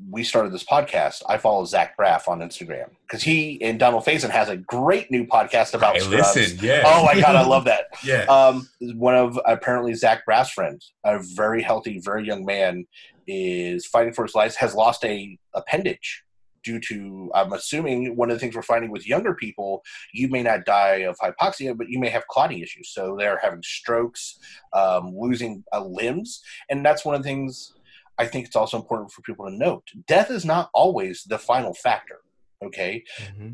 we 0.08 0.24
started 0.24 0.52
this 0.52 0.64
podcast, 0.64 1.22
I 1.28 1.36
follow 1.36 1.64
Zach 1.64 1.96
Braff 1.96 2.28
on 2.28 2.40
Instagram 2.40 2.90
because 3.02 3.22
he 3.22 3.60
and 3.62 3.78
Donald 3.78 4.04
Faison 4.04 4.30
has 4.30 4.48
a 4.48 4.56
great 4.56 5.10
new 5.10 5.26
podcast 5.26 5.74
about 5.74 5.96
I 5.96 5.98
scrubs. 5.98 6.36
Listen, 6.36 6.58
yeah. 6.64 6.82
Oh 6.86 7.04
my 7.04 7.20
god, 7.20 7.36
I 7.36 7.44
love 7.44 7.64
that. 7.64 7.86
yeah. 8.04 8.24
Um, 8.24 8.68
one 8.80 9.14
of 9.14 9.38
apparently 9.46 9.94
Zach 9.94 10.24
Braff's 10.26 10.50
friends, 10.50 10.92
a 11.04 11.18
very 11.34 11.62
healthy, 11.62 12.00
very 12.02 12.26
young 12.26 12.44
man, 12.44 12.86
is 13.26 13.86
fighting 13.86 14.12
for 14.12 14.24
his 14.24 14.34
life. 14.34 14.54
Has 14.56 14.74
lost 14.74 15.04
a 15.04 15.38
appendage 15.54 16.24
due 16.62 16.80
to 16.80 17.30
I'm 17.34 17.52
assuming 17.52 18.16
one 18.16 18.30
of 18.30 18.36
the 18.36 18.40
things 18.40 18.54
we're 18.54 18.62
finding 18.62 18.90
with 18.90 19.06
younger 19.06 19.34
people, 19.34 19.82
you 20.12 20.28
may 20.28 20.42
not 20.42 20.64
die 20.64 21.06
of 21.08 21.16
hypoxia, 21.18 21.76
but 21.76 21.88
you 21.88 21.98
may 21.98 22.08
have 22.10 22.26
clotting 22.28 22.60
issues. 22.60 22.90
So 22.90 23.16
they're 23.18 23.40
having 23.42 23.62
strokes, 23.62 24.38
um, 24.72 25.14
losing 25.16 25.64
uh, 25.72 25.84
limbs, 25.84 26.42
and 26.68 26.84
that's 26.84 27.04
one 27.04 27.14
of 27.14 27.22
the 27.22 27.28
things 27.28 27.72
I 28.20 28.26
think 28.26 28.46
it's 28.46 28.56
also 28.56 28.76
important 28.76 29.10
for 29.10 29.22
people 29.22 29.46
to 29.46 29.56
note 29.56 29.82
death 30.06 30.30
is 30.30 30.44
not 30.44 30.68
always 30.74 31.24
the 31.24 31.38
final 31.38 31.72
factor. 31.72 32.18
Okay. 32.62 33.02
Mm-hmm. 33.22 33.52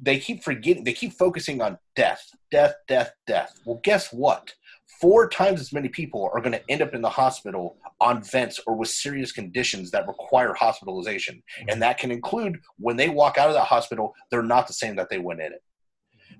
They 0.00 0.20
keep 0.20 0.44
forgetting, 0.44 0.84
they 0.84 0.92
keep 0.92 1.14
focusing 1.14 1.60
on 1.60 1.78
death, 1.96 2.24
death, 2.52 2.74
death, 2.86 3.12
death. 3.26 3.58
Well, 3.64 3.80
guess 3.82 4.12
what? 4.12 4.54
Four 5.00 5.28
times 5.28 5.60
as 5.60 5.72
many 5.72 5.88
people 5.88 6.30
are 6.32 6.40
going 6.40 6.52
to 6.52 6.62
end 6.70 6.80
up 6.82 6.94
in 6.94 7.02
the 7.02 7.10
hospital 7.10 7.76
on 8.00 8.22
vents 8.22 8.60
or 8.66 8.76
with 8.76 8.88
serious 8.88 9.32
conditions 9.32 9.90
that 9.90 10.06
require 10.06 10.54
hospitalization. 10.54 11.34
Mm-hmm. 11.36 11.70
And 11.70 11.82
that 11.82 11.98
can 11.98 12.12
include 12.12 12.60
when 12.78 12.96
they 12.96 13.08
walk 13.08 13.36
out 13.36 13.48
of 13.48 13.54
that 13.54 13.64
hospital, 13.64 14.14
they're 14.30 14.42
not 14.42 14.68
the 14.68 14.72
same 14.72 14.94
that 14.96 15.10
they 15.10 15.18
went 15.18 15.40
in 15.40 15.52
it. 15.52 15.62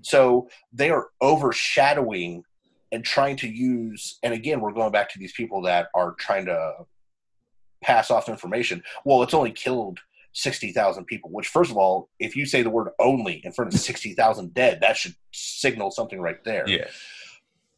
So 0.03 0.49
they 0.73 0.91
are 0.91 1.09
overshadowing 1.21 2.45
and 2.93 3.05
trying 3.05 3.37
to 3.39 3.49
use, 3.49 4.19
and 4.23 4.33
again, 4.33 4.61
we're 4.61 4.73
going 4.73 4.93
back 4.93 5.11
to 5.11 5.19
these 5.19 5.33
people 5.33 5.61
that 5.63 5.89
are 5.95 6.15
trying 6.19 6.47
to 6.47 6.73
pass 7.83 8.11
off 8.11 8.29
information. 8.29 8.83
Well, 9.05 9.23
it's 9.23 9.35
only 9.35 9.53
killed 9.53 10.01
60,000 10.33 11.05
people, 11.05 11.31
which, 11.31 11.49
first 11.49 11.71
of 11.71 11.77
all, 11.77 12.09
if 12.19 12.37
you 12.37 12.47
say 12.47 12.63
the 12.63 12.71
word 12.71 12.91
only 12.99 13.41
in 13.45 13.53
front 13.53 13.73
of 13.73 13.81
60,000 13.81 14.55
dead, 14.55 14.81
that 14.81 14.97
should 14.97 15.15
signal 15.33 15.91
something 15.91 16.21
right 16.21 16.43
there. 16.45 16.69
Yeah. 16.69 16.87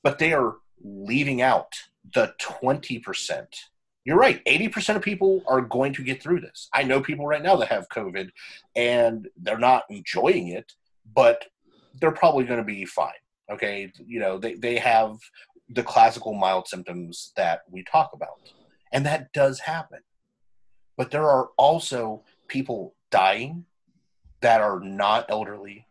but 0.03 0.19
they 0.19 0.33
are 0.33 0.57
leaving 0.83 1.43
out 1.43 1.75
the 2.15 2.35
20%. 2.41 3.47
You're 4.05 4.17
right. 4.17 4.43
80% 4.47 4.97
of 4.97 5.03
people 5.03 5.43
are 5.47 5.61
going 5.61 5.93
to 5.95 6.03
get 6.03 6.23
through 6.23 6.41
this. 6.41 6.69
I 6.73 6.83
know 6.85 7.01
people 7.03 7.27
right 7.27 7.43
now 7.43 7.57
that 7.57 7.69
have 7.69 7.89
COVID 7.91 8.31
and 8.75 9.29
they're 9.37 9.59
not 9.59 9.85
enjoying 9.91 10.49
it, 10.49 10.73
but 11.15 11.45
they're 12.01 12.11
probably 12.11 12.45
going 12.45 12.59
to 12.59 12.65
be 12.65 12.87
fine. 12.87 13.13
Okay. 13.53 13.93
You 13.99 14.21
know, 14.21 14.39
they, 14.39 14.55
they 14.55 14.79
have 14.79 15.19
the 15.69 15.83
classical 15.83 16.33
mild 16.33 16.67
symptoms 16.67 17.33
that 17.37 17.61
we 17.71 17.85
talk 17.85 18.11
about. 18.15 18.41
And 18.93 19.07
that 19.07 19.33
does 19.33 19.61
happen. 19.61 20.01
But 20.97 21.11
there 21.11 21.29
are 21.29 21.51
also 21.57 22.25
people 22.49 22.95
dying 23.11 23.65
that 24.41 24.61
are 24.61 24.81
not 24.81 25.27
elderly, 25.29 25.87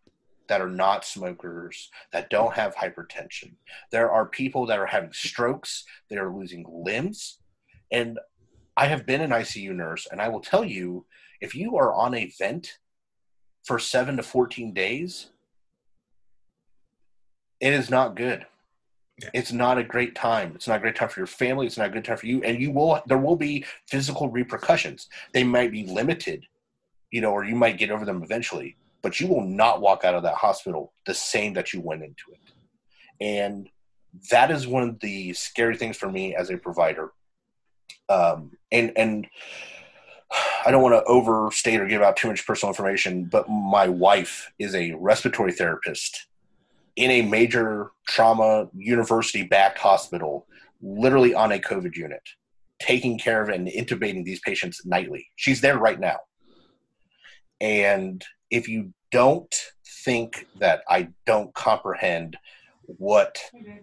that 0.47 0.61
are 0.61 0.69
not 0.69 1.05
smokers, 1.05 1.89
that 2.11 2.29
don't 2.29 2.53
have 2.53 2.75
hypertension. 2.75 3.53
There 3.91 4.11
are 4.11 4.25
people 4.25 4.65
that 4.67 4.79
are 4.79 4.85
having 4.85 5.13
strokes, 5.13 5.85
they 6.09 6.17
are 6.17 6.33
losing 6.33 6.65
limbs. 6.67 7.39
And 7.91 8.19
I 8.75 8.87
have 8.87 9.05
been 9.05 9.21
an 9.21 9.31
ICU 9.31 9.73
nurse, 9.75 10.07
and 10.11 10.21
I 10.21 10.29
will 10.29 10.41
tell 10.41 10.63
you 10.63 11.05
if 11.41 11.55
you 11.55 11.77
are 11.77 11.93
on 11.93 12.13
a 12.13 12.31
vent 12.37 12.79
for 13.63 13.79
seven 13.79 14.17
to 14.17 14.23
14 14.23 14.73
days, 14.73 15.31
it 17.59 17.73
is 17.73 17.89
not 17.89 18.15
good. 18.15 18.45
Yeah. 19.21 19.29
It's 19.33 19.51
not 19.51 19.77
a 19.77 19.83
great 19.83 20.15
time. 20.15 20.53
It's 20.55 20.67
not 20.67 20.77
a 20.77 20.79
great 20.79 20.95
time 20.95 21.09
for 21.09 21.19
your 21.19 21.27
family. 21.27 21.67
It's 21.67 21.77
not 21.77 21.87
a 21.87 21.91
good 21.91 22.05
time 22.05 22.17
for 22.17 22.25
you. 22.25 22.41
And 22.43 22.61
you 22.61 22.71
will, 22.71 23.01
there 23.07 23.17
will 23.17 23.35
be 23.35 23.65
physical 23.87 24.29
repercussions. 24.29 25.07
They 25.33 25.43
might 25.43 25.71
be 25.71 25.85
limited, 25.85 26.45
you 27.11 27.21
know, 27.21 27.31
or 27.31 27.43
you 27.43 27.55
might 27.55 27.77
get 27.77 27.91
over 27.91 28.05
them 28.05 28.23
eventually, 28.23 28.77
but 29.01 29.19
you 29.19 29.27
will 29.27 29.43
not 29.43 29.81
walk 29.81 30.05
out 30.05 30.15
of 30.15 30.23
that 30.23 30.35
hospital 30.35 30.93
the 31.05 31.13
same 31.13 31.53
that 31.53 31.73
you 31.73 31.81
went 31.81 32.03
into 32.03 32.31
it. 32.31 32.39
And 33.21 33.69
that 34.31 34.51
is 34.51 34.67
one 34.67 34.83
of 34.83 34.99
the 34.99 35.33
scary 35.33 35.75
things 35.75 35.97
for 35.97 36.09
me 36.09 36.35
as 36.35 36.49
a 36.49 36.57
provider. 36.57 37.11
Um, 38.07 38.51
and, 38.71 38.91
and, 38.95 39.27
I 40.63 40.69
don't 40.69 40.83
want 40.83 40.93
to 40.93 41.03
overstate 41.05 41.79
or 41.79 41.87
give 41.87 42.03
out 42.03 42.15
too 42.15 42.27
much 42.27 42.45
personal 42.45 42.69
information, 42.69 43.25
but 43.25 43.49
my 43.49 43.87
wife 43.87 44.51
is 44.59 44.75
a 44.75 44.93
respiratory 44.93 45.51
therapist 45.51 46.27
in 46.99 47.11
a 47.11 47.21
major 47.21 47.91
trauma 48.05 48.67
university 48.75 49.43
backed 49.43 49.77
hospital, 49.77 50.45
literally 50.81 51.33
on 51.33 51.53
a 51.53 51.57
COVID 51.57 51.95
unit, 51.95 52.21
taking 52.77 53.17
care 53.17 53.41
of 53.41 53.47
and 53.47 53.69
intubating 53.69 54.25
these 54.25 54.41
patients 54.41 54.85
nightly. 54.85 55.25
She's 55.37 55.61
there 55.61 55.77
right 55.77 55.97
now. 55.97 56.17
And 57.61 58.21
if 58.51 58.67
you 58.67 58.93
don't 59.13 59.55
think 60.03 60.45
that 60.59 60.81
I 60.89 61.07
don't 61.25 61.53
comprehend 61.53 62.35
what 62.83 63.39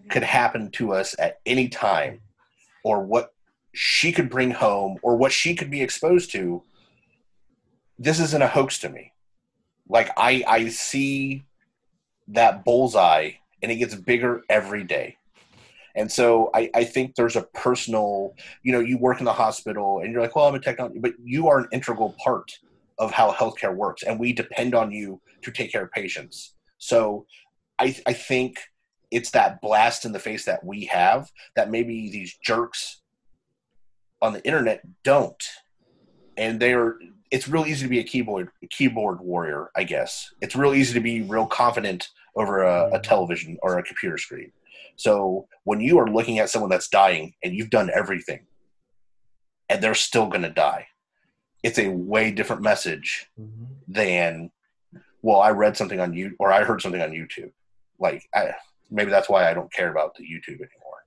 could 0.09 0.23
happen 0.23 0.69
to 0.73 0.93
us 0.93 1.15
at 1.17 1.39
any 1.47 1.69
time 1.69 2.21
or 2.83 3.03
what 3.03 3.31
she 3.73 4.11
could 4.11 4.29
bring 4.29 4.51
home 4.51 4.99
or 5.01 5.17
what 5.17 5.31
she 5.31 5.55
could 5.55 5.71
be 5.71 5.81
exposed 5.81 6.31
to, 6.33 6.61
this 7.97 8.19
isn't 8.19 8.43
a 8.43 8.47
hoax 8.47 8.77
to 8.79 8.89
me. 8.89 9.11
Like 9.89 10.11
I, 10.17 10.43
I 10.47 10.67
see 10.67 11.46
that 12.29 12.65
bullseye 12.65 13.31
and 13.61 13.71
it 13.71 13.77
gets 13.77 13.95
bigger 13.95 14.43
every 14.49 14.83
day. 14.83 15.17
And 15.95 16.11
so 16.11 16.51
I, 16.53 16.69
I 16.75 16.83
think 16.83 17.15
there's 17.15 17.35
a 17.35 17.41
personal, 17.41 18.35
you 18.61 18.71
know, 18.71 18.79
you 18.79 18.99
work 18.99 19.19
in 19.19 19.25
the 19.25 19.33
hospital 19.33 19.99
and 19.99 20.11
you're 20.11 20.21
like, 20.21 20.35
well, 20.35 20.47
I'm 20.47 20.53
a 20.53 20.59
technology, 20.59 20.99
but 20.99 21.13
you 21.23 21.47
are 21.47 21.59
an 21.59 21.67
integral 21.71 22.15
part 22.23 22.51
of 22.99 23.11
how 23.11 23.31
healthcare 23.31 23.75
works. 23.75 24.03
And 24.03 24.19
we 24.19 24.31
depend 24.31 24.75
on 24.75 24.91
you 24.91 25.19
to 25.41 25.51
take 25.51 25.71
care 25.71 25.83
of 25.83 25.91
patients. 25.91 26.53
So 26.77 27.25
I, 27.79 27.95
I 28.05 28.13
think 28.13 28.59
it's 29.09 29.31
that 29.31 29.59
blast 29.61 30.05
in 30.05 30.11
the 30.11 30.19
face 30.19 30.45
that 30.45 30.63
we 30.63 30.85
have 30.85 31.31
that 31.55 31.71
maybe 31.71 32.11
these 32.11 32.37
jerks 32.43 33.01
on 34.21 34.33
the 34.33 34.45
internet 34.45 34.81
don't. 35.03 35.43
And 36.37 36.59
they're, 36.59 36.97
it's 37.31 37.47
real 37.47 37.65
easy 37.65 37.85
to 37.85 37.89
be 37.89 37.99
a 37.99 38.03
keyboard 38.03 38.49
keyboard 38.69 39.19
warrior, 39.19 39.71
I 39.75 39.83
guess. 39.83 40.31
It's 40.41 40.55
real 40.55 40.75
easy 40.75 40.93
to 40.93 40.99
be 40.99 41.21
real 41.23 41.47
confident 41.47 42.09
over 42.37 42.63
a, 42.63 42.89
a, 42.93 42.99
television 42.99 43.57
or 43.61 43.77
a 43.77 43.83
computer 43.83 44.17
screen. 44.17 44.51
So 44.95 45.47
when 45.63 45.79
you 45.81 45.97
are 45.99 46.07
looking 46.07 46.39
at 46.39 46.49
someone 46.49 46.69
that's 46.69 46.87
dying 46.87 47.33
and 47.43 47.53
you've 47.53 47.69
done 47.69 47.89
everything, 47.93 48.45
and 49.69 49.83
they're 49.83 49.95
still 49.95 50.27
going 50.27 50.43
to 50.43 50.49
die, 50.49 50.87
it's 51.63 51.79
a 51.79 51.89
way 51.89 52.31
different 52.31 52.61
message 52.61 53.27
mm-hmm. 53.39 53.65
than, 53.87 54.51
well, 55.21 55.41
I 55.41 55.51
read 55.51 55.75
something 55.75 55.99
on 55.99 56.13
you 56.13 56.35
or 56.39 56.51
I 56.51 56.63
heard 56.63 56.81
something 56.81 57.01
on 57.01 57.11
YouTube. 57.11 57.51
Like, 57.99 58.23
I, 58.33 58.51
maybe 58.89 59.11
that's 59.11 59.29
why 59.29 59.49
I 59.49 59.53
don't 59.53 59.71
care 59.73 59.91
about 59.91 60.15
the 60.15 60.23
YouTube 60.23 60.61
anymore. 60.61 61.03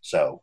So 0.00 0.42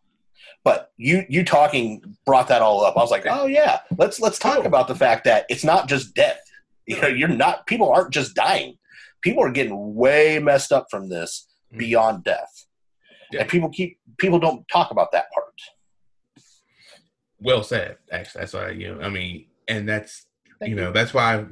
but 0.63 0.91
you 0.97 1.25
you 1.29 1.43
talking 1.43 2.17
brought 2.25 2.47
that 2.49 2.61
all 2.61 2.83
up. 2.83 2.97
I 2.97 3.01
was 3.01 3.11
like, 3.11 3.25
oh 3.29 3.45
yeah, 3.45 3.79
let's 3.97 4.19
let's 4.19 4.39
talk 4.39 4.65
about 4.65 4.87
the 4.87 4.95
fact 4.95 5.23
that 5.25 5.45
it's 5.49 5.63
not 5.63 5.87
just 5.87 6.13
death. 6.13 6.39
You 6.85 6.99
know, 7.01 7.07
you're 7.07 7.27
not 7.27 7.67
people 7.67 7.91
aren't 7.91 8.11
just 8.11 8.35
dying. 8.35 8.77
People 9.21 9.43
are 9.43 9.51
getting 9.51 9.95
way 9.95 10.39
messed 10.39 10.71
up 10.71 10.87
from 10.89 11.09
this 11.09 11.47
mm. 11.73 11.79
beyond 11.79 12.23
death. 12.23 12.65
Yeah. 13.31 13.41
And 13.41 13.49
people 13.49 13.69
keep 13.69 13.99
people 14.17 14.39
don't 14.39 14.65
talk 14.71 14.91
about 14.91 15.11
that 15.11 15.25
part. 15.33 15.45
Well 17.39 17.63
said. 17.63 17.97
Actually, 18.11 18.41
that's 18.41 18.53
why 18.53 18.69
you 18.71 18.95
know. 18.95 19.01
I 19.01 19.09
mean, 19.09 19.45
and 19.67 19.87
that's 19.87 20.25
Thank 20.59 20.71
you 20.71 20.75
know 20.75 20.87
you. 20.87 20.93
that's 20.93 21.13
why. 21.13 21.35
I, 21.35 21.45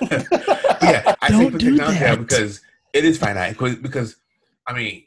yeah, 0.82 1.14
I 1.20 1.28
think 1.28 1.52
with 1.54 1.62
technology 1.62 2.22
because 2.22 2.60
it 2.92 3.04
is 3.04 3.18
finite. 3.18 3.52
Because 3.52 3.76
because 3.76 4.16
I 4.66 4.74
mean, 4.74 5.04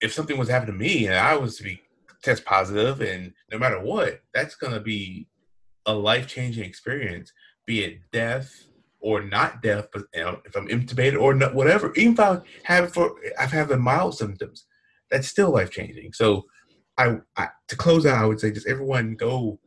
if 0.00 0.12
something 0.12 0.38
was 0.38 0.48
happening 0.48 0.78
to 0.78 0.78
me 0.78 1.06
and 1.06 1.16
I 1.16 1.36
was 1.36 1.56
to 1.56 1.64
be 1.64 1.80
test 2.22 2.44
positive, 2.44 3.00
and 3.00 3.32
no 3.50 3.58
matter 3.58 3.80
what, 3.80 4.20
that's 4.34 4.54
going 4.54 4.72
to 4.72 4.80
be 4.80 5.26
a 5.86 5.94
life 5.94 6.26
changing 6.26 6.64
experience, 6.64 7.32
be 7.66 7.82
it 7.82 7.98
death 8.12 8.66
or 9.00 9.22
not 9.22 9.62
death, 9.62 9.88
but 9.92 10.04
you 10.14 10.22
know, 10.22 10.40
if 10.44 10.56
I'm 10.56 10.68
intubated 10.68 11.20
or 11.20 11.34
not, 11.34 11.54
whatever, 11.54 11.92
even 11.94 12.14
if 12.14 12.20
I 12.20 12.40
have 12.64 12.92
for 12.92 13.14
I've 13.38 13.52
had 13.52 13.68
the 13.68 13.76
mild 13.76 14.16
symptoms, 14.16 14.66
that's 15.10 15.28
still 15.28 15.50
life 15.50 15.70
changing. 15.70 16.12
So, 16.12 16.46
I, 16.98 17.18
I, 17.36 17.48
to 17.68 17.76
close 17.76 18.06
out, 18.06 18.22
I 18.22 18.26
would 18.26 18.40
say 18.40 18.50
just 18.50 18.66
everyone 18.66 19.16
go 19.16 19.58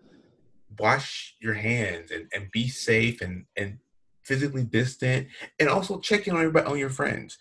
wash 0.80 1.36
your 1.40 1.54
hands 1.54 2.12
and, 2.12 2.28
and 2.34 2.52
be 2.52 2.68
safe 2.68 3.22
and 3.22 3.46
and 3.56 3.78
physically 4.24 4.64
distant, 4.64 5.28
and 5.60 5.70
also 5.70 6.00
check 6.00 6.28
in 6.28 6.34
on 6.34 6.40
everybody 6.40 6.66
on 6.66 6.80
your 6.80 6.90
friends. 6.90 7.38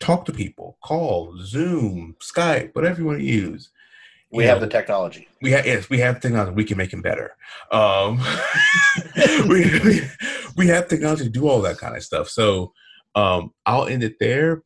Talk 0.00 0.24
to 0.24 0.32
people, 0.32 0.78
call, 0.82 1.36
Zoom, 1.38 2.16
Skype, 2.20 2.74
whatever 2.74 3.00
you 3.00 3.06
want 3.06 3.20
to 3.20 3.24
use 3.24 3.70
we 4.32 4.44
have 4.44 4.60
know, 4.60 4.66
the 4.66 4.72
technology. 4.72 5.28
We 5.42 5.50
have 5.52 5.66
yes, 5.66 5.90
we 5.90 5.98
have 5.98 6.20
technology. 6.20 6.52
We 6.52 6.64
can 6.64 6.78
make 6.78 6.92
him 6.92 7.02
better. 7.02 7.36
Um, 7.70 8.18
we, 9.46 9.78
we, 9.80 10.00
we 10.56 10.66
have 10.68 10.88
technology 10.88 11.24
to 11.24 11.30
do 11.30 11.48
all 11.48 11.60
that 11.62 11.78
kind 11.78 11.96
of 11.96 12.02
stuff. 12.02 12.28
So 12.28 12.72
um, 13.14 13.50
I'll 13.66 13.86
end 13.86 14.02
it 14.02 14.16
there. 14.20 14.62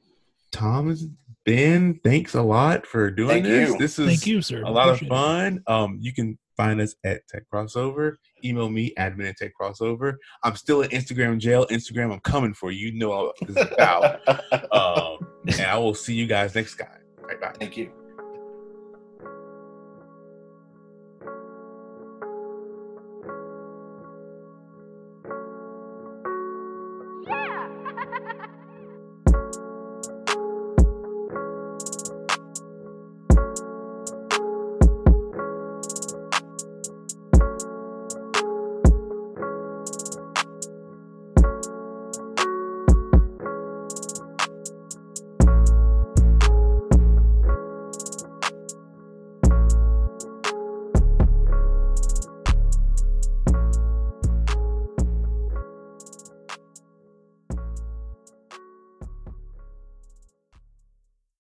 Tom 0.53 0.87
Thomas, 0.87 1.05
Ben, 1.45 2.01
thanks 2.03 2.35
a 2.35 2.43
lot 2.43 2.87
for 2.87 3.11
doing 3.11 3.29
Thank 3.29 3.45
this. 3.45 3.71
You. 3.71 3.79
This 3.79 3.99
is 3.99 4.07
Thank 4.09 4.27
you, 4.27 4.43
sir. 4.43 4.63
A 4.63 4.71
lot 4.71 4.89
Appreciate 4.89 5.11
of 5.11 5.17
fun. 5.17 5.63
Um, 5.67 5.99
you 6.01 6.13
can 6.13 6.39
find 6.57 6.81
us 6.81 6.95
at 7.05 7.27
Tech 7.29 7.45
Crossover. 7.53 8.17
Email 8.45 8.69
me, 8.69 8.93
admin 8.99 9.29
at 9.29 9.37
Tech 9.37 9.53
Crossover. 9.61 10.15
I'm 10.43 10.57
still 10.57 10.83
in 10.83 10.91
Instagram 10.91 11.39
jail. 11.39 11.67
Instagram, 11.71 12.13
I'm 12.13 12.21
coming 12.21 12.55
for 12.55 12.71
you. 12.71 12.89
You 12.89 12.99
know 12.99 13.09
what 13.09 13.37
this 13.47 13.57
is 13.57 13.73
about. 13.73 14.21
um, 14.73 15.19
and 15.47 15.61
I 15.63 15.79
will 15.79 15.95
see 15.95 16.15
you 16.15 16.27
guys 16.27 16.55
next 16.55 16.77
time. 16.77 16.89
Bye 17.23 17.37
bye. 17.41 17.53
Thank 17.59 17.77
you. 17.77 18.06